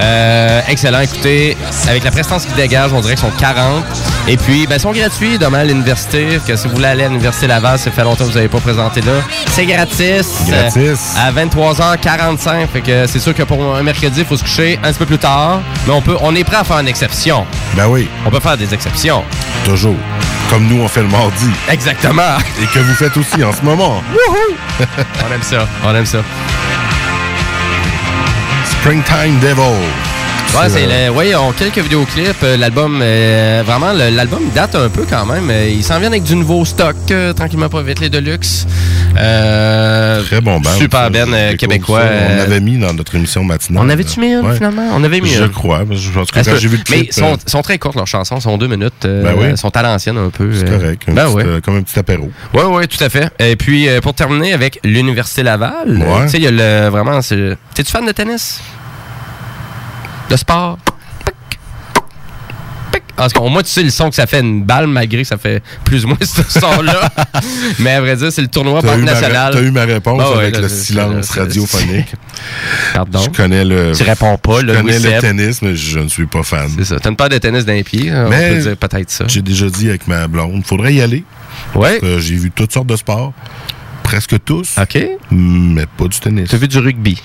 Euh, 0.00 0.60
excellent. 0.68 1.00
Écoutez, 1.00 1.56
avec 1.88 2.04
la 2.04 2.10
prestance 2.10 2.44
qu'ils 2.44 2.54
dégagent, 2.54 2.92
on 2.92 3.00
dirait 3.00 3.14
qu'ils 3.14 3.24
sont 3.24 3.36
40. 3.38 3.82
Et 4.28 4.36
puis, 4.36 4.66
ben, 4.66 4.76
ils 4.76 4.80
sont 4.80 4.92
gratuits 4.92 5.38
demain 5.38 5.60
à 5.60 5.64
l'université. 5.64 6.38
Que 6.46 6.54
si 6.66 6.70
vous 6.70 6.76
voulez 6.78 6.88
aller 6.88 7.04
à 7.04 7.08
l'université 7.08 7.46
Laval, 7.46 7.78
ça 7.78 7.92
fait 7.92 8.02
longtemps 8.02 8.24
que 8.24 8.30
vous 8.30 8.34
n'avez 8.34 8.48
pas 8.48 8.58
présenté 8.58 9.00
là. 9.00 9.12
C'est 9.50 9.66
gratis. 9.66 10.26
Gratis. 10.48 11.14
Euh, 11.16 11.28
à 11.28 11.32
23h45. 11.32 12.66
Fait 12.72 12.80
que 12.80 13.06
c'est 13.06 13.20
sûr 13.20 13.34
que 13.34 13.44
pour 13.44 13.76
un 13.76 13.82
mercredi, 13.84 14.20
il 14.20 14.26
faut 14.26 14.36
se 14.36 14.42
coucher 14.42 14.78
un 14.82 14.88
petit 14.88 14.98
peu 14.98 15.06
plus 15.06 15.18
tard. 15.18 15.60
Mais 15.86 15.92
on 15.92 16.02
peut, 16.02 16.16
on 16.20 16.34
est 16.34 16.42
prêt 16.42 16.56
à 16.56 16.64
faire 16.64 16.80
une 16.80 16.88
exception. 16.88 17.46
Ben 17.76 17.86
oui. 17.86 18.08
On 18.26 18.30
peut 18.30 18.40
faire 18.40 18.56
des 18.56 18.74
exceptions. 18.74 19.22
Toujours. 19.64 19.96
Comme 20.50 20.66
nous, 20.66 20.82
on 20.82 20.88
fait 20.88 21.02
le 21.02 21.08
mardi. 21.08 21.50
Exactement. 21.68 22.36
Et 22.60 22.66
que 22.66 22.80
vous 22.80 22.94
faites 22.94 23.16
aussi 23.16 23.44
en 23.44 23.52
ce 23.52 23.62
moment. 23.62 24.02
on 24.80 25.32
aime 25.32 25.42
ça. 25.42 25.68
On 25.84 25.94
aime 25.94 26.06
ça. 26.06 26.18
Springtime 28.80 29.38
Devil. 29.40 30.05
Ouais, 30.54 30.70
c'est 30.70 30.86
le, 30.86 31.10
ouais, 31.12 31.34
on 31.34 31.52
quelques 31.52 31.78
vidéoclips. 31.80 32.42
euh, 32.42 32.56
L'album, 32.56 33.00
euh, 33.02 33.62
vraiment, 33.66 33.92
l'album 33.92 34.40
date 34.54 34.74
un 34.74 34.88
peu 34.88 35.04
quand 35.08 35.26
même. 35.26 35.50
Euh, 35.50 35.68
Ils 35.68 35.84
s'en 35.84 35.98
viennent 35.98 36.12
avec 36.12 36.22
du 36.22 36.34
nouveau 36.34 36.64
stock, 36.64 36.96
euh, 37.10 37.34
tranquillement 37.34 37.68
pas 37.68 37.82
vite, 37.82 38.00
les 38.00 38.08
Deluxe. 38.08 38.66
Euh, 39.18 40.22
Très 40.22 40.40
bon 40.40 40.58
band. 40.60 40.70
Super. 40.78 41.10
Ben 41.10 41.28
euh, 41.34 41.56
québécois. 41.56 42.00
ça. 42.00 42.06
On 42.06 42.10
euh, 42.32 42.36
l'avait 42.38 42.60
mis 42.60 42.78
dans 42.78 42.94
notre 42.94 43.14
émission 43.16 43.44
matinale. 43.44 43.82
On 43.84 43.88
avait-tu 43.90 44.18
mis 44.18 44.28
une, 44.32 44.46
Ouais. 44.46 44.54
finalement? 44.54 44.88
On 44.94 45.04
avait 45.04 45.20
mis 45.20 45.28
Je 45.28 45.44
une. 45.44 45.50
crois. 45.50 45.78
parce 45.86 45.90
que 46.00 46.06
Je 46.06 46.10
pense 46.10 46.30
que 46.30 46.38
Est-ce 46.38 46.48
quand 46.48 46.54
que- 46.56 46.60
j'ai 46.62 46.68
vu 46.68 46.76
le 46.78 46.82
mais 46.88 46.96
clip... 47.00 47.10
ils 47.10 47.12
sont, 47.14 47.34
euh, 47.34 47.36
sont 47.46 47.60
très 47.62 47.78
courtes, 47.78 47.96
leurs 47.96 48.06
chansons. 48.06 48.40
sont 48.40 48.56
deux 48.56 48.68
minutes. 48.68 49.04
euh, 49.04 49.24
Ben 49.24 49.34
oui. 49.38 49.58
sont 49.58 49.76
à 49.76 49.82
l'ancienne 49.82 50.16
un 50.16 50.30
peu. 50.30 50.50
C'est 50.54 50.66
euh. 50.70 50.78
correct. 50.78 51.02
un 51.08 51.12
Ben 51.12 51.24
petit, 51.26 51.34
ouais. 51.36 51.44
euh, 51.44 51.60
comme 51.60 51.76
un 51.76 51.82
petit 51.82 51.98
apéro. 51.98 52.30
Oui, 52.54 52.62
oui, 52.66 52.88
tout 52.88 53.02
à 53.04 53.10
fait. 53.10 53.28
Et 53.40 53.56
puis, 53.56 53.88
euh, 53.88 54.00
pour 54.00 54.14
terminer 54.14 54.54
avec 54.54 54.80
l'Université 54.84 55.42
Laval, 55.42 55.74
Ouais. 55.86 56.02
euh, 56.02 56.24
tu 56.24 56.30
sais, 56.30 56.36
il 56.38 56.44
y 56.44 56.46
a 56.46 56.50
le. 56.50 56.88
Vraiment, 56.88 57.20
c'est. 57.20 57.56
T'es-tu 57.74 57.90
fan 57.92 58.06
de 58.06 58.12
tennis? 58.12 58.60
De 60.30 60.36
sport? 60.36 60.78
Parce 63.14 63.32
qu'au 63.32 63.48
moins, 63.48 63.62
tu 63.62 63.70
sais 63.70 63.82
le 63.82 63.88
son 63.88 64.10
que 64.10 64.14
ça 64.14 64.26
fait 64.26 64.40
une 64.40 64.62
balle, 64.64 64.86
malgré 64.86 65.22
que 65.22 65.28
ça 65.28 65.38
fait 65.38 65.62
plus 65.84 66.04
ou 66.04 66.08
moins 66.08 66.18
ce 66.20 66.42
son-là. 66.60 67.08
Mais 67.78 67.92
à 67.92 68.00
vrai 68.02 68.14
dire, 68.14 68.30
c'est 68.30 68.42
le 68.42 68.48
tournoi 68.48 68.80
eu, 68.82 68.84
ma, 68.84 68.96
Nationale. 69.12 69.54
t'as 69.54 69.62
eu 69.62 69.70
ma 69.70 69.84
réponse 69.86 70.22
Ah 70.22 70.32
ouais, 70.32 70.38
avec 70.42 70.56
là, 70.56 70.60
le 70.62 70.68
silence 70.68 71.30
radiophonique. 71.30 72.12
Pardon? 72.94 73.20
Je 73.20 73.30
connais 73.30 73.64
le. 73.64 73.92
Tu 73.92 74.02
réponds 74.02 74.36
pas, 74.36 74.60
Je 74.60 74.66
là, 74.66 74.76
connais 74.76 74.98
le 74.98 75.18
tennis, 75.20 75.62
mais 75.62 75.74
je 75.74 75.98
ne 76.00 76.08
suis 76.08 76.26
pas 76.26 76.42
fan. 76.42 76.68
C'est 76.76 76.84
ça. 76.84 77.00
T'as 77.00 77.08
une 77.08 77.16
paire 77.16 77.30
de 77.30 77.38
tennis 77.38 77.64
dans 77.64 77.72
les 77.72 77.84
pieds. 77.84 78.12
On 78.12 78.28
Mais 78.28 78.50
peut 78.50 78.60
dire 78.60 78.76
peut-être 78.76 79.10
ça. 79.10 79.24
J'ai 79.28 79.42
déjà 79.42 79.70
dit 79.70 79.88
avec 79.88 80.06
ma 80.06 80.28
blonde, 80.28 80.62
faudrait 80.66 80.92
y 80.92 81.00
aller. 81.00 81.24
Ouais. 81.74 81.98
J'ai 82.18 82.34
vu 82.36 82.50
toutes 82.50 82.72
sortes 82.72 82.88
de 82.88 82.96
sports. 82.96 83.32
Presque 84.02 84.36
tous. 84.44 84.76
OK. 84.78 84.98
Mais 85.30 85.86
pas 85.86 86.06
du 86.06 86.20
tennis. 86.20 86.50
T'as 86.50 86.58
vu 86.58 86.68
du 86.68 86.78
rugby? 86.78 87.20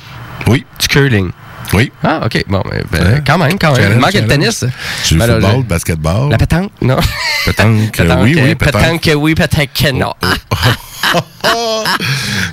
Oui. 0.47 0.65
Du 0.79 0.87
curling? 0.87 1.31
Oui. 1.73 1.91
Ah, 2.03 2.21
OK. 2.25 2.43
Bon, 2.47 2.61
ben, 2.69 2.83
ben, 2.91 3.03
Ouais. 3.13 3.21
quand 3.25 3.37
même, 3.37 3.57
quand 3.59 3.75
même. 3.77 3.93
Il 3.93 3.99
manque 3.99 4.13
le 4.13 4.19
challenge. 4.19 4.27
tennis. 4.29 4.65
Le 5.11 5.17
Ben 5.17 5.27
football, 5.27 5.51
j'ai- 5.57 5.63
basketball? 5.63 6.29
La 6.29 6.37
pétanque? 6.37 6.71
Non. 6.81 6.97
Pétanque, 7.45 7.99
euh, 7.99 8.15
oui, 8.21 8.35
oui, 8.41 8.55
pétanque. 8.55 8.75
Oh, 8.75 8.97
pétanque, 8.99 9.21
oui, 9.21 9.35
pétanque, 9.35 9.69
que 9.73 9.91
non. 9.91 10.13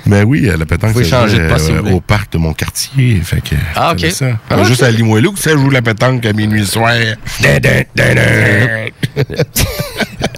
Mais 0.05 0.23
oui, 0.27 0.47
euh, 0.49 0.57
la 0.57 0.65
pétanque, 0.65 0.95
de 0.95 1.03
si 1.03 1.13
euh, 1.13 1.81
au 1.91 2.01
parc 2.01 2.33
de 2.33 2.37
mon 2.37 2.53
quartier. 2.53 3.21
Fait 3.23 3.41
que, 3.41 3.55
Ah, 3.75 3.93
ok. 3.93 4.11
Ça. 4.11 4.25
Ah, 4.49 4.55
Pas 4.55 4.61
ok. 4.61 4.67
Juste 4.67 4.83
à 4.83 4.91
Limoilou 4.91 5.35
ça 5.37 5.51
joue 5.51 5.69
la 5.69 5.81
pétanque 5.81 6.25
à 6.25 6.33
minuit 6.33 6.61
le 6.61 6.65
soir. 6.65 6.91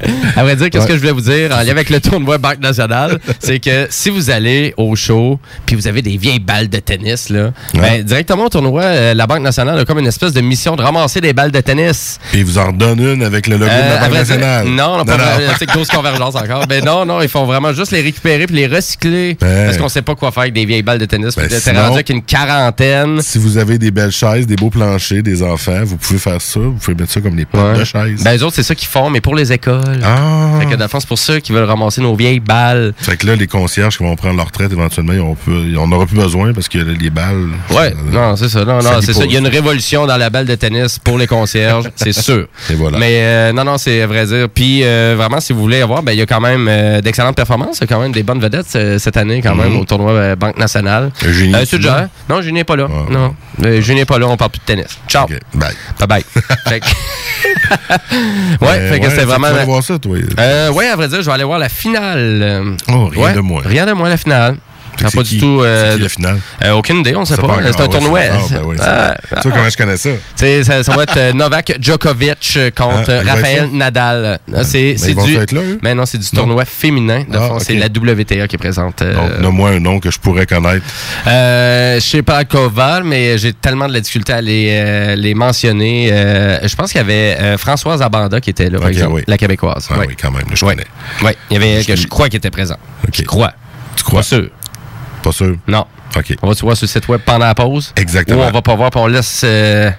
À 0.36 0.43
vrai 0.43 0.56
dire, 0.56 0.70
qu'est-ce 0.70 0.84
Ouais. 0.84 0.88
que 0.89 0.93
je 0.95 0.99
voulais 0.99 1.12
vous 1.12 1.22
dire 1.22 1.52
en 1.52 1.62
lien 1.62 1.70
avec 1.72 1.89
le 1.89 1.99
tournoi 1.99 2.38
Banque 2.38 2.60
Nationale, 2.60 3.20
c'est 3.39 3.60
que 3.60 3.88
si 3.89 4.10
vous 4.10 4.30
allez 4.30 4.74
au 4.78 4.95
show 4.95 5.39
puis 5.66 5.76
vous 5.76 5.88
avez 5.88 6.02
des 6.02 6.18
vieilles 6.18 6.39
balles 6.39 6.70
de 6.70 6.78
tennis, 6.80 7.30
là, 7.30 7.52
ben, 7.74 8.02
directement 8.04 8.45
au 8.45 8.49
tournoi, 8.49 8.84
euh, 8.84 9.14
la 9.14 9.28
Banque 9.28 9.41
Nationale 9.41 9.80
a 9.80 9.86
comme 9.86 9.99
une 9.99 10.08
espèce 10.08 10.34
de 10.34 10.41
mission 10.41 10.76
de 10.76 10.82
ramasser 10.82 11.22
des 11.22 11.34
balles 11.34 11.52
de 11.52 11.60
tennis. 11.62 12.18
Puis 12.32 12.39
ils 12.39 12.45
vous 12.45 12.58
en 12.58 12.68
redonnent 12.68 12.99
une 13.16 13.24
avec 13.24 13.47
le 13.47 13.58
logo 13.58 13.66
de 13.66 13.72
Euh, 13.72 13.89
la 13.89 13.95
à 13.97 13.99
Banque 14.02 14.10
vrai 14.10 14.24
dire, 14.24 14.36
nationale. 14.38 14.68
Non, 14.68 14.97
non, 14.97 15.06
pas 15.06 15.18
c'est 15.60 15.66
grosse 15.68 15.89
convergence 15.89 16.36
encore. 16.36 16.66
Mais 16.70 16.82
non, 16.82 17.06
non, 17.06 17.22
ils 17.22 17.30
font 17.30 17.45
vraiment 17.45 17.74
juste 17.74 17.91
les 17.91 18.02
récupérer 18.02 18.47
puis 18.47 18.56
les 18.56 18.68
recycler. 18.68 19.38
Ben. 19.39 19.66
Parce 19.66 19.78
qu'on 19.78 19.89
sait 19.89 20.02
pas 20.02 20.16
quoi 20.16 20.32
faire 20.32 20.41
avec 20.43 20.54
des 20.54 20.66
vieilles 20.66 20.82
balles 20.84 20.99
de 20.99 21.06
tennis. 21.06 21.36
Ben, 21.36 21.49
sinon- 21.49 21.82
rendu 21.82 21.93
avec 21.95 22.10
une 22.10 22.22
quarantaine. 22.24 23.22
Si 23.22 23.38
vous 23.38 23.58
avez 23.58 23.78
des 23.78 23.91
belles 23.91 24.12
chaises, 24.12 24.47
des 24.47 24.56
beaux 24.56 24.70
planchers, 24.70 25.24
des 25.24 25.41
enfants, 25.43 25.82
vous 25.84 25.97
pouvez 25.97 26.20
faire 26.20 26.41
ça. 26.41 26.60
Vous 26.60 26.74
pouvez 26.74 26.95
mettre 26.95 27.12
ça 27.12 27.22
comme 27.22 27.36
des 27.36 27.45
Ouais. 27.54 27.78
de 27.80 27.84
chaises. 27.84 28.24
Ben, 28.24 28.38
eux 28.38 28.43
autres, 28.43 28.56
c'est 28.56 28.64
ça 28.64 28.76
qu'ils 28.76 28.88
font, 28.88 29.10
mais 29.10 29.20
pour 29.22 29.36
les 29.36 29.52
écoles. 29.52 29.90
Ah! 30.03 30.59
Fait 30.59 30.65
que, 30.67 30.75
dans 30.75 30.85
le 30.85 30.89
fond, 30.89 30.99
c'est 30.99 31.07
pour 31.07 31.17
ça 31.19 31.39
qu'ils 31.41 31.55
veulent 31.55 31.65
ramasser 31.69 32.01
nos 32.01 32.15
vieilles 32.15 32.39
balles. 32.39 32.93
Fait 32.97 33.17
que 33.17 33.25
là, 33.27 33.35
les 33.35 33.47
concierges 33.47 33.97
qui 33.97 34.03
vont 34.03 34.15
prendre 34.15 34.35
leur 34.37 34.45
retraite 34.47 34.71
éventuellement, 34.71 35.13
ils 35.47 35.77
on 35.77 35.87
n'aura 35.87 36.05
plus 36.05 36.15
besoin 36.17 36.53
parce 36.53 36.67
que 36.69 36.77
les 36.77 37.09
balles. 37.09 37.47
Ouais, 37.71 37.93
non, 38.11 38.35
c'est 38.35 38.49
ça. 38.49 38.63
Non, 38.65 38.81
ça 38.81 38.93
non, 38.93 39.01
c'est 39.01 39.13
ça. 39.13 39.25
Il 39.25 39.31
y 39.31 39.35
a 39.35 39.39
une 39.39 39.47
révolution 39.47 40.05
dans 40.05 40.17
la 40.17 40.29
balle 40.29 40.45
de 40.45 40.55
tennis 40.55 40.99
pour 40.99 41.17
les 41.17 41.27
concierges, 41.27 41.89
c'est 41.95 42.11
sûr. 42.13 42.47
Et 42.69 42.73
voilà. 42.75 42.97
Mais 42.97 43.21
euh, 43.23 43.53
non, 43.53 43.63
non, 43.63 43.77
c'est 43.77 44.01
à 44.01 44.07
vrai 44.07 44.25
dire. 44.25 44.47
Puis 44.53 44.81
euh, 44.83 45.15
vraiment, 45.17 45.39
si 45.39 45.53
vous 45.53 45.61
voulez 45.61 45.81
avoir, 45.81 46.03
ben 46.03 46.11
il 46.11 46.19
y 46.19 46.21
a 46.21 46.25
quand 46.25 46.41
même 46.41 46.67
euh, 46.69 47.01
d'excellentes 47.01 47.35
performances. 47.35 47.77
Il 47.79 47.81
y 47.81 47.83
a 47.85 47.87
quand 47.87 48.01
même 48.01 48.11
des 48.11 48.23
bonnes 48.23 48.39
vedettes 48.39 48.67
cette 48.99 49.17
année, 49.17 49.41
quand 49.41 49.55
même, 49.55 49.73
Mhm. 49.73 49.79
au 49.79 49.85
tournoi 49.85 50.35
Banque 50.35 50.57
Nationale. 50.57 51.11
Là? 51.21 52.09
Non, 52.29 52.39
Eugénie 52.39 52.59
n'est 52.59 52.63
pas 52.63 52.75
là. 52.75 52.87
Ah, 52.89 53.11
non. 53.11 53.35
Eugénie 53.63 53.99
n'est 54.01 54.05
pas 54.05 54.19
là, 54.19 54.27
on 54.27 54.37
parle 54.37 54.51
plus 54.51 54.59
de 54.59 54.65
tennis. 54.65 54.97
Ciao. 55.07 55.27
Bye. 55.53 55.73
Bye 55.99 56.07
bye. 56.07 56.23
Ouais, 58.61 58.79
Ben, 58.79 58.89
fait 58.93 58.99
que 58.99 59.05
ouais, 59.05 59.09
c'était 59.09 59.25
vraiment. 59.25 59.47
Voir 59.82 59.97
ça, 59.97 59.99
toi? 59.99 60.17
Euh, 60.39 60.71
ouais, 60.71 60.88
à 60.88 60.95
vrai 60.95 61.07
dire, 61.07 61.21
je 61.21 61.25
vais 61.25 61.32
aller 61.32 61.43
voir 61.43 61.57
la 61.57 61.69
finale. 61.69 62.75
Oh, 62.89 63.07
rien 63.07 63.21
ouais, 63.21 63.34
de 63.34 63.39
moins. 63.39 63.63
Rien 63.65 63.86
de 63.88 63.93
moins, 63.93 64.09
la 64.09 64.17
finale. 64.17 64.57
Ah, 65.03 65.07
pas 65.13 65.23
du 65.23 65.37
tout. 65.39 65.61
euh, 65.61 65.91
C'est 65.91 65.97
qui 65.97 66.03
la 66.03 66.09
finale? 66.09 66.39
euh, 66.63 66.71
aucune 66.73 66.97
idée, 66.97 67.15
on 67.15 67.25
sait 67.25 67.35
C'est 67.35 67.41
pas. 67.41 67.57
C'est 67.71 67.81
un 67.81 67.87
tournoi. 67.87 68.19
c'est- 68.21 68.29
ah, 68.31 68.37
ben 68.51 68.61
oui, 68.65 68.75
c'est- 68.77 68.85
Ah, 68.87 69.15
Tu 69.21 69.35
sais 69.41 69.49
comment 69.55 69.69
je 69.69 69.77
connais 69.77 69.97
ça? 69.97 70.09
tu 70.11 70.17
sais, 70.35 70.63
ça, 70.63 70.83
ça 70.83 70.95
va 70.95 71.03
être 71.03 71.17
euh, 71.17 71.33
Novak 71.33 71.73
Djokovic 71.79 72.53
euh, 72.57 72.69
contre 72.71 73.09
Ah, 73.09 73.23
là? 73.23 73.35
Nadal. 73.71 74.39
Ah, 74.53 74.63
C'est 74.63 74.95
vont 75.13 75.25
du. 75.25 75.35
être 75.37 75.51
là, 75.53 75.61
eux? 75.61 75.79
Mais 75.81 75.95
non, 75.95 76.05
c'est 76.05 76.17
du 76.17 76.27
Non. 76.33 76.41
tournoi 76.43 76.65
féminin. 76.65 77.23
De 77.29 77.37
Ah, 77.37 77.57
C'est 77.59 77.75
la 77.75 77.87
WTA 77.87 78.47
qui 78.47 78.55
est 78.55 78.59
présente. 78.59 79.01
euh, 79.01 79.13
Donc, 79.13 79.39
nomme-moi 79.41 79.69
un 79.71 79.79
nom 79.79 79.99
que 79.99 80.11
je 80.11 80.19
pourrais 80.19 80.45
connaître. 80.45 80.85
je 81.25 81.99
sais 81.99 82.21
pas 82.23 82.43
Koval, 82.45 83.03
mais 83.03 83.37
j'ai 83.37 83.53
tellement 83.53 83.87
de 83.87 83.93
la 83.93 83.99
difficulté 84.01 84.33
à 84.33 84.41
les, 84.41 85.15
les 85.15 85.33
mentionner. 85.33 86.07
Je 86.63 86.75
pense 86.75 86.91
qu'il 86.91 86.99
y 86.99 87.03
avait 87.03 87.57
Françoise 87.57 88.01
Abanda 88.01 88.39
qui 88.41 88.49
était 88.49 88.69
là, 88.69 88.79
exemple, 88.87 89.13
oui. 89.15 89.23
la 89.27 89.37
québécoise. 89.37 89.87
Ah 89.89 89.97
Ouais. 89.99 90.05
oui, 90.09 90.15
quand 90.21 90.31
même, 90.31 90.43
je 90.53 90.65
connais. 90.65 90.85
Ouais, 91.23 91.35
il 91.49 91.53
y 91.53 91.57
avait 91.57 91.81
Je 91.81 91.87
que 91.87 91.95
je 91.95 92.07
crois 92.07 92.29
qu'il 92.29 92.37
était 92.37 92.49
présent. 92.51 92.77
Je 93.13 93.23
crois. 93.23 93.53
Tu 93.95 94.03
crois? 94.03 94.19
Pas 94.21 94.23
sûr. 94.23 94.49
Pas 95.24 95.32
sûr? 95.32 95.55
Non. 95.67 95.86
OK. 96.17 96.36
On 96.41 96.47
va 96.47 96.53
se 96.55 96.61
voir 96.61 96.76
sur 96.76 96.86
le 96.86 96.89
site 96.89 97.07
web 97.07 97.22
pendant 97.26 97.45
la 97.45 97.55
pause. 97.55 97.93
Exactement. 97.95 98.39
Ou 98.43 98.47
on 98.47 98.51
va 98.51 98.61
pas 98.61 98.76
voir, 98.76 98.89
puis 98.91 98.99
on 98.99 99.07
laisse. 99.07 99.41
euh, 99.45 99.89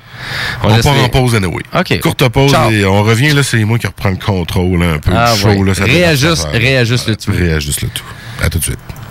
On, 0.63 0.69
laisse 0.69 0.85
part 0.85 0.95
les- 0.95 1.01
en 1.03 1.09
pause 1.09 1.35
anyway. 1.35 1.63
OK. 1.75 2.01
Courte 2.01 2.29
pause 2.29 2.51
Ciao. 2.51 2.71
et 2.71 2.85
on 2.85 3.03
revient. 3.03 3.31
Là, 3.33 3.43
c'est 3.43 3.65
moi 3.65 3.79
qui 3.79 3.87
reprends 3.87 4.11
le 4.11 4.17
contrôle 4.17 4.81
là, 4.81 4.93
un 4.95 4.99
peu 4.99 5.11
Ah, 5.15 5.33
ouais. 5.45 5.65
Là, 5.65 5.75
ça 5.75 5.85
Réajuste- 5.85 6.49
réajuste 6.53 7.09
le 7.09 7.17
tout. 7.17 7.33
Réajuste 7.33 7.83
le 7.83 7.89
tout. 7.89 8.05
À 8.43 8.51
tout 8.51 8.59
de 8.59 8.65
suite. 8.65 8.79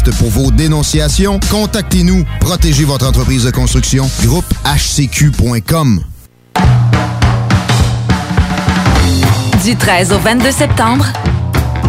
pour 0.00 0.30
vos 0.30 0.50
dénonciations, 0.50 1.38
contactez-nous. 1.50 2.24
Protégez 2.40 2.84
votre 2.84 3.06
entreprise 3.06 3.44
de 3.44 3.50
construction. 3.50 4.08
Groupe 4.22 4.46
HCQ.com. 4.64 6.02
Du 9.62 9.76
13 9.76 10.12
au 10.12 10.18
22 10.18 10.50
septembre, 10.50 11.06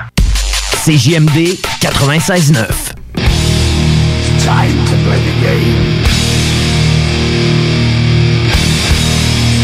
CJMD 0.85 1.57
96.9. 1.81 2.93
Time 4.39 4.85
to 4.85 4.95
play 5.05 5.19
the 5.19 5.33
game. 5.41 6.12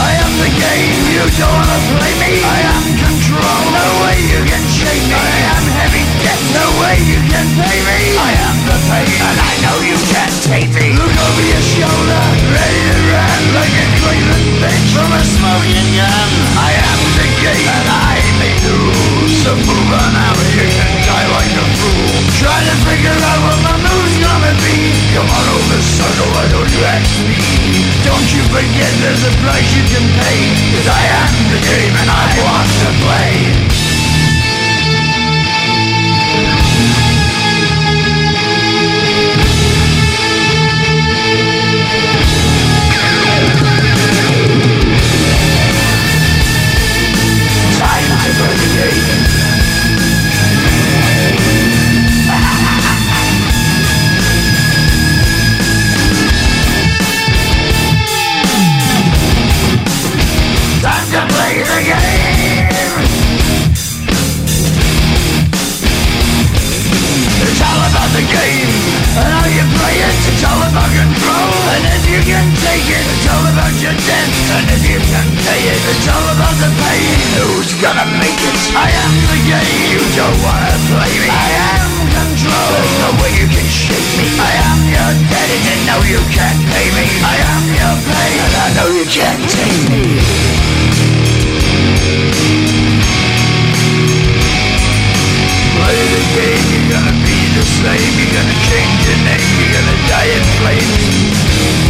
I 0.00 0.10
am 0.24 0.32
the 0.40 0.50
game. 0.64 0.96
You 1.12 1.24
don't 1.36 1.52
wanna 1.52 1.78
play 1.92 2.14
me. 2.22 2.32
I 2.42 2.58
am 2.72 3.19
No 3.40 3.86
way 4.04 4.16
you 4.20 4.40
can 4.44 4.64
shake 4.68 5.04
me. 5.08 5.16
I 5.16 5.56
am 5.56 5.64
heavy. 5.80 6.04
No 6.52 6.66
way 6.80 6.96
you 7.06 7.20
can 7.30 7.46
pay 7.56 7.78
me. 7.88 7.98
I 8.18 8.32
am 8.48 8.56
the 8.68 8.76
pain, 8.88 9.18
and 9.28 9.38
I 9.40 9.52
know 9.64 9.76
you 9.86 9.96
me. 10.76 10.92
Look 10.98 11.14
over 11.14 11.44
your 11.46 11.64
shoulder, 11.76 12.22
ready 12.52 12.80
to 12.90 12.96
run 13.12 13.42
like 13.56 13.76
a. 13.84 13.90
I 16.60 16.72
am 16.76 17.00
the 17.16 17.26
and 17.64 17.88
I 17.88 18.20
may 18.36 18.54
lose. 18.68 19.32
So 19.40 19.56
move 19.56 19.90
on 19.92 20.14
out, 20.16 20.36
like 21.32 21.54
a 21.56 21.66
fool. 21.80 22.20
Try 22.36 22.58
to 22.60 22.74
figure 22.84 23.16
out 23.16 23.40
what 23.46 23.58
my 23.64 23.76
gonna 24.20 24.54
be. 24.60 24.92
Come 25.16 25.28
on 25.28 25.46
over, 25.56 25.80
why 26.36 26.44
don't 26.52 26.68
you 26.68 26.82
ask 26.84 27.12
me? 27.24 27.40
Don't 28.04 28.28
you 28.32 28.42
forget 28.52 28.90
there's 29.00 29.24
a 29.24 29.32
price 29.40 29.70
you 29.72 29.84
can 29.88 30.04
pay. 30.20 30.38
Cause 30.76 30.88
I 30.92 31.02
am 31.24 31.32
the 31.48 31.60
game 31.64 31.94
and 31.96 32.08
I 32.10 32.24
want 32.44 32.68
to 32.68 32.88
play. 33.00 33.29
Time 33.30 33.79
And 74.50 74.66
if 74.66 74.82
you 74.82 74.98
can 74.98 75.28
pay 75.46 75.62
it, 75.62 75.78
it's 75.78 76.06
all 76.10 76.26
about 76.34 76.56
the 76.58 76.70
pain. 76.74 77.18
Who's 77.38 77.70
gonna 77.78 78.06
make 78.18 78.34
it? 78.34 78.58
I 78.74 78.90
am 78.90 79.14
the 79.30 79.38
game. 79.46 79.78
You 79.94 80.02
don't 80.18 80.38
wanna 80.42 80.74
play 80.90 81.14
me. 81.22 81.30
I 81.30 81.50
am 81.78 81.90
control. 82.10 82.70
There's 82.74 82.96
no 82.98 83.10
way 83.22 83.30
you 83.38 83.46
can 83.46 83.68
shake 83.70 84.10
me. 84.18 84.26
I 84.42 84.52
am 84.74 84.80
your 84.90 85.12
debt 85.30 85.50
and 85.54 85.82
know 85.86 86.02
you 86.02 86.20
can't 86.34 86.60
pay 86.66 86.86
me. 86.98 87.06
I 87.22 87.36
am 87.54 87.64
your 87.78 87.96
pain 88.10 88.36
and 88.42 88.54
I 88.58 88.68
know 88.74 88.88
you 88.90 89.06
can't 89.06 89.42
take 89.54 89.80
me. 89.86 90.02
Play 95.78 96.00
the 96.10 96.22
game, 96.34 96.66
you're 96.74 96.90
gonna 96.90 97.16
be 97.22 97.38
the 97.54 97.64
slave, 97.78 98.12
you're 98.18 98.34
gonna 98.34 98.58
change 98.66 98.98
your 99.06 99.20
name, 99.30 99.50
you're 99.62 99.74
gonna 99.78 99.96
die 100.10 100.30
in 100.34 100.44
flames. 100.58 101.89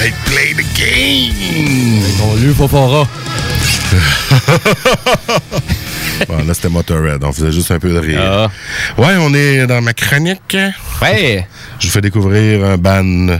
Hey, 0.00 0.12
play 0.26 0.52
the 0.54 0.64
game. 0.74 2.02
Lui, 2.40 2.54
Fofora. 2.54 3.06
bon, 6.28 6.44
là, 6.46 6.54
c'était 6.54 6.68
Motorhead. 6.68 7.22
On 7.22 7.32
faisait 7.32 7.52
juste 7.52 7.70
un 7.70 7.78
peu 7.78 7.92
de 7.92 7.98
rire. 7.98 8.20
Ah. 8.20 8.50
Ouais, 9.00 9.14
on 9.18 9.32
est 9.34 9.66
dans 9.66 9.80
ma 9.80 9.92
chronique. 9.92 10.56
Ouais. 11.00 11.46
Je 11.78 11.86
vous 11.86 11.92
fais 11.92 12.00
découvrir 12.00 12.64
un 12.64 12.76
band 12.76 13.38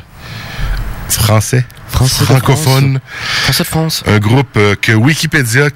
français. 1.08 1.64
Français 1.88 2.20
de 2.20 2.26
francophone. 2.26 3.00
Français 3.42 3.62
de 3.62 3.68
France. 3.68 4.02
Un 4.06 4.18
groupe 4.18 4.56
euh, 4.56 4.74
que 4.80 4.92
Wikipédia 4.92 5.70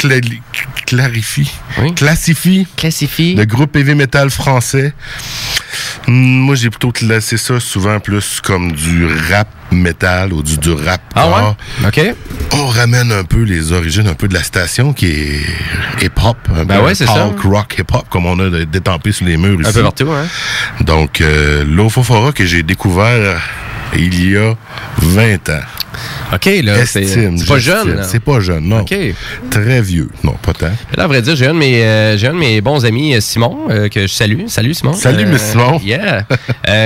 clarifie, 0.88 1.50
classifie, 1.96 2.66
classifie. 2.74 3.34
le 3.34 3.44
groupe 3.44 3.76
heavy 3.76 3.94
metal 3.94 4.30
français. 4.30 4.94
Hmm, 6.06 6.12
moi, 6.12 6.54
j'ai 6.54 6.70
plutôt 6.70 6.92
classé 6.92 7.36
ça 7.36 7.60
souvent 7.60 8.00
plus 8.00 8.40
comme 8.40 8.72
du 8.72 9.06
rap 9.30 9.48
metal 9.70 10.32
ou 10.32 10.42
du, 10.42 10.56
du 10.56 10.72
rap. 10.72 11.02
Ah 11.14 11.28
ouais? 11.28 11.88
OK. 11.88 12.14
On 12.52 12.66
ramène 12.68 13.12
un 13.12 13.24
peu 13.24 13.42
les 13.42 13.72
origines 13.72 14.08
un 14.08 14.14
peu 14.14 14.28
de 14.28 14.34
la 14.34 14.42
station 14.42 14.94
qui 14.94 15.08
est 15.08 15.40
hip-hop. 16.00 16.38
Ben 16.48 16.64
peu 16.64 16.84
ouais, 16.86 16.94
c'est 16.94 17.04
ça. 17.04 17.30
rock, 17.44 17.76
hip-hop, 17.78 18.06
comme 18.08 18.24
on 18.24 18.38
a 18.38 18.64
détampé 18.64 19.12
sur 19.12 19.26
les 19.26 19.36
murs 19.36 19.60
ici. 19.60 19.68
Un 19.68 19.72
peu 19.74 19.82
partout, 19.82 20.10
hein? 20.10 20.26
Donc, 20.80 21.20
euh, 21.20 21.66
l'Ofofora 21.66 22.32
que 22.32 22.46
j'ai 22.46 22.62
découvert 22.62 23.42
il 23.94 24.30
y 24.30 24.38
a 24.38 24.54
20 25.02 25.48
ans. 25.50 25.60
OK, 26.34 26.48
là, 26.64 26.86
c'est 26.86 27.06
pas 27.46 27.58
jeune. 27.58 28.02
C'est 28.08 28.20
pas 28.20 28.40
jeune, 28.40 28.64
non. 28.64 28.80
OK. 28.80 28.94
Très 29.50 29.80
vieux. 29.82 30.08
Non, 30.24 30.34
pas 30.42 30.52
tant. 30.52 30.70
Là, 30.96 31.04
à 31.04 31.06
vrai 31.06 31.22
dire, 31.22 31.36
j'ai 31.36 31.46
un, 31.46 31.54
de 31.54 31.58
mes, 31.58 31.82
euh, 31.82 32.16
j'ai 32.18 32.26
un 32.28 32.32
de 32.34 32.38
mes 32.38 32.60
bons 32.60 32.84
amis, 32.84 33.14
euh, 33.14 33.20
Simon, 33.20 33.58
euh, 33.70 33.88
que 33.88 34.02
je 34.02 34.12
salue. 34.12 34.46
Salut, 34.48 34.74
Simon. 34.74 34.92
Salut, 34.92 35.24
Euh, 35.24 35.32
monsieur 35.32 35.46
Simon. 35.52 35.80
Yeah. 35.84 36.24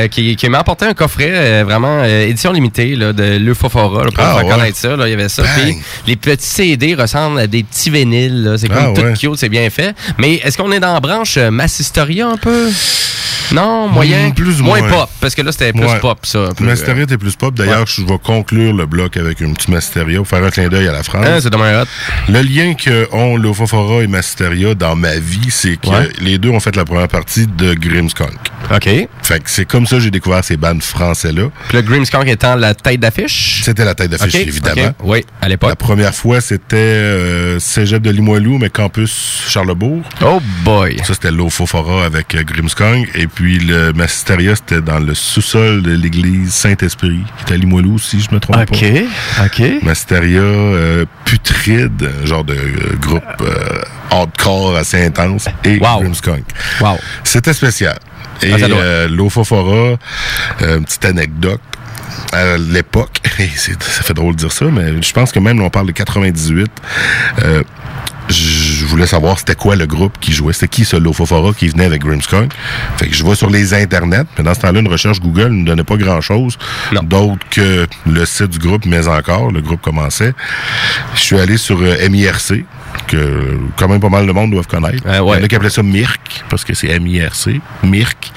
Qui 0.09 0.37
qui 0.37 0.49
m'a 0.49 0.61
apporté 0.61 0.85
un 0.87 0.95
coffret 0.95 1.63
vraiment 1.65 2.05
édition 2.05 2.53
limitée 2.53 2.95
là, 2.95 3.13
de 3.13 3.37
l'Eufofora, 3.39 4.05
là, 4.05 4.11
pour 4.13 4.25
Ah, 4.25 4.35
faire 4.37 4.45
ouais. 4.47 4.51
connaître 4.53 4.77
ça. 4.77 4.97
là. 4.97 5.07
Il 5.09 5.11
y 5.11 5.15
avait 5.15 5.29
ça. 5.29 5.43
Puis 5.57 5.77
les 6.07 6.17
petits 6.17 6.47
CD 6.47 6.95
ressemblent 6.95 7.41
à 7.41 7.47
des 7.47 7.63
petits 7.65 7.91
vinyles. 7.91 8.55
C'est 8.59 8.69
comme 8.69 8.77
Ah, 8.79 8.93
tout 8.95 9.03
ouais. 9.03 9.13
cute, 9.15 9.37
c'est 9.37 9.49
bien 9.49 9.69
fait. 9.71 9.95
Mais 10.19 10.35
est-ce 10.37 10.57
qu'on 10.57 10.71
est 10.73 10.81
dans 10.81 10.95
la 10.95 11.01
branche 11.01 11.37
Massistoria 11.39 12.29
un 12.29 12.37
peu? 12.37 12.69
Non, 13.53 13.87
moyen? 13.89 14.31
Plus 14.31 14.61
ou 14.61 14.65
moins 14.65 14.81
moins. 14.81 14.89
pop, 14.89 15.11
parce 15.21 15.35
que 15.35 15.43
là, 15.43 15.53
c'était 15.53 15.73
plus 15.73 15.83
Ouais. 15.85 15.99
pop, 16.01 16.25
ça. 16.25 16.49
Masteria 16.61 17.03
était 17.03 17.19
plus 17.19 17.37
pop. 17.37 17.53
D'ailleurs, 17.55 17.87
je 17.87 18.01
vais 18.03 18.19
conclure 18.23 18.73
le 18.73 18.87
bloc 19.03 19.17
avec 19.17 19.41
une 19.41 19.55
petite 19.55 19.69
Masteria 19.69 20.19
pour 20.19 20.29
faire 20.29 20.45
un 20.45 20.51
clin 20.51 20.69
d'œil 20.69 20.89
à 20.89 20.93
la 20.93 21.03
France. 21.03 21.27
Hein, 21.27 21.39
c'est 21.43 21.51
dommage. 21.51 21.87
Le 22.29 22.41
lien 22.43 22.75
que 22.75 23.09
ont 23.13 23.37
l'Ofofora 23.37 24.03
et 24.03 24.07
Masteria 24.07 24.75
dans 24.75 24.95
ma 24.97 25.17
vie, 25.17 25.51
c'est 25.51 25.77
que 25.77 25.89
Ouais. 25.89 26.09
les 26.21 26.39
deux 26.39 26.49
ont 26.51 26.61
fait 26.61 26.75
la 26.77 26.85
première 26.85 27.09
partie 27.09 27.47
de 27.47 27.75
Grimmskunk. 27.75 28.31
OK. 28.73 28.89
Fait 29.23 29.43
que 29.43 29.51
c'est 29.51 29.65
comme 29.65 29.87
ça 29.87 29.97
que 29.97 30.03
j'ai 30.03 30.11
découvert 30.11 30.45
ces 30.45 30.57
bandes 30.57 30.83
français-là. 30.83 31.49
le 31.73 31.83
Grimmskunk 31.83 32.27
étant 32.29 32.55
la 32.55 32.75
tête 32.75 33.01
d'affiche? 33.01 33.63
C'était 33.65 33.85
la 33.85 33.95
tête 33.95 34.11
d'affiche, 34.11 34.35
évidemment. 34.37 34.93
Oui, 35.03 35.25
à 35.41 35.45
La 35.45 35.49
l'époque. 35.49 35.75
première 35.77 36.15
fois, 36.15 36.41
c'était 36.41 36.77
euh, 36.77 37.59
Cégep 37.59 38.03
de 38.03 38.11
Limoilou, 38.11 38.59
mais 38.59 38.71
campus 38.71 39.43
Charlebourg. 39.49 40.03
Oh 40.25 40.41
boy. 40.65 40.97
Ça, 41.05 41.15
c'était 41.15 41.31
l'Ofofora 41.33 42.05
avec 42.05 42.35
euh. 42.35 43.05
Et 43.15 43.27
puis 43.27 43.59
le 43.59 43.93
Masteria, 43.93 44.55
c'était 44.55 44.81
dans 44.81 44.99
le 45.01 45.15
sous-sol 45.15 45.83
de 45.83 45.93
l'église 45.93 46.53
Saint-Esprit, 46.53 47.21
qui 47.39 47.43
était 47.45 47.55
à 47.55 47.57
Limoilou, 47.57 47.99
si 47.99 48.21
je 48.21 48.33
me 48.35 48.41
trompe 48.41 48.57
OK. 48.57 48.69
pas. 48.81 48.87
OK. 49.45 49.63
Masteria 49.83 50.41
euh, 50.41 51.05
Putride, 51.25 52.11
un 52.23 52.27
genre 52.27 52.45
de 52.45 52.55
euh, 52.55 52.97
groupe 53.01 53.23
euh, 53.41 53.81
hardcore 54.11 54.77
assez 54.77 55.05
intense, 55.05 55.47
et 55.65 55.79
Wow. 55.79 56.01
Grimmskong. 56.01 56.43
Wow. 56.81 56.99
C'était 57.25 57.53
spécial. 57.55 57.99
Et 58.43 58.53
Ah, 58.53 58.59
doit. 58.69 58.79
euh, 58.79 59.09
l'Ofofora, 59.09 59.97
une 60.61 60.85
petite 60.85 61.05
anecdote. 61.05 61.61
À 62.33 62.57
l'époque, 62.59 63.19
ça 63.57 64.03
fait 64.03 64.15
drôle 64.15 64.35
de 64.35 64.41
dire 64.41 64.53
ça, 64.53 64.67
mais 64.67 65.03
je 65.03 65.13
pense 65.13 65.33
que 65.33 65.39
même 65.39 65.59
là, 65.59 65.65
on 65.65 65.71
parle 65.71 65.87
de 65.87 65.93
98. 65.93 66.71
euh, 67.45 67.63
je 68.33 68.85
voulais 68.87 69.07
savoir 69.07 69.39
c'était 69.39 69.55
quoi 69.55 69.77
le 69.77 69.87
groupe 69.87 70.19
qui 70.21 70.33
jouait. 70.33 70.53
C'était 70.53 70.69
qui 70.69 70.85
ce 70.85 70.97
Lofofora 70.97 71.53
qui 71.53 71.69
venait 71.69 71.85
avec 71.85 72.03
Grimmskunk. 72.03 72.53
Fait 72.97 73.09
que 73.09 73.15
je 73.15 73.25
vais 73.25 73.35
sur 73.35 73.51
les 73.51 73.75
internets. 73.75 74.25
Mais 74.37 74.45
dans 74.45 74.55
ce 74.55 74.61
temps-là, 74.61 74.81
une 74.81 74.89
recherche 74.89 75.21
Google 75.21 75.51
ne 75.51 75.65
donnait 75.65 75.85
pas 75.85 75.97
grand-chose. 75.97 76.59
D'autre 77.03 77.47
que 77.51 77.87
le 78.07 78.25
site 78.25 78.51
du 78.51 78.59
groupe, 78.59 78.85
mais 78.87 79.07
encore, 79.09 79.51
le 79.51 79.61
groupe 79.61 79.81
commençait. 79.81 80.33
Je 81.15 81.21
suis 81.21 81.39
allé 81.39 81.57
sur 81.57 81.81
euh, 81.81 82.09
MIRC, 82.09 82.65
que 83.07 83.59
quand 83.77 83.89
même 83.89 84.01
pas 84.01 84.09
mal 84.09 84.27
de 84.27 84.33
monde 84.33 84.51
doivent 84.51 84.67
connaître. 84.67 85.03
Euh, 85.07 85.17
Il 85.17 85.21
ouais. 85.21 85.39
y 85.39 85.41
en 85.41 85.45
a 85.45 85.49
qui 85.49 85.57
appelaient 85.57 85.71
ça 85.71 85.83
MIRC, 85.83 86.45
parce 86.49 86.65
que 86.65 86.75
c'est 86.75 86.89
M-I-R-C, 86.89 87.61
MIRC. 87.85 88.33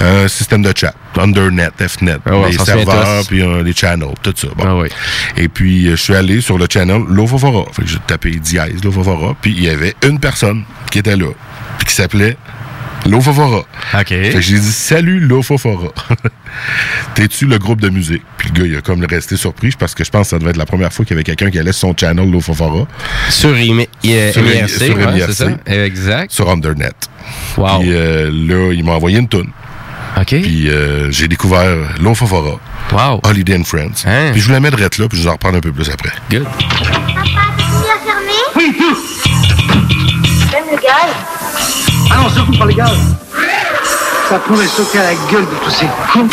Un 0.00 0.28
système 0.28 0.62
de 0.62 0.72
chat, 0.74 0.94
Undernet, 1.18 1.70
Fnet, 1.78 2.18
Ah 2.26 2.38
ouais, 2.38 2.50
les 2.52 2.58
serveurs, 2.58 3.24
puis 3.26 3.42
euh, 3.42 3.62
les 3.62 3.72
channels, 3.72 4.14
tout 4.22 4.34
ça. 4.36 4.48
Bon. 4.56 4.64
Ah 4.66 4.76
oui. 4.76 4.88
Et 5.36 5.48
puis, 5.48 5.86
euh, 5.88 5.90
je 5.96 6.02
suis 6.02 6.14
allé 6.14 6.40
sur 6.40 6.58
le 6.58 6.66
channel 6.70 7.02
Lofofora. 7.08 7.64
Fait 7.72 7.82
que 7.82 7.88
j'ai 7.88 7.98
tapé 8.06 8.30
dièse 8.32 8.82
Lofofora, 8.84 9.34
puis 9.40 9.52
il 9.56 9.64
y 9.64 9.68
avait 9.68 9.94
une 10.06 10.18
personne 10.18 10.64
qui 10.90 10.98
était 11.00 11.16
là, 11.16 11.28
puis 11.78 11.86
qui 11.86 11.94
s'appelait 11.94 12.36
Lofofora. 13.06 13.58
OK. 13.58 14.06
Fait 14.08 14.30
que 14.32 14.40
j'ai 14.40 14.58
dit 14.58 14.72
Salut 14.72 15.20
Lofofora. 15.20 15.88
T'es-tu 17.14 17.46
le 17.46 17.58
groupe 17.58 17.80
de 17.80 17.88
musique? 17.88 18.22
Puis 18.36 18.50
le 18.54 18.60
gars, 18.60 18.66
il 18.66 18.76
a 18.76 18.80
comme 18.82 19.04
resté 19.04 19.36
surpris 19.36 19.72
parce 19.78 19.94
que 19.94 20.04
je 20.04 20.10
pense 20.10 20.22
que 20.26 20.30
ça 20.30 20.38
devait 20.38 20.50
être 20.50 20.56
la 20.56 20.66
première 20.66 20.92
fois 20.92 21.04
qu'il 21.04 21.14
y 21.14 21.16
avait 21.16 21.24
quelqu'un 21.24 21.50
qui 21.50 21.58
allait 21.58 21.72
sur 21.72 21.88
son 21.88 21.94
channel 21.96 22.30
Lofofora. 22.30 22.86
Sur 23.30 23.56
IMI- 23.56 23.88
I- 24.04 24.32
Sur 24.32 24.42
MIRC, 24.42 24.68
sur 24.68 24.96
ouais, 24.96 25.12
MIRC. 25.14 25.26
c'est 25.28 25.34
ça? 25.34 25.50
Exact. 25.66 26.30
Sur 26.32 26.50
Undernet. 26.50 26.90
Wow. 27.56 27.80
Puis 27.80 27.90
euh, 27.92 28.30
là, 28.30 28.72
il 28.72 28.84
m'a 28.84 28.92
envoyé 28.92 29.18
une 29.18 29.28
toune. 29.28 29.50
OK. 30.16 30.26
Puis 30.26 30.68
euh, 30.68 31.10
j'ai 31.10 31.28
découvert 31.28 31.76
Lofofora. 32.00 32.58
Wow. 32.92 33.20
Holiday 33.24 33.56
and 33.56 33.64
Friends. 33.64 34.04
Hein? 34.06 34.30
Puis 34.32 34.40
je 34.40 34.46
vous 34.46 34.52
la 34.52 34.60
mettrai 34.60 34.82
là, 34.82 34.88
puis 34.90 35.16
je 35.16 35.22
vous 35.22 35.28
en 35.28 35.32
reprendre 35.32 35.56
un 35.56 35.60
peu 35.60 35.72
plus 35.72 35.88
après. 35.90 36.10
Good. 36.30 36.42
bien 36.42 36.48
fermé 38.04 38.32
Oui, 38.56 38.74
J'aime 40.50 40.64
le 40.70 40.76
gaz? 40.76 41.39
Non, 42.16 42.28
surtout 42.28 42.58
pas 42.58 42.66
les 42.66 42.74
gars. 42.74 42.90
Ça 44.28 44.38
pourrait 44.46 44.66
sauter 44.66 44.98
à 44.98 45.02
la 45.04 45.14
gueule 45.30 45.46
de 45.46 45.64
tous 45.64 45.70
ces 45.70 45.86
cons. 46.12 46.28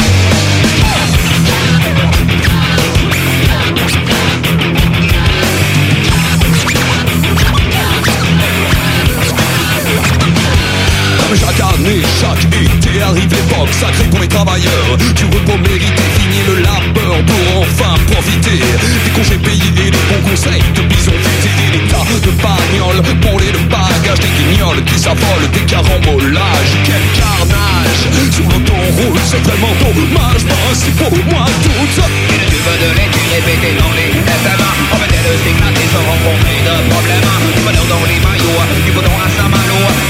Comme 11.57 11.89
chaque 12.21 12.45
été 12.53 13.01
arrive 13.01 13.29
l'époque 13.33 13.73
sacrée 13.73 14.05
pour 14.11 14.19
les 14.19 14.27
travailleurs. 14.27 14.93
Du 15.15 15.25
repos 15.25 15.57
mérité, 15.57 16.03
fini 16.17 16.39
le 16.45 16.61
labeur 16.61 17.17
pour 17.25 17.61
enfin 17.61 17.97
profiter. 18.11 18.61
Des 18.61 19.11
congés 19.11 19.41
payés 19.41 19.65
et 19.65 19.89
des 19.89 19.97
bons 20.05 20.29
conseils 20.29 20.61
de 20.75 20.81
bison 20.81 21.17
fêtés. 21.17 21.57
Des 21.73 21.87
tas 21.89 22.05
de 22.05 22.31
bagnoles 22.41 23.01
pour 23.21 23.39
les 23.39 23.51
de 23.51 23.57
bagages 23.73 24.21
Des 24.21 24.33
guignols 24.37 24.83
qui 24.85 24.99
s'affolent, 24.99 25.49
des 25.51 25.65
carambolages. 25.65 26.73
Quel 26.85 27.01
carnage! 27.17 28.05
Sur 28.31 28.45
l'autoroute, 28.45 29.21
c'est 29.25 29.41
vraiment 29.41 29.73
dommage 29.81 30.45
Principaux, 30.45 31.09
moi 31.31 31.45
toutes 31.63 32.05
le 32.05 32.45
tube 32.53 32.69
de 32.69 32.89
lait 32.97 33.09
qui 33.09 33.23
répétait 33.33 33.73
dans 33.81 33.93
les 33.97 34.13
SMA 34.13 34.71
En 34.93 34.97
fait, 35.01 35.09
le 35.09 35.33
stigmatisme 35.41 36.01
rencontré 36.05 36.53
de 36.61 36.75
problèmes. 36.89 37.33
Du 37.55 37.61
bonheur 37.65 37.87
dans 37.89 38.05
les 38.05 38.19
maillots, 38.21 38.61
du 38.85 38.91
coton 38.91 39.15
à 39.17 39.27
Saint-Malo 39.33 40.06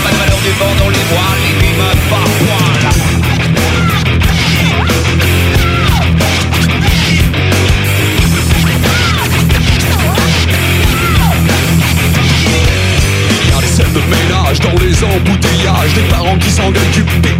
du 0.47 0.53
vent 0.53 0.75
dans 0.79 0.89
les 0.89 1.03
voiles, 1.11 1.41
les 1.43 1.65
films 1.65 1.83
par 2.09 2.23
poil 2.39 2.81
Il 13.41 13.49
y 13.49 13.51
a 13.51 13.59
des 13.59 13.67
scènes 13.67 13.93
de 13.93 13.99
ménage 13.99 14.59
dans 14.61 14.77
les 14.81 15.03
embouteillages 15.03 15.93
Des 15.95 16.01
parents 16.09 16.37
qui 16.37 16.49
s'engueulent 16.49 16.91
du 16.93 17.03
péage 17.03 17.36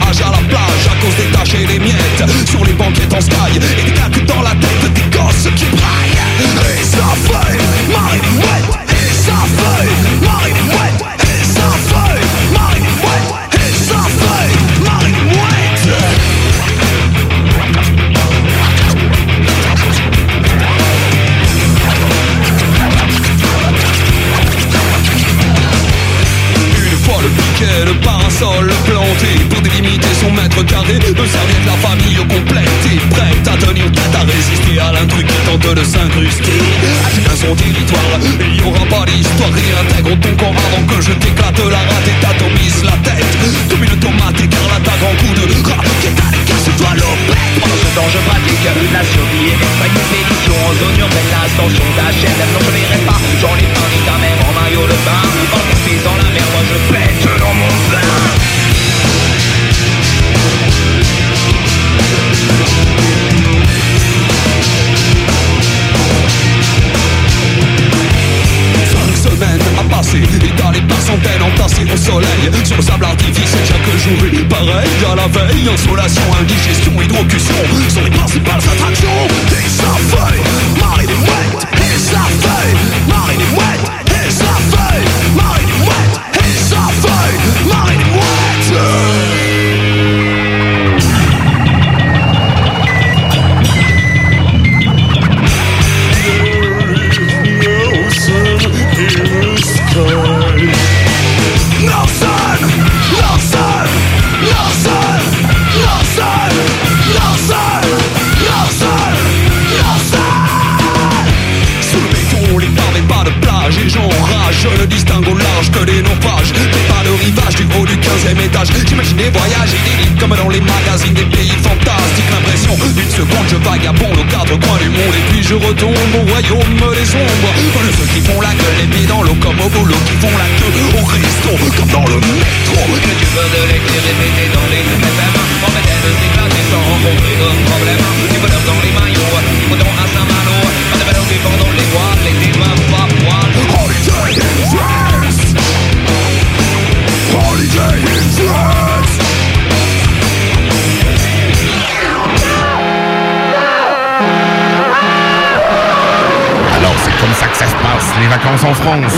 les 158.28 158.36
vacances 158.36 158.64
en 158.64 158.74
France. 158.74 159.14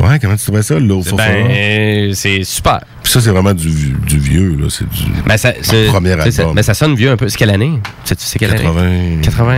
Ouais, 0.00 0.18
comment 0.20 0.36
tu 0.36 0.44
trouvais 0.44 0.62
ça, 0.62 0.78
l'eau 0.78 1.02
Ben, 1.16 2.12
c'est 2.14 2.44
super. 2.44 2.80
Puis 3.02 3.12
ça, 3.12 3.20
c'est 3.20 3.30
vraiment 3.30 3.54
du, 3.54 3.68
du 4.06 4.18
vieux, 4.18 4.56
là. 4.60 4.66
C'est 4.68 4.88
du 4.88 5.04
Ben, 5.26 5.36
ça, 5.36 5.52
c'est- 5.62 5.86
premier 5.86 6.10
ça. 6.10 6.22
album. 6.42 6.52
Mais 6.54 6.62
ça 6.62 6.74
sonne 6.74 6.94
vieux 6.94 7.10
un 7.10 7.16
peu. 7.16 7.28
C'est 7.28 7.36
quelle 7.38 7.50
année? 7.50 7.72
C'est 8.04 8.18
c'est 8.20 8.38
quelle 8.38 8.50
année? 8.52 9.20
80. 9.22 9.56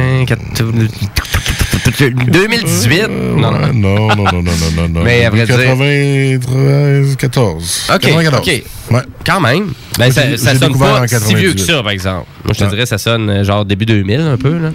2018? 2.26 3.08
Non, 3.08 3.50
non. 3.52 3.72
non, 3.72 4.08
non, 4.16 4.16
non, 4.16 4.42
non, 4.42 4.52
non, 4.76 4.88
non. 4.88 5.00
Mais 5.02 5.24
à 5.24 5.30
vrai 5.30 5.44
dire- 5.46 5.56
93, 5.56 7.16
14. 7.16 7.90
OK, 7.94 8.00
94. 8.00 8.40
OK. 8.48 8.62
Ouais. 8.92 9.00
Quand 9.24 9.40
même. 9.40 9.72
Ben, 9.98 10.10
ça, 10.12 10.22
ça 10.36 10.54
sonne 10.54 10.78
pas 10.78 11.02
si 11.06 11.14
98. 11.14 11.36
vieux 11.36 11.52
que 11.54 11.60
ça, 11.60 11.82
par 11.82 11.90
exemple. 11.90 12.26
Moi, 12.44 12.54
je 12.58 12.64
te 12.64 12.70
dirais, 12.70 12.86
ça 12.86 12.98
sonne 12.98 13.28
euh, 13.30 13.44
genre 13.44 13.64
début 13.64 13.86
2000 13.86 14.20
un 14.20 14.36
peu. 14.36 14.58
Là. 14.58 14.70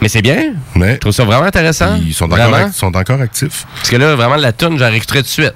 Mais 0.00 0.08
c'est 0.08 0.22
bien. 0.22 0.54
Mais 0.76 0.94
Je 0.94 0.98
trouve 0.98 1.12
ça 1.12 1.24
vraiment 1.24 1.44
intéressant. 1.44 1.96
Ils 2.02 2.14
sont 2.14 2.24
encore, 2.24 2.54
act- 2.54 2.74
sont 2.74 2.96
encore 2.96 3.20
actifs. 3.20 3.66
Parce 3.76 3.90
que 3.90 3.96
là, 3.96 4.14
vraiment, 4.16 4.36
la 4.36 4.52
tune, 4.52 4.78
j'en 4.78 4.88
réécouterai 4.88 5.18
tout 5.18 5.24
de 5.24 5.28
suite. 5.28 5.54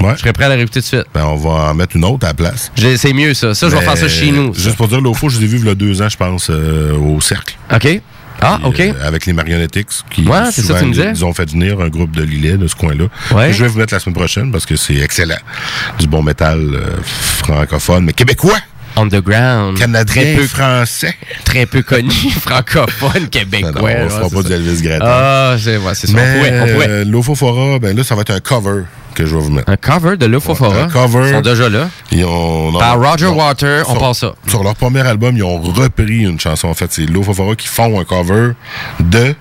Ouais. 0.00 0.12
Je 0.14 0.20
serais 0.20 0.34
prêt 0.34 0.44
à 0.44 0.48
la 0.50 0.54
réécouter 0.56 0.80
tout 0.80 0.84
de 0.90 0.96
suite. 0.96 1.06
Ben, 1.14 1.24
on 1.24 1.36
va 1.36 1.70
en 1.70 1.74
mettre 1.74 1.96
une 1.96 2.04
autre 2.04 2.24
à 2.26 2.28
la 2.28 2.34
place. 2.34 2.70
C'est 2.96 3.12
mieux, 3.14 3.32
ça. 3.32 3.54
Ça, 3.54 3.70
je 3.70 3.74
vais 3.76 3.80
faire 3.82 3.96
ça 3.96 4.08
chez 4.08 4.30
nous. 4.30 4.52
ça. 4.54 4.60
Juste 4.62 4.76
pour 4.76 4.88
dire, 4.88 5.00
l'eau 5.00 5.14
je 5.22 5.38
les 5.38 5.44
ai 5.44 5.46
vus 5.46 5.58
il 5.60 5.66
y 5.66 5.70
a 5.70 5.74
deux 5.74 6.02
ans, 6.02 6.08
je 6.10 6.16
pense, 6.18 6.48
euh, 6.50 6.92
au 6.98 7.20
Cercle. 7.22 7.56
OK. 7.74 8.00
Ah, 8.42 8.60
OK. 8.64 8.80
euh, 8.80 8.92
avec 9.02 9.24
les 9.24 9.32
Marionnettix. 9.32 10.04
Qui, 10.10 10.20
Ouais, 10.28 10.44
ça, 10.50 10.52
souvent, 10.52 10.78
tu 10.78 10.84
me 10.84 10.92
disais. 10.92 11.10
Ils 11.14 11.24
ont 11.24 11.32
fait 11.32 11.50
venir 11.50 11.80
un 11.80 11.88
groupe 11.88 12.14
de 12.14 12.22
Lillet 12.22 12.58
de 12.58 12.66
ce 12.68 12.74
coin-là. 12.74 13.06
Ouais. 13.34 13.50
Je 13.54 13.62
vais 13.64 13.68
vous 13.70 13.78
mettre 13.78 13.94
la 13.94 13.98
semaine 14.00 14.14
prochaine 14.14 14.52
parce 14.52 14.66
que 14.66 14.76
c'est 14.76 14.96
excellent. 14.96 15.38
Du 15.98 16.06
bon 16.06 16.22
métal 16.22 16.58
euh, 16.74 16.96
francophone, 17.02 18.04
mais 18.04 18.12
québécois. 18.12 18.58
Underground. 18.96 19.78
Canadien, 19.78 20.22
Très 20.22 20.34
peu, 20.34 20.46
français. 20.46 21.14
très 21.44 21.66
peu 21.66 21.82
connu. 21.82 22.10
francophone, 22.40 23.28
québécois. 23.28 23.72
Non, 23.72 23.80
on 23.80 23.84
ouais, 23.84 24.08
fera 24.08 24.30
pas 24.30 24.42
ça. 24.42 24.48
du 24.48 24.52
Elvis 24.54 24.82
Graton. 24.82 25.04
Ah, 25.06 25.56
c'est 25.58 25.76
ouais, 25.76 25.94
c'est 25.94 26.06
ça. 26.06 26.12
Mais 26.14 26.22
On 26.22 26.36
pourrait. 26.38 26.60
On 26.60 26.72
pourrait. 26.74 26.88
euh, 26.88 27.04
l'Ofofora, 27.04 27.78
ben 27.78 27.96
là, 27.96 28.02
ça 28.04 28.14
va 28.14 28.22
être 28.22 28.30
un 28.30 28.40
cover 28.40 28.82
que 29.14 29.24
je 29.26 29.34
vais 29.36 29.42
vous 29.42 29.50
mettre. 29.50 29.70
Un 29.70 29.76
cover 29.76 30.16
de 30.16 30.26
l'Ofofora? 30.26 30.84
Un 30.84 30.88
cover. 30.88 31.28
Ils 31.28 31.34
sont 31.34 31.40
déjà 31.40 31.68
là. 31.68 31.88
Ils 32.12 32.24
ont, 32.24 32.72
non, 32.72 32.78
Par 32.78 32.98
Roger 33.00 33.26
non. 33.26 33.36
Water, 33.36 33.84
on 33.88 33.92
Sur- 33.92 34.00
passe 34.00 34.18
ça. 34.18 34.34
Sur 34.48 34.62
leur 34.64 34.74
premier 34.74 35.00
album, 35.00 35.36
ils 35.36 35.42
ont 35.44 35.60
repris 35.60 36.24
une 36.24 36.38
chanson. 36.40 36.68
En 36.68 36.74
fait, 36.74 36.92
c'est 36.92 37.06
l'Ofofora 37.06 37.54
qui 37.54 37.66
font 37.68 37.98
un 38.00 38.04
cover 38.04 38.52
de 39.00 39.34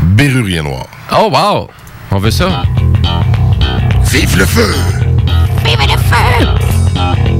Bérurier 0.00 0.62
Noir. 0.62 0.86
Oh, 1.12 1.30
wow. 1.32 1.68
On 2.12 2.18
veut 2.18 2.30
ça. 2.30 2.62
Vive 4.10 4.36
le 4.38 4.44
feu! 4.46 4.74
Vive 5.64 5.78
le 5.80 5.96
feu! 5.96 7.39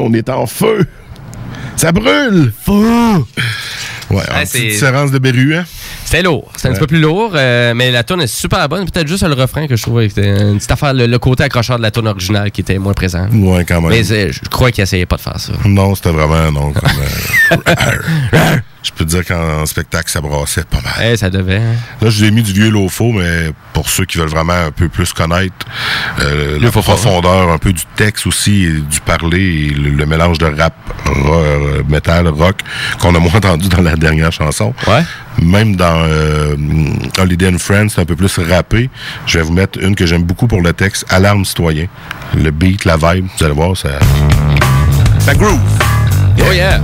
On 0.00 0.12
est 0.12 0.28
en 0.28 0.46
feu. 0.46 0.86
Ça 1.76 1.92
brûle! 1.92 2.52
Feu! 2.64 2.72
Ouais, 4.10 4.16
Ouais, 4.16 4.22
c'est- 4.44 4.58
petite 4.58 4.70
différence 4.72 5.10
de 5.12 5.18
Berru, 5.18 5.54
hein? 5.54 5.64
C'était 6.04 6.22
lourd. 6.24 6.50
C'était 6.56 6.68
un 6.68 6.72
petit 6.72 6.80
peu 6.80 6.86
plus 6.88 7.00
lourd, 7.00 7.32
euh, 7.36 7.72
mais 7.74 7.92
la 7.92 8.02
tune 8.02 8.20
est 8.20 8.26
super 8.26 8.68
bonne. 8.68 8.84
Peut-être 8.90 9.06
juste 9.06 9.24
le 9.24 9.34
refrain 9.34 9.68
que 9.68 9.76
je 9.76 9.82
trouvais 9.82 10.08
que 10.08 10.14
c'était 10.14 10.28
une 10.42 10.56
petite 10.56 10.72
affaire, 10.72 10.92
le, 10.92 11.06
le 11.06 11.18
côté 11.20 11.44
accrocheur 11.44 11.76
de 11.78 11.82
la 11.82 11.92
tune 11.92 12.08
originale 12.08 12.50
qui 12.50 12.62
était 12.62 12.78
moins 12.78 12.92
présent. 12.94 13.28
Ouais, 13.32 13.64
quand 13.64 13.80
même. 13.80 13.90
Mais 13.90 14.02
je 14.02 14.40
crois 14.50 14.72
qu'il 14.72 14.82
essayait 14.82 15.06
pas 15.06 15.14
de 15.16 15.20
faire 15.20 15.38
ça. 15.38 15.52
Non, 15.64 15.94
c'était 15.94 16.10
vraiment 16.10 16.50
non. 16.50 16.72
comme, 16.72 16.90
euh, 17.52 18.56
je 18.82 18.90
peux 18.92 19.04
te 19.04 19.10
dire 19.10 19.24
qu'en 19.26 19.66
spectacle, 19.66 20.10
ça 20.10 20.20
brassait 20.20 20.64
pas 20.64 20.78
mal. 20.82 20.94
Eh, 21.12 21.16
ça 21.16 21.28
devait. 21.30 21.56
hein. 21.58 21.74
Là, 22.00 22.08
je 22.10 22.24
l'ai 22.24 22.30
mis 22.30 22.42
du 22.42 22.52
vieux 22.52 22.70
Lofo, 22.70 23.12
mais 23.12 23.52
pour 23.72 23.88
ceux 23.90 24.04
qui 24.06 24.16
veulent 24.18 24.28
vraiment 24.28 24.54
un 24.54 24.70
peu 24.70 24.88
plus 24.88 25.12
connaître 25.12 25.54
euh, 26.20 26.58
la 26.60 26.70
profondeur, 26.70 27.50
un 27.50 27.58
peu 27.58 27.72
du 27.72 27.82
texte 27.96 28.26
aussi, 28.26 28.64
et 28.64 28.72
du 28.72 29.00
parler, 29.00 29.66
et 29.66 29.70
le, 29.70 29.90
le 29.90 30.06
mélange 30.06 30.38
de 30.38 30.46
rap, 30.46 30.74
ro- 31.06 31.34
euh, 31.34 31.82
metal, 31.88 32.28
rock, 32.28 32.60
qu'on 33.00 33.14
a 33.14 33.18
moins 33.18 33.32
entendu 33.34 33.68
dans 33.68 33.82
la 33.82 33.96
dernière 33.96 34.32
chanson. 34.32 34.72
Ouais. 34.86 35.02
Même 35.42 35.76
dans 35.76 36.02
euh, 36.04 36.56
Holiday 37.18 37.48
and 37.54 37.58
Friends, 37.58 37.90
c'est 37.90 38.00
un 38.00 38.04
peu 38.06 38.16
plus 38.16 38.38
rappé. 38.38 38.88
Je 39.26 39.38
vais 39.38 39.44
vous 39.44 39.52
mettre 39.52 39.78
une 39.82 39.94
que 39.94 40.06
j'aime 40.06 40.22
beaucoup 40.24 40.46
pour 40.46 40.62
le 40.62 40.72
texte, 40.72 41.04
Alarme 41.10 41.44
citoyen. 41.44 41.86
Le 42.34 42.50
beat, 42.50 42.84
la 42.84 42.96
vibe, 42.96 43.26
vous 43.38 43.44
allez 43.44 43.54
voir, 43.54 43.76
ça... 43.76 43.90
Ça 45.18 45.34
groove! 45.34 45.60
Oh 46.48 46.52
yeah! 46.52 46.80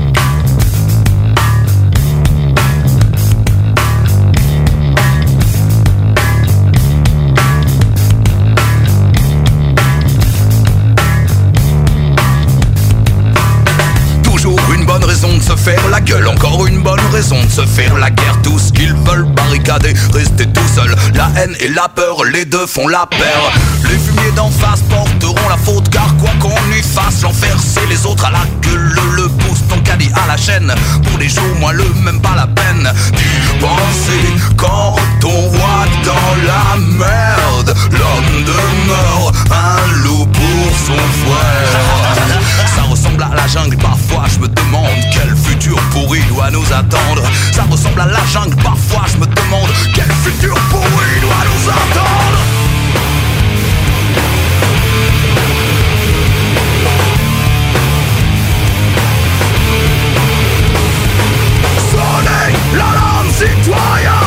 Faire 15.57 15.89
la 15.89 16.01
gueule, 16.01 16.28
encore 16.28 16.66
une 16.66 16.83
bonne 16.83 17.01
raison 17.12 17.43
de 17.43 17.51
se 17.51 17.66
faire 17.66 17.97
la 17.97 18.11
guerre. 18.11 18.39
Tout 18.43 18.59
ce 18.59 18.73
qu'ils 18.73 18.95
veulent 18.95 19.24
barricader, 19.24 19.95
rester 20.12 20.47
tout 20.47 20.69
seul. 20.74 20.95
La 21.15 21.31
haine 21.37 21.57
et 21.61 21.69
la 21.69 21.89
peur, 21.89 22.24
les 22.24 22.45
deux 22.45 22.66
font 22.66 22.89
la 22.89 23.07
paire. 23.07 23.53
Les 23.85 23.99
fumiers 23.99 24.33
d'en 24.35 24.51
face 24.51 24.81
porteront 24.83 25.49
la 25.49 25.57
faute, 25.57 25.89
car 25.91 26.15
quoi 26.16 26.31
qu'on 26.41 26.73
y 26.73 26.83
fasse, 26.83 27.23
l'enfer 27.23 27.57
c'est 27.59 27.87
les 27.87 28.07
autres 28.07 28.24
à 28.24 28.31
la 28.31 28.45
gueule. 28.62 28.97
Le 29.16 29.28
pouce 29.28 29.61
ton 29.69 29.81
caddie 29.81 30.11
à 30.15 30.27
la 30.27 30.37
chaîne, 30.37 30.74
pour 31.05 31.19
des 31.19 31.28
jours 31.28 31.45
moi 31.59 31.73
le 31.73 31.85
même 32.05 32.20
pas 32.20 32.35
la 32.37 32.47
peine. 32.47 32.93
Tu 33.16 33.59
pensais 33.61 34.55
quand 34.57 34.97
on 35.24 35.49
voit 35.49 35.87
dans 36.05 36.47
la 36.47 36.77
merde, 36.77 37.74
l'homme 37.91 38.45
demeure 38.45 39.33
un 39.51 40.03
loup 40.03 40.27
pour 40.27 40.77
son 40.87 40.95
frère. 41.24 42.06
Ça 42.74 42.83
ressemble 42.83 43.23
à 43.23 43.35
la 43.35 43.47
jungle, 43.47 43.77
parfois 43.77 44.24
je 44.33 44.39
me 44.41 44.49
demande 44.49 45.01
quel 45.12 45.35
futur 45.37 45.77
pourri 45.93 46.20
doit 46.28 46.51
nous 46.51 46.66
attendre. 46.73 47.23
Ça 47.53 47.65
ressemble 47.70 48.01
à 48.01 48.07
la 48.07 48.24
jungle, 48.27 48.57
parfois 48.57 49.05
je 49.07 49.16
me 49.19 49.27
demande 49.27 49.70
quel 49.95 50.11
futur 50.24 50.55
pourri 50.70 51.20
doit 51.20 51.45
nous 51.47 51.69
attendre. 51.69 52.39
Sonnez 61.91 62.57
l'alarme 62.77 63.31
citoyen 63.31 64.26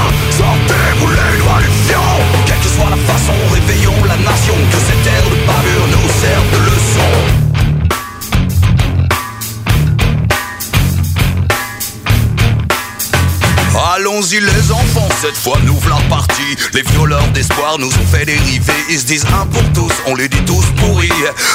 Allons-y 14.19 14.41
les 14.41 14.71
enfants, 14.73 15.08
cette 15.21 15.35
fois 15.35 15.57
nous 15.65 15.77
v'là 15.79 15.97
partis. 16.09 16.55
Les 16.73 16.81
violeurs 16.81 17.27
d'espoir 17.33 17.77
nous 17.77 17.87
ont 17.87 18.07
fait 18.11 18.25
dériver. 18.25 18.73
Ils 18.89 18.99
se 18.99 19.05
disent 19.05 19.25
un 19.33 19.45
pour 19.47 19.63
tous, 19.73 19.93
on 20.07 20.15
les 20.15 20.29
dit 20.29 20.43
tous 20.45 20.65
pourris. 20.77 21.11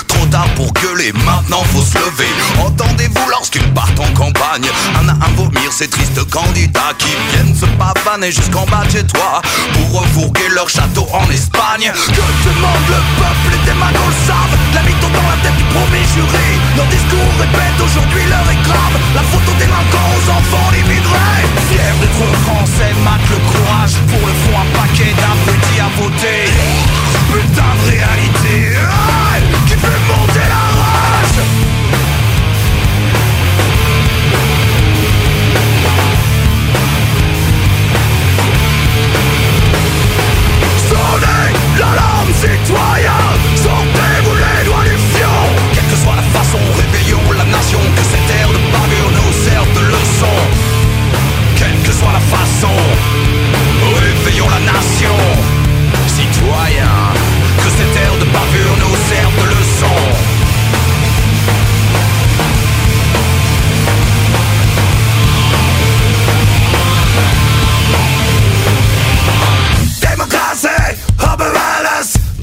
Trop 0.07 0.27
tard 0.27 0.49
pour 0.55 0.73
gueuler, 0.73 1.13
maintenant 1.25 1.63
faut 1.73 1.83
se 1.83 1.97
lever. 1.97 2.29
Entendez-vous 2.61 3.31
lorsqu'ils 3.31 3.67
partent 3.73 3.99
en 3.99 4.13
campagne. 4.13 4.69
Un 5.01 5.09
à 5.09 5.13
un 5.13 5.33
vomir 5.37 5.73
ces 5.73 5.89
tristes 5.89 6.23
candidats 6.31 6.93
Qui 6.99 7.09
viennent 7.33 7.55
se 7.55 7.67
pavaner 7.81 8.33
jusqu'en 8.33 8.67
bas 8.67 8.85
de 8.85 8.91
chez 8.91 9.07
toi 9.07 9.41
Pour 9.73 10.01
refourguer 10.01 10.49
leur 10.55 10.69
château 10.69 11.07
en 11.13 11.25
Espagne. 11.31 11.91
Que 11.95 12.25
demande 12.45 12.87
le 12.89 13.01
peuple, 13.17 13.49
les 13.53 13.73
démagos 13.73 14.13
le 14.13 14.27
savent. 14.27 14.59
La 14.75 14.83
mytho 14.83 15.09
dans 15.09 15.29
la 15.31 15.39
tête 15.43 15.57
du 15.57 15.65
premier 15.73 16.05
jury. 16.13 16.51
Nos 16.77 16.89
discours 16.93 17.33
répètent 17.41 17.81
aujourd'hui 17.81 18.25
l'heure 18.29 18.51
est 18.51 18.63
grave. 18.69 18.97
La 19.15 19.23
photo 19.23 19.53
délinquant 19.59 20.09
aux 20.13 20.25
enfants 20.37 20.71
d'immigrés. 20.73 21.45
Fier 21.73 21.95
d'être 22.01 22.27
français, 22.45 22.93
mate 23.05 23.25
le 23.31 23.54
courage 23.55 23.95
Pour 24.09 24.27
le 24.27 24.35
fond 24.35 24.59
un 24.61 24.79
paquet 24.79 25.13
d'un 25.21 25.37
petit 25.47 25.81
à 25.81 25.89
voter. 26.01 26.51
Putain 27.33 27.75
de 27.77 27.91
réalité 27.91 29.24
nous 58.95 59.09
serve 59.09 59.35
de 59.37 59.49
leçon 59.51 59.87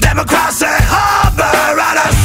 Democracy, 0.00 0.64
apparatus 1.30 2.18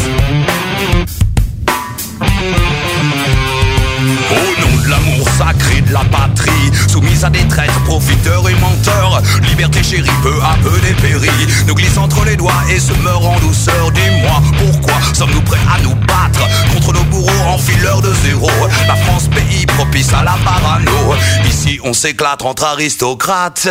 Au 4.30 4.62
nom 4.62 4.84
de 4.84 4.90
l'amour 4.90 5.30
sacré 5.38 5.82
de 5.82 5.94
la 5.94 6.04
patrie 6.12 6.52
Soumise 6.88 7.24
à 7.24 7.30
des 7.30 7.48
traîtres, 7.48 7.84
profiteurs 7.84 8.50
et 8.50 8.56
menteurs 8.56 9.07
Liberté 9.42 9.84
chérie, 9.84 10.10
peu 10.22 10.34
à 10.42 10.58
peu 10.62 10.80
dépérit 10.82 11.30
Nous 11.68 11.76
glisse 11.76 11.98
entre 11.98 12.24
les 12.26 12.36
doigts 12.36 12.64
et 12.70 12.80
se 12.80 12.94
meurt 13.04 13.24
en 13.24 13.40
douceur. 13.40 13.92
Dis-moi, 13.92 14.42
pourquoi 14.58 14.96
sommes-nous 15.14 15.42
prêts 15.42 15.60
à 15.74 15.82
nous 15.82 15.96
battre 15.96 16.48
Contre 16.74 16.94
nos 16.94 17.04
bourreaux 17.06 17.48
en 17.48 17.58
fileur 17.58 18.02
de 18.02 18.14
zéro? 18.24 18.50
La 18.88 18.96
France, 18.96 19.28
pays 19.28 19.66
propice 19.66 20.14
à 20.14 20.24
la 20.24 20.38
parano. 20.44 21.16
Ici, 21.48 21.80
on 21.84 21.94
s'éclate 21.94 22.44
entre 22.44 22.66
aristocrates 22.66 23.68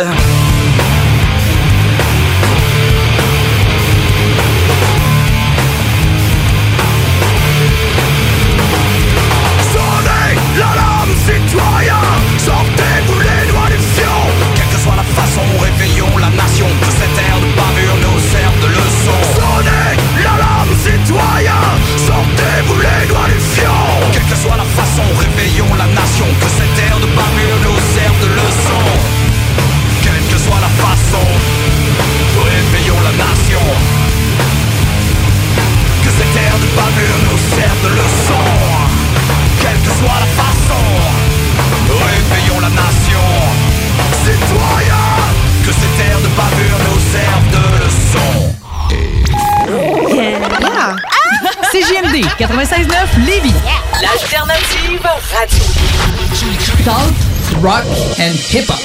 and 58.27 58.35
hip-hop. 58.51 58.77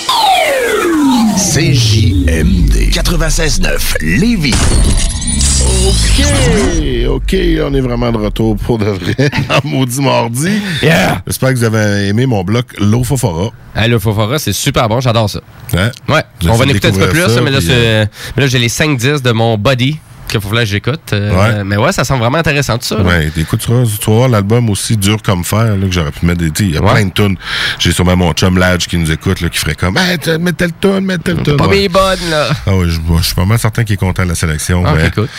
CJMD. 1.37 2.93
96.9 2.93 3.97
Lévis. 4.01 4.55
OK, 5.85 7.09
OK, 7.09 7.37
on 7.65 7.75
est 7.75 7.81
vraiment 7.81 8.13
de 8.13 8.19
retour 8.19 8.57
pour 8.57 8.79
de 8.79 8.85
vrai 8.85 9.31
en 9.51 9.69
maudit 9.69 10.01
mardi. 10.01 10.61
Yeah! 10.81 11.23
J'espère 11.27 11.51
que 11.51 11.55
vous 11.57 11.65
avez 11.65 12.09
aimé 12.09 12.27
mon 12.27 12.45
bloc 12.45 12.67
L'Ofofora. 12.79 13.51
Hey, 13.75 13.89
le 13.89 13.99
Fofora, 13.99 14.39
c'est 14.39 14.53
super 14.53 14.89
bon, 14.89 15.01
j'adore 15.01 15.29
ça. 15.29 15.41
Hein? 15.77 15.91
Ouais, 16.09 16.23
on 16.45 16.55
va 16.55 16.65
en 16.65 16.69
écouter 16.69 16.89
un 16.89 16.93
petit 16.93 17.01
peu 17.01 17.09
plus, 17.09 17.29
ça, 17.29 17.41
mais 17.41 17.51
là, 17.51 17.59
euh, 17.69 18.07
mais 18.37 18.43
là, 18.45 18.47
j'ai 18.47 18.59
les 18.61 18.69
5 18.69 18.97
disques 18.97 19.25
de 19.25 19.33
mon 19.33 19.59
body 19.59 19.99
qu'il 20.33 20.41
faut 20.41 20.49
que 20.51 20.65
j'écoute. 20.65 21.13
euh, 21.13 21.31
Ouais. 21.33 21.65
Mais 21.65 21.77
ouais, 21.77 21.93
ça 21.93 22.05
semble 22.05 22.21
vraiment 22.21 22.39
intéressant 22.39 22.79
tout 22.79 22.87
ça. 22.87 23.01
Ouais, 23.01 23.31
écoute, 23.37 23.61
tu 23.61 23.73
tu 23.99 24.11
voir 24.11 24.29
l'album 24.29 24.69
aussi 24.71 24.97
dur 24.97 25.19
comme 25.23 25.45
fer, 25.45 25.77
là, 25.77 25.87
que 25.87 25.93
j'aurais 25.93 26.11
pu 26.11 26.27
mettre 26.27 26.41
des. 26.41 26.51
tu 26.51 26.65
Il 26.65 26.75
y 26.75 26.77
a 26.79 26.81
plein 26.83 27.05
de 27.05 27.13
tunes. 27.13 27.37
J'ai 27.79 27.93
sûrement 27.93 28.17
mon 28.17 28.33
chum 28.33 28.59
Ladge 28.59 28.87
qui 28.87 28.97
nous 28.97 29.11
écoute, 29.11 29.41
là, 29.41 29.49
qui 29.49 29.59
ferait 29.59 29.75
comme, 29.75 29.97
hey, 29.97 30.19
mets 30.39 30.53
telle 30.53 30.73
tune, 30.81 31.01
mets 31.01 31.19
telle 31.19 31.43
tune. 31.43 31.57
Pas 31.57 31.67
Ouais. 31.67 31.81
mes 31.83 31.89
bonnes, 31.89 32.31
là. 32.31 32.49
Ah 32.67 32.75
ouais, 32.77 32.87
je, 32.89 33.23
suis 33.23 33.35
pas 33.35 33.45
mal 33.45 33.59
certain 33.59 33.85
qu'il 33.85 33.95
est 33.95 33.97
content 33.99 34.25
de 34.25 34.29
la 34.31 34.35
sélection. 34.35 34.83
Ah, 34.87 34.95
mais, 34.97 35.07
écoute. 35.09 35.31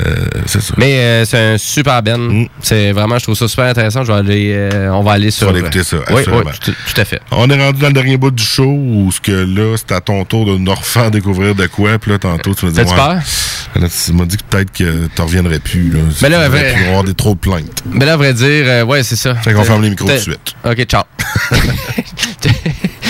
euh, 0.00 0.14
c'est 0.46 0.60
ça. 0.62 0.74
Mais 0.76 0.98
euh, 0.98 1.24
c'est 1.24 1.38
un 1.38 1.58
super 1.58 2.02
ben. 2.02 2.46
C'est 2.60 2.92
vraiment, 2.92 3.18
je 3.18 3.24
trouve 3.24 3.34
ça 3.36 3.48
super 3.48 3.64
intéressant. 3.66 4.04
Je 4.04 4.12
vais 4.12 4.18
aller, 4.18 4.68
on 4.92 5.02
va 5.02 5.12
aller 5.12 5.30
sur. 5.30 5.46
vas 5.46 5.52
aller 5.52 5.60
écouter 5.60 5.84
ça, 5.84 5.96
Oui, 6.10 6.22
oui, 6.26 6.52
tout, 6.60 6.72
tout 6.72 7.00
à 7.00 7.04
fait. 7.04 7.20
On 7.30 7.48
est 7.50 7.60
rendu 7.60 7.80
dans 7.80 7.88
le 7.88 7.92
dernier 7.92 8.16
bout 8.16 8.30
du 8.30 8.42
show 8.44 8.64
où 8.64 9.10
ce 9.12 9.20
que 9.20 9.32
là, 9.32 9.76
c'est 9.76 9.92
à 9.92 10.00
ton 10.00 10.24
tour 10.24 10.46
de 10.46 10.56
nous 10.56 10.74
refaire 10.74 11.10
découvrir 11.10 11.54
de 11.54 11.66
quoi. 11.66 11.98
Puis 11.98 12.10
là, 12.12 12.18
tantôt, 12.18 12.54
tu 12.54 12.66
me 12.66 12.70
dis. 12.70 12.76
T'as-tu 12.76 12.94
peur? 12.94 13.18
Là, 13.76 13.88
tu 13.88 14.12
m'as 14.12 14.24
dit 14.24 14.33
que 14.36 14.42
peut-être 14.44 14.72
que 14.72 15.06
tu 15.14 15.22
reviendrais 15.22 15.58
plus. 15.58 15.90
Là. 15.90 16.00
Mais 16.22 16.28
là, 16.28 16.38
Tu 16.38 16.44
devrais 16.44 16.72
vrai- 16.72 16.86
avoir 16.88 17.04
des 17.04 17.14
trop 17.14 17.34
de 17.34 17.38
plaintes. 17.40 17.82
Mais 17.86 18.04
là, 18.04 18.14
à 18.14 18.16
vrai 18.16 18.32
dire, 18.34 18.64
euh, 18.66 18.84
ouais, 18.84 19.02
c'est 19.02 19.16
ça. 19.16 19.34
Fait 19.36 19.52
qu'on 19.52 19.64
ferme 19.64 19.82
les 19.82 19.90
micros 19.90 20.06
tout 20.08 20.14
de 20.14 20.18
suite. 20.18 20.54
OK, 20.64 20.84
ciao. 20.84 21.02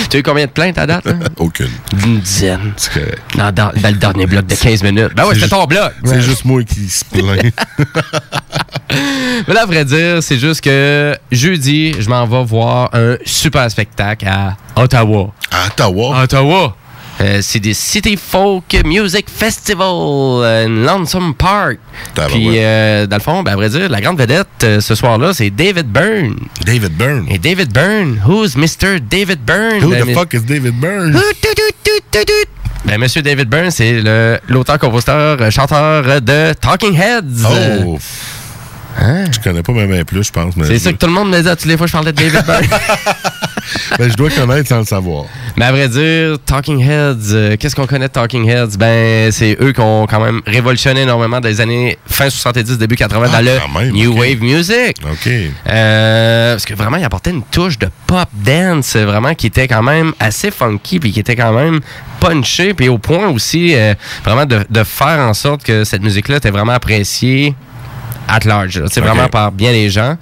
tu 0.09 0.17
as 0.17 0.19
eu 0.19 0.23
combien 0.23 0.45
de 0.45 0.51
plaintes 0.51 0.77
à 0.77 0.85
date? 0.85 1.07
hein? 1.07 1.19
Aucune. 1.37 1.69
Une 2.05 2.19
dizaine. 2.19 2.73
C'est 2.77 2.93
correct. 2.93 3.21
Dans, 3.35 3.51
dans- 3.51 3.71
dans 3.75 3.89
le 3.89 3.95
dernier 3.95 4.25
bloc 4.25 4.45
de 4.47 4.55
15 4.55 4.83
minutes. 4.83 5.11
Ben 5.15 5.25
ouais, 5.25 5.35
C'est 5.39 5.49
ton 5.49 5.65
bloc. 5.65 5.93
C'est 6.03 6.21
juste 6.21 6.45
moi 6.45 6.63
qui 6.63 6.87
se 6.89 7.03
plaint. 7.05 7.41
Mais 9.47 9.53
là, 9.53 9.63
à 9.63 9.65
vrai 9.65 9.83
dire, 9.85 10.21
c'est 10.23 10.37
juste 10.39 10.61
que 10.61 11.17
jeudi, 11.31 11.93
je 11.99 12.07
m'en 12.09 12.25
vais 12.25 12.43
voir 12.43 12.89
un 12.93 13.15
super 13.25 13.69
spectacle 13.69 14.27
à 14.27 14.55
Ottawa. 14.75 15.33
À 15.51 15.67
Ottawa? 15.67 16.17
À 16.19 16.23
Ottawa. 16.23 16.75
Euh, 17.21 17.39
c'est 17.41 17.59
des 17.59 17.73
City 17.73 18.17
Folk 18.17 18.75
Music 18.83 19.27
Festival 19.29 19.87
euh, 19.89 20.65
in 20.65 20.85
Lonesome 20.85 21.33
Park. 21.33 21.77
Puis, 22.27 22.59
euh, 22.59 23.07
dans 23.07 23.15
le 23.15 23.21
fond, 23.21 23.41
ben, 23.43 23.53
à 23.53 23.55
vrai 23.55 23.69
dire, 23.69 23.89
la 23.89 24.01
grande 24.01 24.19
vedette 24.19 24.47
euh, 24.63 24.81
ce 24.81 24.95
soir-là, 24.95 25.33
c'est 25.33 25.49
David 25.49 25.87
Byrne. 25.87 26.35
David 26.65 26.97
Byrne. 26.97 27.25
Et 27.29 27.37
David 27.37 27.71
Byrne, 27.71 28.21
who's 28.27 28.57
Mr. 28.57 28.99
David 28.99 29.39
Byrne? 29.45 29.81
Who 29.81 29.91
Ben, 29.91 30.05
the 30.05 30.13
fuck 30.13 30.33
is 30.33 30.41
David 30.41 30.79
Byrne? 30.79 31.17
Ben, 32.83 32.97
Monsieur 32.99 33.21
David 33.21 33.49
Byrne, 33.49 33.71
c'est 33.71 34.03
l'auteur, 34.49 34.77
compositeur, 34.77 35.51
chanteur 35.51 36.21
de 36.21 36.53
Talking 36.53 36.95
Heads. 36.95 37.45
Oh! 37.45 37.97
Je 38.99 39.39
connais 39.43 39.63
pas 39.63 39.73
même 39.73 40.03
plus, 40.05 40.23
je 40.23 40.31
pense. 40.31 40.53
C'est 40.65 40.79
ça 40.79 40.91
que 40.91 40.97
tout 40.97 41.07
le 41.07 41.13
monde 41.13 41.29
me 41.29 41.41
dit 41.41 41.49
à 41.49 41.55
toutes 41.55 41.65
les 41.67 41.77
fois 41.77 41.85
que 41.85 41.91
je 41.91 41.97
parlais 41.97 42.11
de 42.11 42.17
David 42.17 42.45
Byrne. 42.45 42.65
Ben, 43.97 44.09
je 44.11 44.15
dois 44.15 44.29
connaître 44.29 44.69
sans 44.69 44.79
le 44.79 44.85
savoir. 44.85 45.25
Mais 45.57 45.65
à 45.65 45.71
vrai 45.71 45.87
dire, 45.87 46.37
Talking 46.45 46.81
Heads, 46.81 47.31
euh, 47.31 47.55
qu'est-ce 47.57 47.75
qu'on 47.75 47.87
connaît 47.87 48.07
de 48.07 48.13
Talking 48.13 48.47
Heads? 48.47 48.77
Ben, 48.77 49.31
c'est 49.31 49.57
eux 49.61 49.71
qui 49.71 49.79
ont 49.79 50.05
quand 50.05 50.23
même 50.23 50.41
révolutionné 50.45 51.01
énormément 51.01 51.39
dans 51.39 51.47
les 51.47 51.61
années 51.61 51.97
fin 52.05 52.29
70, 52.29 52.77
début 52.77 52.95
80 52.95 53.27
Ah, 53.27 53.41
dans 53.41 53.45
le 53.45 53.79
même, 53.85 53.93
New. 53.93 54.17
Wave 54.17 54.41
Music. 54.41 54.97
OK. 55.03 55.29
Euh, 55.67 56.53
parce 56.53 56.65
que 56.65 56.73
vraiment, 56.73 56.97
il 56.97 57.03
apportait 57.05 57.31
une 57.31 57.43
touche 57.43 57.79
de 57.79 57.89
pop 58.05 58.29
dance, 58.33 58.95
euh, 58.95 59.05
vraiment, 59.05 59.33
qui 59.33 59.47
était 59.47 59.67
quand 59.67 59.83
même 59.83 60.13
assez 60.19 60.51
funky, 60.51 60.99
puis 60.99 61.11
qui 61.11 61.19
était 61.19 61.35
quand 61.35 61.53
même 61.53 61.79
punché, 62.19 62.73
puis 62.73 62.89
au 62.89 62.97
point 62.97 63.29
aussi, 63.29 63.75
euh, 63.75 63.93
vraiment, 64.23 64.45
de, 64.45 64.65
de 64.69 64.83
faire 64.83 65.19
en 65.19 65.33
sorte 65.33 65.63
que 65.63 65.83
cette 65.83 66.03
musique-là 66.03 66.37
était 66.37 66.51
vraiment 66.51 66.73
appréciée 66.73 67.55
at 68.27 68.39
large. 68.45 68.81
C'est 68.91 69.01
vraiment 69.01 69.27
par 69.29 69.51
bien 69.51 69.71
les 69.71 69.89
gens. 69.89 70.17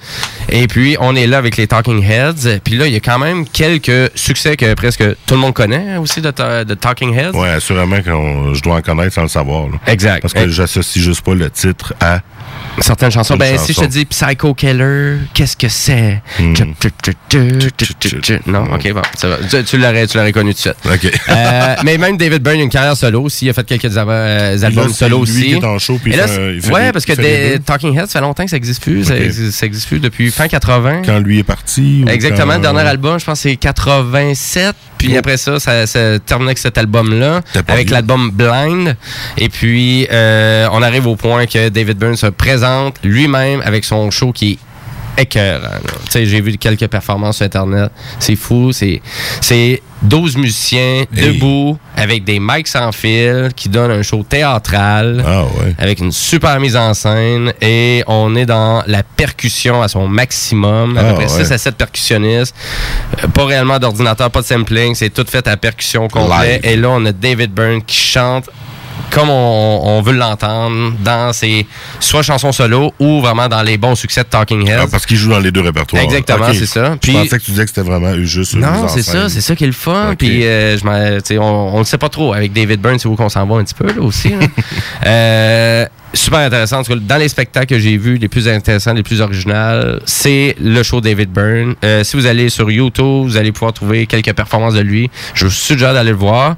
Et 0.49 0.67
puis, 0.67 0.97
on 0.99 1.15
est 1.15 1.27
là 1.27 1.38
avec 1.38 1.57
les 1.57 1.67
Talking 1.67 2.03
Heads. 2.03 2.59
Puis 2.63 2.75
là, 2.75 2.88
il 2.88 2.93
y 2.93 2.95
a 2.95 2.99
quand 2.99 3.19
même 3.19 3.47
quelques 3.47 4.11
succès 4.15 4.55
que 4.57 4.73
presque 4.73 5.03
tout 5.25 5.34
le 5.35 5.39
monde 5.39 5.53
connaît 5.53 5.97
aussi 5.97 6.21
de, 6.21 6.31
ta- 6.31 6.63
de 6.65 6.73
Talking 6.73 7.13
Heads. 7.17 7.31
Ouais, 7.35 7.49
assurément 7.49 8.01
que 8.01 8.53
je 8.53 8.61
dois 8.61 8.75
en 8.75 8.81
connaître 8.81 9.13
sans 9.13 9.23
le 9.23 9.27
savoir. 9.27 9.67
là. 9.69 9.77
Exact. 9.88 10.21
Parce 10.21 10.34
que 10.34 10.47
j'associe 10.49 11.03
juste 11.03 11.21
pas 11.21 11.34
le 11.35 11.49
titre 11.49 11.93
à. 11.99 12.19
Certaines 12.79 13.11
chansons. 13.11 13.37
Ben, 13.37 13.57
si 13.57 13.73
je 13.73 13.79
te 13.81 13.85
dis 13.85 14.05
Psycho 14.05 14.53
Killer, 14.53 15.17
qu'est-ce 15.33 15.55
que 15.55 15.67
c'est? 15.69 16.21
Non, 18.47 18.63
ok, 18.73 18.93
bon. 18.93 19.01
ça 19.15 19.27
va. 19.29 19.37
Tu, 19.49 19.63
tu 19.63 19.77
l'aurais, 19.77 20.07
connu 20.31 20.53
tout 20.53 20.69
de 20.69 20.97
suite. 20.99 21.19
Euh, 21.29 21.75
mais 21.83 21.97
même 21.97 22.17
David 22.17 22.41
Byrne 22.41 22.59
a 22.59 22.63
une 22.63 22.69
carrière 22.69 22.97
solo 22.97 23.21
aussi. 23.21 23.45
Il 23.45 23.49
a 23.49 23.53
fait 23.53 23.63
quelques 23.65 23.95
euh, 23.95 24.57
albums 24.63 24.87
là, 24.87 24.93
solo 24.93 25.17
lui 25.17 25.23
aussi. 25.23 25.43
qui 25.43 25.51
est 25.53 25.63
en 25.65 25.77
show, 25.79 25.99
puis 26.01 26.13
Et 26.13 26.17
là, 26.17 26.25
il 26.53 26.61
fait 26.61 26.71
ouais, 26.71 26.91
parce 26.91 27.05
que 27.05 27.13
des. 27.13 27.59
Talking 27.65 27.93
Heads, 27.97 28.07
ça 28.07 28.19
fait 28.19 28.21
longtemps 28.21 28.43
que 28.43 28.49
ça 28.49 28.57
existe 28.57 28.81
plus. 28.81 29.03
Ça, 29.05 29.17
existe, 29.17 29.51
ça 29.57 29.65
existe 29.65 29.87
plus 29.87 29.99
depuis 29.99 30.31
fin 30.31 30.47
80. 30.47 31.03
Quand 31.05 31.19
lui 31.19 31.39
est 31.39 31.43
parti. 31.43 32.03
Exactement, 32.07 32.47
quand- 32.53 32.55
le 32.57 32.61
dernier 32.61 32.81
album, 32.81 33.19
je 33.19 33.25
pense 33.25 33.39
c'est 33.41 33.55
87. 33.55 34.75
Puis 34.97 35.11
Oh. 35.15 35.19
après 35.19 35.35
ça, 35.37 35.59
ça, 35.59 35.85
ça 35.85 36.17
termine 36.19 36.47
avec 36.47 36.57
cet 36.57 36.77
album-là, 36.77 37.41
avec 37.67 37.89
l'album 37.89 38.31
Blind. 38.31 38.95
Et 39.37 39.49
puis, 39.49 40.07
euh, 40.11 40.67
on 40.71 40.81
arrive 40.81 41.07
au 41.07 41.15
point 41.17 41.45
que 41.45 41.67
David 41.69 41.97
Byrne 41.97 42.15
se 42.15 42.27
présente 42.27 42.62
lui-même 43.03 43.61
avec 43.65 43.84
son 43.85 44.10
show 44.11 44.31
qui 44.31 44.53
est 44.53 44.57
écœurant. 45.15 45.68
j'ai 46.11 46.41
vu 46.41 46.57
quelques 46.57 46.88
performances 46.88 47.38
sur 47.38 47.45
Internet. 47.45 47.91
C'est 48.19 48.35
fou. 48.35 48.72
C'est, 48.72 48.99
c'est 49.41 49.80
12 50.02 50.38
musiciens 50.38 51.03
Hey. 51.15 51.34
debout 51.35 51.77
avec 51.95 52.23
des 52.23 52.40
mics 52.40 52.68
sans 52.68 52.91
fil 52.91 53.52
qui 53.56 53.69
donnent 53.69 53.91
un 53.91 54.02
show 54.02 54.26
théâtral 54.27 55.23
Ah 55.26 55.44
ouais. 55.44 55.76
avec 55.77 55.99
une 55.99 56.11
super 56.11 56.60
mise 56.60 56.76
en 56.76 56.94
scène 56.95 57.53
et 57.61 58.03
on 58.07 58.35
est 58.35 58.48
dans 58.48 58.84
la 58.88 59.03
percussion 59.03 59.84
à 59.84 59.88
son 59.88 60.07
maximum, 60.07 60.98
à 60.98 61.02
Ah, 61.02 61.10
peu 61.10 61.14
près 61.26 61.31
ouais. 61.31 61.44
6 61.45 61.52
à 61.52 61.57
7 61.60 61.76
percussionnistes. 61.76 62.56
Euh, 63.23 63.27
Pas 63.27 63.45
réellement 63.45 63.77
d'ordinateur, 63.77 64.31
pas 64.31 64.41
de 64.41 64.48
sampling, 64.48 64.95
c'est 64.95 65.11
tout 65.11 65.26
fait 65.30 65.48
à 65.48 65.56
percussion 65.57 66.07
complet. 66.07 66.53
Live. 66.53 66.60
Et 66.64 66.76
là, 66.76 66.90
on 66.90 67.06
a 67.06 67.11
David 67.11 67.52
Byrne 67.53 67.84
qui 67.84 67.98
chante 67.98 68.49
comme 69.14 69.30
on, 69.30 69.82
on 69.84 70.02
veut 70.02 70.14
l'entendre 70.14 70.94
dans 70.99 71.34
ses 71.34 71.68
soit 71.99 72.24
chansons 72.24 72.52
solo 72.52 72.94
ou 72.99 73.22
vraiment 73.22 73.48
dans 73.48 73.61
les 73.61 73.78
bons 73.78 73.95
succès 73.95 74.22
de 74.24 74.28
Talking 74.28 74.68
Heads. 74.68 74.80
Ah, 74.84 74.86
parce 74.90 75.06
qu'il 75.06 75.18
joue 75.18 75.30
dans 75.30 75.40
les 75.40 75.52
deux 75.52 75.61
répertoires. 75.61 76.02
Exactement, 76.03 76.48
c'est 76.53 76.65
ça. 76.65 76.94
Je 76.94 76.98
Puis- 76.98 77.14
pensais 77.14 77.38
que 77.40 77.44
tu 77.44 77.52
disais 77.52 77.64
que 77.64 77.70
c'était 77.70 77.88
vraiment 77.88 78.14
juste. 78.24 78.56
Non, 78.56 78.88
c'est 78.88 79.03
ça, 79.03 79.30
c'est 79.30 79.41
ça 79.41 79.56
qui 79.56 79.64
est 79.64 79.68
le 79.68 79.74
fun. 79.74 80.15
Puis 80.18 80.45
euh, 80.45 80.78
je 80.78 81.38
on, 81.38 81.80
le 81.80 81.86
sait 81.86 81.98
pas 81.98 82.10
trop 82.10 82.34
avec 82.34 82.53
David 82.53 82.82
Byrne, 82.82 82.99
c'est 82.99 83.07
où 83.07 83.15
qu'on 83.15 83.30
s'en 83.30 83.45
va 83.45 83.56
un 83.57 83.64
petit 83.64 83.76
peu 83.76 83.88
là 83.88 84.02
aussi. 84.02 84.30
là. 84.30 84.45
Euh, 85.06 85.86
super 86.14 86.40
intéressant. 86.40 86.80
En 86.80 86.84
tout 86.84 86.94
cas, 86.94 86.99
dans 86.99 87.18
les 87.18 87.28
spectacles 87.28 87.68
que 87.68 87.80
j'ai 87.80 87.98
vus, 87.98 88.18
les 88.18 88.28
plus 88.28 88.48
intéressants, 88.48 88.94
les 88.94 89.03
plus 89.03 89.22
originaux, 89.22 89.99
c'est 90.06 90.56
le 90.61 90.82
show 90.84 91.02
David 91.02 91.32
Byrne. 91.32 91.76
Euh, 91.84 92.03
si 92.03 92.15
vous 92.15 92.26
allez 92.26 92.49
sur 92.49 92.72
YouTube, 92.72 93.26
vous 93.26 93.38
allez 93.38 93.52
pouvoir 93.52 93.74
trouver 93.74 94.06
quelques 94.06 94.34
performances 94.34 94.76
de 94.76 94.82
lui. 94.82 95.10
Je 95.34 95.45
vous 95.45 95.52
suggère 95.52 95.94
d'aller 95.94 96.11
le 96.11 96.15
voir. 96.18 96.56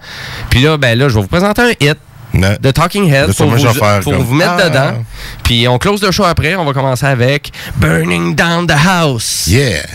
Puis 0.49 0.62
là, 0.62 0.78
ben 0.78 0.98
là, 0.98 1.10
je 1.10 1.16
vais 1.16 1.22
vous 1.22 1.28
présenter 1.28 1.62
un 1.62 1.72
hit. 1.80 1.98
De 2.41 2.72
Talking 2.72 3.12
Heads 3.12 3.28
De 3.28 3.34
pour, 3.34 3.49
vous, 3.49 3.64
pour 4.02 4.14
comme, 4.14 4.24
vous 4.24 4.36
mettre 4.36 4.57
ah. 4.60 4.70
dedans. 4.70 5.06
Puis 5.44 5.68
on 5.68 5.78
close 5.78 6.02
le 6.02 6.12
show 6.12 6.24
après. 6.24 6.56
On 6.56 6.66
va 6.66 6.74
commencer 6.74 7.06
avec 7.06 7.52
Burning 7.78 8.36
Down 8.36 8.68
the 8.68 8.72
House. 8.72 9.48
Yeah. 9.48 9.86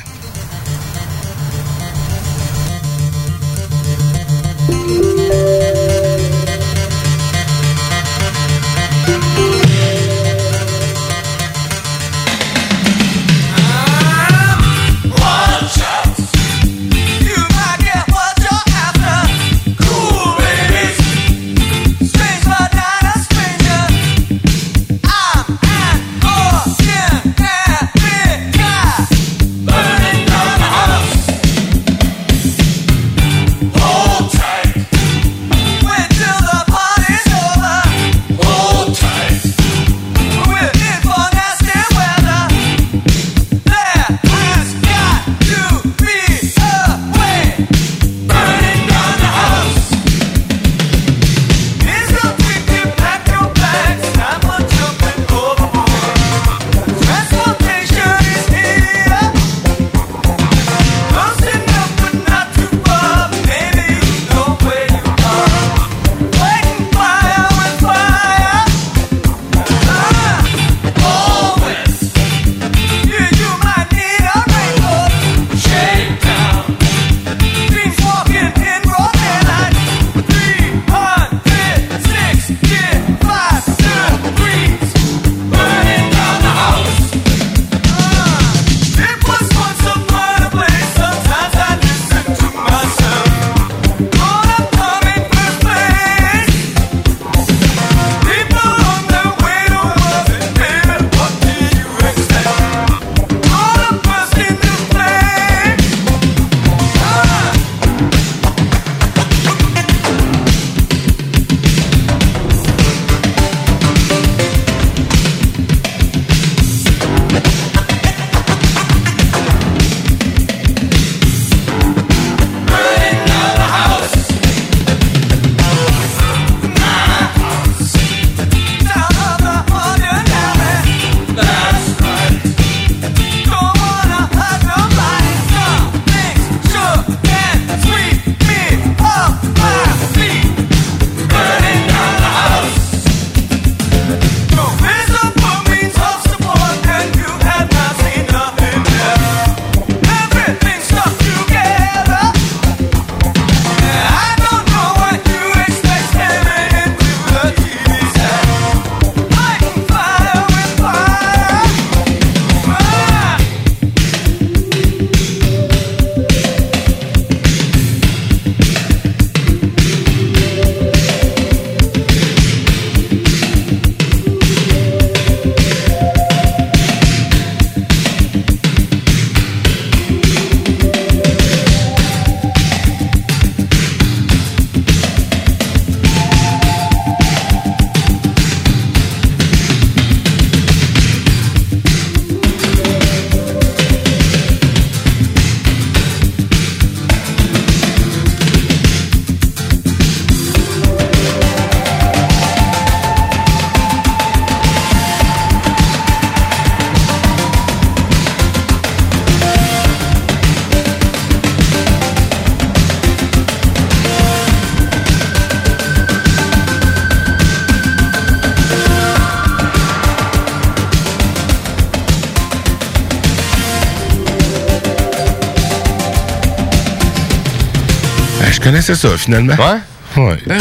Connaissais 228.71 228.95
ça, 228.95 229.09
finalement. 229.17 229.55
Ouais? 229.55 230.23
Ouais. 230.23 230.37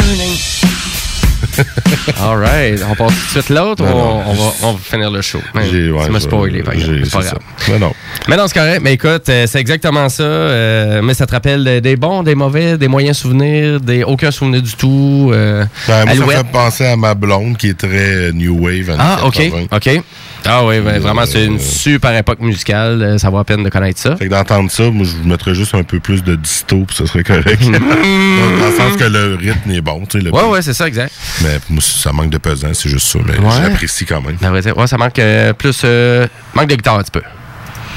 All 2.20 2.36
right. 2.38 2.80
On 2.90 2.94
passe 2.94 3.12
tout 3.14 3.38
de 3.38 3.42
suite 3.42 3.48
l'autre 3.50 3.82
ou 3.82 3.86
on, 3.86 4.32
va, 4.34 4.52
on 4.62 4.72
va 4.74 4.78
finir 4.82 5.10
le 5.10 5.22
show? 5.22 5.40
Ouais, 5.54 5.62
tu 5.70 5.90
m'as 5.92 6.18
je- 6.18 6.24
spoilé, 6.24 6.62
par 6.62 6.74
exemple. 6.74 7.00
C'est 7.04 7.12
pas 7.12 7.20
grave. 7.20 7.38
ça. 7.58 7.72
Mais 7.72 7.78
non. 7.78 7.92
Mais 8.28 8.36
non, 8.36 8.44
c'est 8.46 8.54
correct. 8.58 8.80
Mais 8.82 8.92
écoute, 8.94 9.28
euh, 9.28 9.46
c'est 9.46 9.58
exactement 9.58 10.08
ça. 10.08 10.22
euh, 10.22 11.02
mais 11.02 11.14
ça 11.14 11.26
te 11.26 11.32
rappelle 11.32 11.80
des- 11.80 11.96
bons, 11.96 12.22
des 12.22 12.34
mauvais, 12.34 12.76
des 12.78 12.88
moyens 12.88 13.16
souvenirs, 13.18 13.80
des 13.80 14.02
aucun 14.04 14.30
souvenir 14.30 14.60
du 14.62 14.74
tout. 14.74 15.30
euh, 15.32 15.64
Ben, 15.88 16.04
moi, 16.06 16.14
ça 16.14 16.24
me 16.26 16.30
fait 16.30 16.52
penser 16.52 16.86
à 16.86 16.96
ma 16.96 17.14
blonde 17.14 17.56
qui 17.56 17.68
est 17.70 17.78
très 17.78 17.88
euh, 18.14 18.32
New 18.32 18.58
Wave. 18.64 18.94
Ah, 18.98 19.20
ok. 19.24 19.34
80. 19.34 19.66
OK. 19.72 20.02
Ah 20.46 20.64
oui, 20.64 20.80
ben, 20.80 20.98
vraiment, 21.00 21.26
c'est 21.26 21.44
une 21.44 21.58
super 21.60 22.16
époque 22.16 22.40
musicale. 22.40 23.02
euh, 23.02 23.18
Ça 23.18 23.28
vaut 23.30 23.36
la 23.38 23.44
peine 23.44 23.62
de 23.62 23.68
connaître 23.68 24.00
ça. 24.00 24.16
Fait 24.16 24.24
que 24.26 24.30
d'entendre 24.30 24.70
ça, 24.70 24.90
moi, 24.90 25.04
je 25.06 25.28
mettrais 25.28 25.54
juste 25.54 25.74
un 25.74 25.82
peu 25.82 26.00
plus 26.00 26.24
de 26.24 26.34
disto, 26.34 26.84
puis 26.86 26.96
ça 26.96 27.06
serait 27.06 27.22
correct. 27.22 27.60
Dans 27.64 27.70
le 27.70 28.76
sens 28.76 28.96
que 28.98 29.04
le 29.04 29.34
rythme 29.36 29.70
est 29.70 29.80
bon, 29.80 30.04
tu 30.06 30.20
sais. 30.20 30.28
Ouais, 30.30 30.44
ouais, 30.44 30.62
c'est 30.62 30.74
ça, 30.74 30.88
exact. 30.88 31.12
Mais 31.42 31.58
moi, 31.68 31.82
ça 31.82 32.12
manque 32.12 32.30
de 32.30 32.38
pesant, 32.38 32.68
c'est 32.72 32.88
juste 32.88 33.06
ça. 33.06 33.18
Mais 33.26 33.38
Ouais. 33.38 33.50
j'apprécie 33.62 34.06
quand 34.06 34.22
même. 34.22 34.36
Dire, 34.60 34.76
ouais, 34.76 34.86
ça 34.86 34.96
manque 34.98 35.18
euh, 35.18 35.52
plus. 35.52 35.82
euh, 35.84 36.26
manque 36.54 36.68
de 36.68 36.74
guitare 36.74 36.98
un 36.98 37.02
petit 37.02 37.10
peu. 37.12 37.22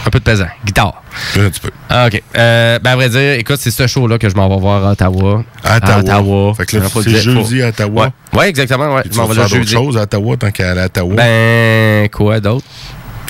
Un 0.06 0.10
peu 0.10 0.20
de 0.20 0.24
pesant. 0.24 0.48
Guitare. 0.66 1.02
Un 1.38 1.50
petit 1.50 1.60
peu. 1.62 1.70
Ah, 1.90 2.08
OK. 2.08 2.22
Euh, 2.38 2.80
ben, 2.80 2.92
à 2.92 2.96
vrai 2.96 3.10
dire, 3.10 3.34
écoute, 3.34 3.58
c'est 3.60 3.72
ce 3.72 3.88
show-là 3.88 4.18
que 4.18 4.28
je 4.30 4.36
m'en 4.36 4.50
vais 4.50 4.60
voir 4.60 4.86
à 4.86 4.92
Ottawa. 4.92 5.44
À 5.64 5.78
Ottawa. 5.78 6.00
Ottawa. 6.00 6.54
Fait 6.56 6.66
que 6.66 6.78
là, 6.78 6.86
c'est 6.94 7.22
jeudi 7.22 7.62
à 7.62 7.70
Ottawa. 7.70 8.12
Ouais, 8.34 8.40
ouais 8.40 8.50
exactement. 8.50 8.96
Ouais. 8.96 9.04
Je 9.10 9.18
m'en 9.18 9.26
vais 9.26 9.36
faire 9.36 9.50
d'autres 9.50 9.70
choses 9.70 9.98
à 9.98 10.02
Ottawa 10.02 10.38
tant 10.38 10.52
qu'à 10.52 10.72
à 10.72 10.86
Ottawa? 10.86 11.16
Ben, 11.16 12.10
quoi 12.10 12.40
d'autre? 12.40 12.66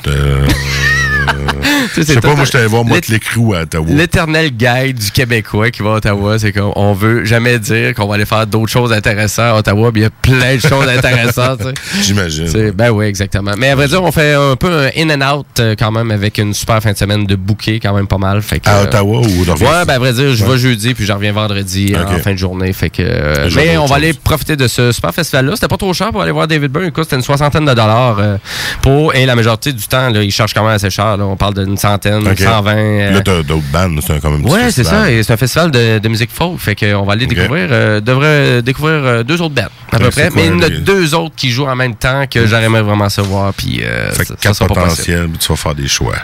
Euh, 0.08 0.48
Je 1.96 2.02
c'est 2.02 2.14
sais 2.14 2.20
pas, 2.22 2.36
moi, 2.36 2.46
je 2.46 2.52
t'allais 2.52 2.66
voir 2.68 2.86
Motley 2.86 3.20
Crue 3.20 3.56
à 3.56 3.62
Ottawa. 3.62 3.86
L'éternel 3.90 4.52
guide 4.52 4.98
du 5.00 5.12
Québécois 5.12 5.72
qui 5.72 5.82
va 5.82 5.92
à 5.92 5.94
Ottawa, 5.96 6.40
c'est 6.40 6.52
qu'on 6.52 6.72
on 6.76 6.94
veut 6.94 7.26
jamais 7.26 7.60
dire 7.60 7.94
qu'on 7.94 8.08
va 8.08 8.16
aller 8.16 8.26
faire 8.26 8.48
d'autres 8.48 8.72
choses 8.72 8.92
intéressantes 8.94 9.46
à 9.48 9.56
Ottawa, 9.58 9.92
puis 9.92 10.02
il 10.02 10.04
y 10.06 10.08
a 10.08 10.10
plein 10.10 10.56
de 10.56 10.62
choses 10.62 10.88
intéressantes. 10.88 11.62
J'imagine. 12.02 12.72
Ben 12.72 12.90
oui, 12.92 13.06
exactement. 13.06 13.52
Mais 13.58 13.70
à 13.70 13.76
vrai 13.76 13.88
dire, 13.88 14.04
on 14.04 14.12
fait 14.12 14.34
un 14.34 14.56
peu 14.56 14.72
un 14.72 14.90
in 14.98 15.10
and 15.22 15.38
out 15.40 15.46
euh, 15.60 15.76
quand 15.78 15.92
même 15.92 16.12
avec 16.12 16.38
une 16.38 16.54
super 16.54 16.82
fin 16.82 16.92
de 16.92 16.98
semaine 16.98 17.26
de 17.26 17.36
bouquet 17.36 17.80
quand 17.80 17.94
même 17.94 18.08
pas 18.08 18.18
mal. 18.18 18.42
Fait 18.42 18.60
que, 18.60 18.70
À 18.70 18.80
euh, 18.80 18.84
Ottawa 18.84 19.20
ou 19.20 19.46
de 19.46 19.52
revenir 19.52 19.70
Ouais, 19.70 19.86
ben 19.86 19.94
à 19.96 20.00
vrai 20.00 20.14
dire, 20.14 20.34
je 20.34 20.44
Ouais. 20.44 20.52
vais 20.52 20.58
jeudi 20.58 20.94
puis 20.94 21.06
je 21.06 21.14
reviens 21.14 21.32
vendredi 21.32 21.94
euh, 21.96 22.04
en 22.04 22.20
fin 22.20 22.34
de 22.34 22.38
journée. 22.38 22.74
Fait 22.74 22.90
que, 22.90 23.02
euh, 23.02 23.50
mais 23.56 23.78
on 23.78 23.86
va 23.86 23.96
aller 23.98 24.14
profiter 24.14 24.56
de 24.56 24.68
ce 24.68 24.92
super 24.92 25.14
festival-là. 25.14 25.54
C'était 25.56 25.68
pas 25.68 25.78
trop 25.78 25.94
cher 25.94 26.12
pour 26.12 26.22
aller 26.22 26.32
voir 26.32 26.48
David 26.48 26.72
Byrne. 26.72 26.88
Écoute, 26.88 27.04
c'était 27.06 27.16
une 27.16 27.22
soixantaine 27.22 27.66
de 27.66 27.74
dollars 27.74 28.18
euh, 28.20 28.38
pour. 28.82 29.16
Et 29.16 29.26
la 29.26 29.36
majorité 29.36 29.72
du 29.74 29.84
temps, 29.88 30.10
là, 30.10 30.22
ils 30.24 30.32
chargent 30.32 30.54
quand 30.54 30.64
même 30.64 30.74
assez 30.74 30.90
cher. 30.90 31.18
là. 31.18 31.26
On 31.26 31.36
parle 31.38 31.54
d'une 31.74 31.78
centaine, 31.78 32.28
Ok. 32.28 32.40
120. 32.40 32.76
euh, 32.76 33.12
Là, 33.12 33.22
t'as 33.22 33.44
d'autres 33.44 33.64
bandes, 33.72 34.00
c'est 34.06 34.20
quand 34.22 34.32
même 34.32 34.46
Ouais, 34.46 34.72
c'est 34.72 34.84
ça. 34.84 35.10
Et 35.12 35.24
c'est 35.24 35.34
un 35.34 35.38
festival 35.38 35.72
de, 35.72 36.00
de 36.00 36.08
musique 36.10 36.32
folk. 36.32 36.60
Fait 36.60 36.76
qu'on 36.76 37.04
va 37.04 37.14
aller 37.14 37.26
découvrir, 37.26 37.68
euh, 37.72 38.00
devrait 38.00 38.62
découvrir 38.62 38.96
euh, 39.04 39.24
deux 39.24 39.42
autres 39.42 39.56
bands, 39.56 39.68
à 39.92 40.00
peu 40.00 40.10
près. 40.10 40.28
quoi, 40.30 40.32
Mais 40.36 40.48
il 40.48 40.52
y 40.54 40.56
en 40.56 40.62
a 40.62 40.70
deux 40.70 41.14
autres 41.16 41.36
qui 41.36 41.50
jouent 41.50 41.68
en 41.68 41.76
même 41.76 41.96
temps 41.96 42.26
que 42.30 42.46
j'aimerais 42.48 42.82
vraiment 42.82 43.10
savoir. 43.10 43.54
Puis, 43.54 43.82
euh, 43.84 44.12
Fait 44.12 44.26
ça, 44.26 44.36
ça 44.36 44.36
quatre 44.40 44.56
sera 44.56 44.68
pas 44.68 44.74
possible. 44.76 45.18
potentiels, 45.18 45.30
tu 45.40 45.48
vas 45.50 45.56
faire 45.56 45.76
des 45.76 45.88
choix. 45.88 46.16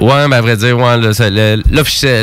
Ouais, 0.00 0.28
mais 0.28 0.36
à 0.36 0.40
vrai 0.40 0.56
dire, 0.56 0.76
ouais, 0.78 0.96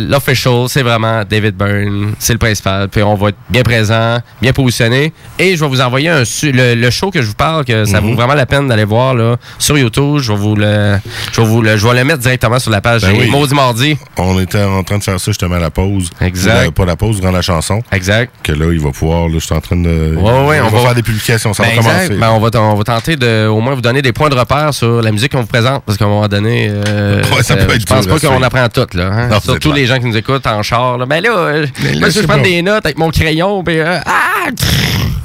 l'official, 0.01 0.65
c'est 0.67 0.81
vraiment 0.83 1.23
David 1.29 1.55
Byrne, 1.55 2.13
c'est 2.19 2.33
le 2.33 2.39
principal. 2.39 2.87
Puis 2.89 3.01
on 3.03 3.15
va 3.15 3.29
être 3.29 3.37
bien 3.49 3.63
présent, 3.63 4.17
bien 4.41 4.53
positionné. 4.53 5.13
Et 5.39 5.55
je 5.55 5.63
vais 5.63 5.69
vous 5.69 5.81
envoyer 5.81 6.09
un 6.09 6.23
le, 6.43 6.75
le 6.75 6.89
show 6.89 7.09
que 7.11 7.21
je 7.21 7.27
vous 7.27 7.33
parle, 7.33 7.65
que 7.65 7.85
ça 7.85 8.01
Mhm. 8.01 8.09
vaut 8.09 8.15
vraiment 8.15 8.33
la 8.33 8.45
peine 8.45 8.67
d'aller 8.67 8.83
voir 8.85 9.13
là, 9.15 9.37
sur 9.57 9.77
YouTube. 9.77 10.17
Je 10.19 10.31
vais 10.31 10.37
vous 10.37 10.55
le, 10.55 10.97
je 11.31 11.41
vais 11.41 11.47
vous 11.47 11.61
le, 11.61 11.77
je 11.77 11.87
vais 11.87 11.93
le 11.95 12.03
mettre 12.03 12.19
directement 12.19 12.59
sur 12.59 12.71
la 12.71 12.81
page. 12.81 13.01
Ben 13.01 13.13
oui. 13.17 13.29
Maudit 13.29 13.55
Mardi. 13.55 13.97
On 14.17 14.39
était 14.39 14.63
en 14.63 14.83
train 14.83 14.97
de 14.97 15.03
faire 15.03 15.19
ça 15.19 15.31
justement 15.31 15.55
à 15.55 15.59
la 15.59 15.69
pause. 15.71 16.09
Exact. 16.21 16.67
Euh, 16.67 16.71
pas 16.71 16.85
la 16.85 16.95
pause, 16.95 17.19
durant 17.19 17.31
la 17.31 17.41
chanson. 17.41 17.81
Exact. 17.91 18.31
Que 18.43 18.51
là, 18.51 18.65
il 18.71 18.79
va 18.79 18.91
pouvoir, 18.91 19.27
là, 19.27 19.35
je 19.39 19.45
suis 19.45 19.55
en 19.55 19.61
train 19.61 19.75
de. 19.75 20.15
Ouais, 20.15 20.45
ouais, 20.47 20.61
on, 20.61 20.67
on 20.67 20.69
va 20.69 20.77
va- 20.77 20.83
faire 20.85 20.95
des 20.95 21.03
publications, 21.03 21.53
ça 21.53 21.63
Ben, 21.63 21.69
va 21.69 21.75
commencer. 21.81 22.09
Ben, 22.15 22.29
on, 22.31 22.39
va, 22.39 22.49
on 22.61 22.75
va 22.75 22.83
tenter 22.83 23.15
de 23.15 23.47
au 23.47 23.59
moins 23.61 23.75
vous 23.75 23.81
donner 23.81 24.01
des 24.01 24.13
points 24.13 24.29
de 24.29 24.35
repère 24.35 24.73
sur 24.73 25.01
la 25.01 25.11
musique 25.11 25.31
qu'on 25.31 25.41
vous 25.41 25.47
présente 25.47 25.83
parce 25.85 25.97
qu'à 25.97 26.05
un 26.05 26.09
moment 26.09 26.27
donné, 26.27 26.69
euh, 26.69 27.21
Ouais, 27.35 27.43
ça 27.43 27.52
euh, 27.61 27.65
peut 27.65 27.75
être 27.75 27.81
je 27.81 27.85
pense 27.85 28.05
dur 28.05 28.19
pas 28.19 28.27
qu'on 28.27 28.43
apprend 28.43 28.67
tout. 28.69 28.97
Là, 28.97 29.11
hein. 29.11 29.27
Non, 29.29 29.39
Surtout 29.39 29.71
les 29.71 29.85
gens 29.85 29.99
qui 29.99 30.05
nous 30.05 30.17
écoutent 30.17 30.47
en 30.47 30.61
char. 30.63 30.97
Là. 30.97 31.05
Ben 31.05 31.21
là, 31.21 31.37
euh, 31.37 31.65
Mais 31.83 31.93
là, 31.93 32.09
je 32.09 32.21
bon. 32.21 32.41
des 32.41 32.61
notes 32.61 32.85
avec 32.85 32.97
mon 32.97 33.09
crayon. 33.09 33.63
Ben, 33.63 33.79
euh, 33.79 33.99
ah! 34.05 34.49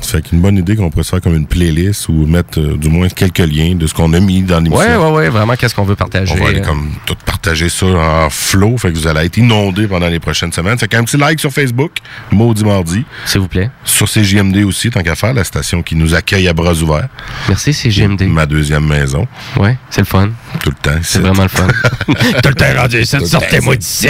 Fait 0.08 0.22
qu'une 0.22 0.40
bonne 0.40 0.56
idée 0.56 0.74
qu'on 0.74 0.88
pourrait 0.88 1.04
se 1.04 1.10
faire 1.10 1.20
comme 1.20 1.36
une 1.36 1.46
playlist 1.46 2.08
ou 2.08 2.24
mettre 2.24 2.58
euh, 2.58 2.78
du 2.78 2.88
moins 2.88 3.08
quelques 3.10 3.40
liens 3.40 3.74
de 3.74 3.86
ce 3.86 3.92
qu'on 3.92 4.10
a 4.14 4.20
mis 4.20 4.40
dans 4.40 4.58
l'émission. 4.58 4.78
Ouais, 4.78 4.96
ouais, 4.96 5.10
ouais, 5.10 5.28
vraiment, 5.28 5.54
qu'est-ce 5.54 5.74
qu'on 5.74 5.84
veut 5.84 5.96
partager. 5.96 6.32
On 6.34 6.42
va 6.42 6.48
aller 6.48 6.60
euh. 6.60 6.64
comme 6.64 6.92
tout 7.04 7.16
partager 7.26 7.68
ça 7.68 7.84
en 7.84 8.30
flow, 8.30 8.78
fait 8.78 8.90
que 8.90 8.96
vous 8.96 9.06
allez 9.06 9.26
être 9.26 9.36
inondés 9.36 9.86
pendant 9.86 10.06
les 10.08 10.18
prochaines 10.18 10.50
semaines. 10.50 10.78
Fait 10.78 10.88
qu'un 10.88 11.04
petit 11.04 11.18
like 11.18 11.38
sur 11.38 11.52
Facebook, 11.52 11.92
Maudit 12.30 12.64
Mardi. 12.64 13.04
S'il 13.26 13.42
vous 13.42 13.48
plaît. 13.48 13.70
Sur 13.84 14.08
CJMD 14.08 14.64
aussi, 14.64 14.88
tant 14.88 15.02
qu'à 15.02 15.14
faire, 15.14 15.34
la 15.34 15.44
station 15.44 15.82
qui 15.82 15.94
nous 15.94 16.14
accueille 16.14 16.48
à 16.48 16.54
bras 16.54 16.72
ouverts. 16.72 17.08
Merci, 17.46 17.72
CJMD. 17.72 18.22
Ma 18.22 18.46
deuxième 18.46 18.86
maison. 18.86 19.26
Ouais, 19.58 19.76
c'est 19.90 20.00
le 20.00 20.06
fun. 20.06 20.30
Tout 20.62 20.70
le 20.70 20.76
temps. 20.76 20.98
C'est 21.02 21.18
vraiment 21.18 21.42
le 21.42 21.48
fun. 21.48 21.68
Tout 22.42 22.48
le 22.48 22.54
temps 22.54 22.80
rendu 22.80 23.00
ici, 23.00 23.16
sortez-moi 23.26 23.76
d'ici. 23.76 24.08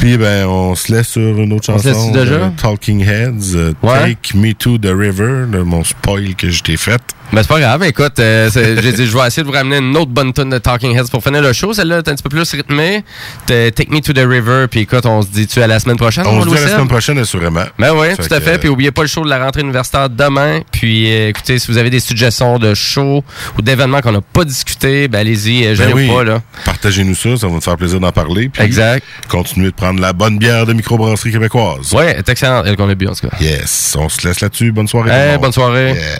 Puis, 0.00 0.16
ben, 0.16 0.46
on 0.46 0.74
se 0.74 0.92
laisse 0.92 1.08
sur 1.08 1.20
une 1.38 1.52
autre 1.52 1.72
On 1.72 1.78
se 1.78 1.88
chanson. 1.92 2.10
déjà? 2.12 2.52
Talking 2.60 3.00
Heads, 3.04 3.54
euh. 3.54 3.72
Take 3.82 4.36
Me 4.36 4.52
to 4.54 4.78
the 4.78 4.86
River, 4.92 5.46
mon 5.64 5.84
spoil 5.84 6.34
que 6.34 6.50
je 6.50 6.62
t'ai 6.62 6.76
fait. 6.76 7.00
Ben, 7.32 7.42
c'est 7.42 7.48
pas 7.48 7.60
grave. 7.60 7.84
Écoute, 7.84 8.18
euh, 8.18 8.50
j'ai 8.82 8.92
dit, 8.92 9.06
je 9.06 9.16
vais 9.16 9.24
essayer 9.26 9.42
de 9.44 9.48
vous 9.48 9.54
ramener 9.54 9.76
une 9.78 9.96
autre 9.96 10.10
bonne 10.10 10.32
tune 10.32 10.50
de 10.50 10.58
Talking 10.58 10.96
Heads 10.98 11.10
pour 11.12 11.22
finir 11.22 11.40
le 11.42 11.52
show. 11.52 11.72
Celle-là 11.72 11.98
est 11.98 12.08
un 12.08 12.14
petit 12.14 12.22
peu 12.24 12.28
plus 12.28 12.50
rythmée. 12.52 13.04
Take 13.46 13.86
Me 13.88 14.00
to 14.00 14.12
the 14.12 14.26
River. 14.28 14.66
Puis 14.68 14.80
écoute, 14.80 15.06
on 15.06 15.22
se 15.22 15.28
dit-tu 15.28 15.62
à 15.62 15.68
la 15.68 15.78
semaine 15.78 15.96
prochaine? 15.96 16.26
On 16.26 16.42
se 16.42 16.48
dit 16.48 16.56
à 16.56 16.60
la 16.60 16.68
semaine 16.68 16.88
prochaine, 16.88 17.18
assurément. 17.18 17.62
Ben 17.78 17.92
oui, 17.94 18.08
tout 18.16 18.34
à 18.34 18.40
fait. 18.40 18.54
euh, 18.54 18.58
Puis 18.58 18.68
oubliez 18.68 18.90
pas 18.90 19.02
le 19.02 19.08
show 19.08 19.24
de 19.24 19.30
la 19.30 19.44
rentrée 19.44 19.60
universitaire 19.60 20.10
demain. 20.10 20.60
Puis 20.72 21.08
euh, 21.10 21.28
écoutez, 21.28 21.58
si 21.60 21.70
vous 21.70 21.78
avez 21.78 21.90
des 21.90 22.00
suggestions 22.00 22.58
de 22.58 22.74
shows 22.74 23.22
ou 23.56 23.62
d'événements 23.62 24.00
qu'on 24.00 24.12
n'a 24.12 24.20
pas 24.22 24.44
discuté, 24.44 25.06
ben 25.06 25.20
allez-y, 25.20 25.66
euh, 25.66 25.76
Ben 25.78 25.92
oui, 25.94 26.08
pas 26.08 26.24
là. 26.24 26.42
partagez-nous 26.64 27.14
ça, 27.14 27.36
ça 27.36 27.46
va 27.46 27.52
nous 27.54 27.60
faire 27.60 27.76
plaisir 27.76 28.00
d'en 28.00 28.10
parler. 28.12 28.48
Puis 28.48 28.62
Exact. 28.64 29.04
Continuez 29.28 29.70
de 29.70 29.74
prendre 29.76 30.00
la 30.00 30.12
bonne 30.12 30.36
bière 30.38 30.66
de 30.66 30.72
microbrasserie 30.72 31.30
québécoise. 31.30 31.92
Ouais, 31.92 32.14
c'est 32.16 32.28
excellent, 32.30 32.64
elle 32.64 32.76
qu'on 32.76 32.88
a 32.88 32.94
bu 32.96 33.06
en 33.06 33.14
tout 33.14 33.28
cas. 33.28 33.36
Yes, 33.40 33.94
on 33.98 34.08
se 34.08 34.26
laisse 34.26 34.40
là-dessus. 34.40 34.72
Bonne 34.72 34.88
soirée. 34.88 35.10
Hey, 35.12 35.38
bonne 35.38 35.52
soirée. 35.52 35.92
Yeah. 35.92 36.18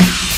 Peace. 0.00 0.29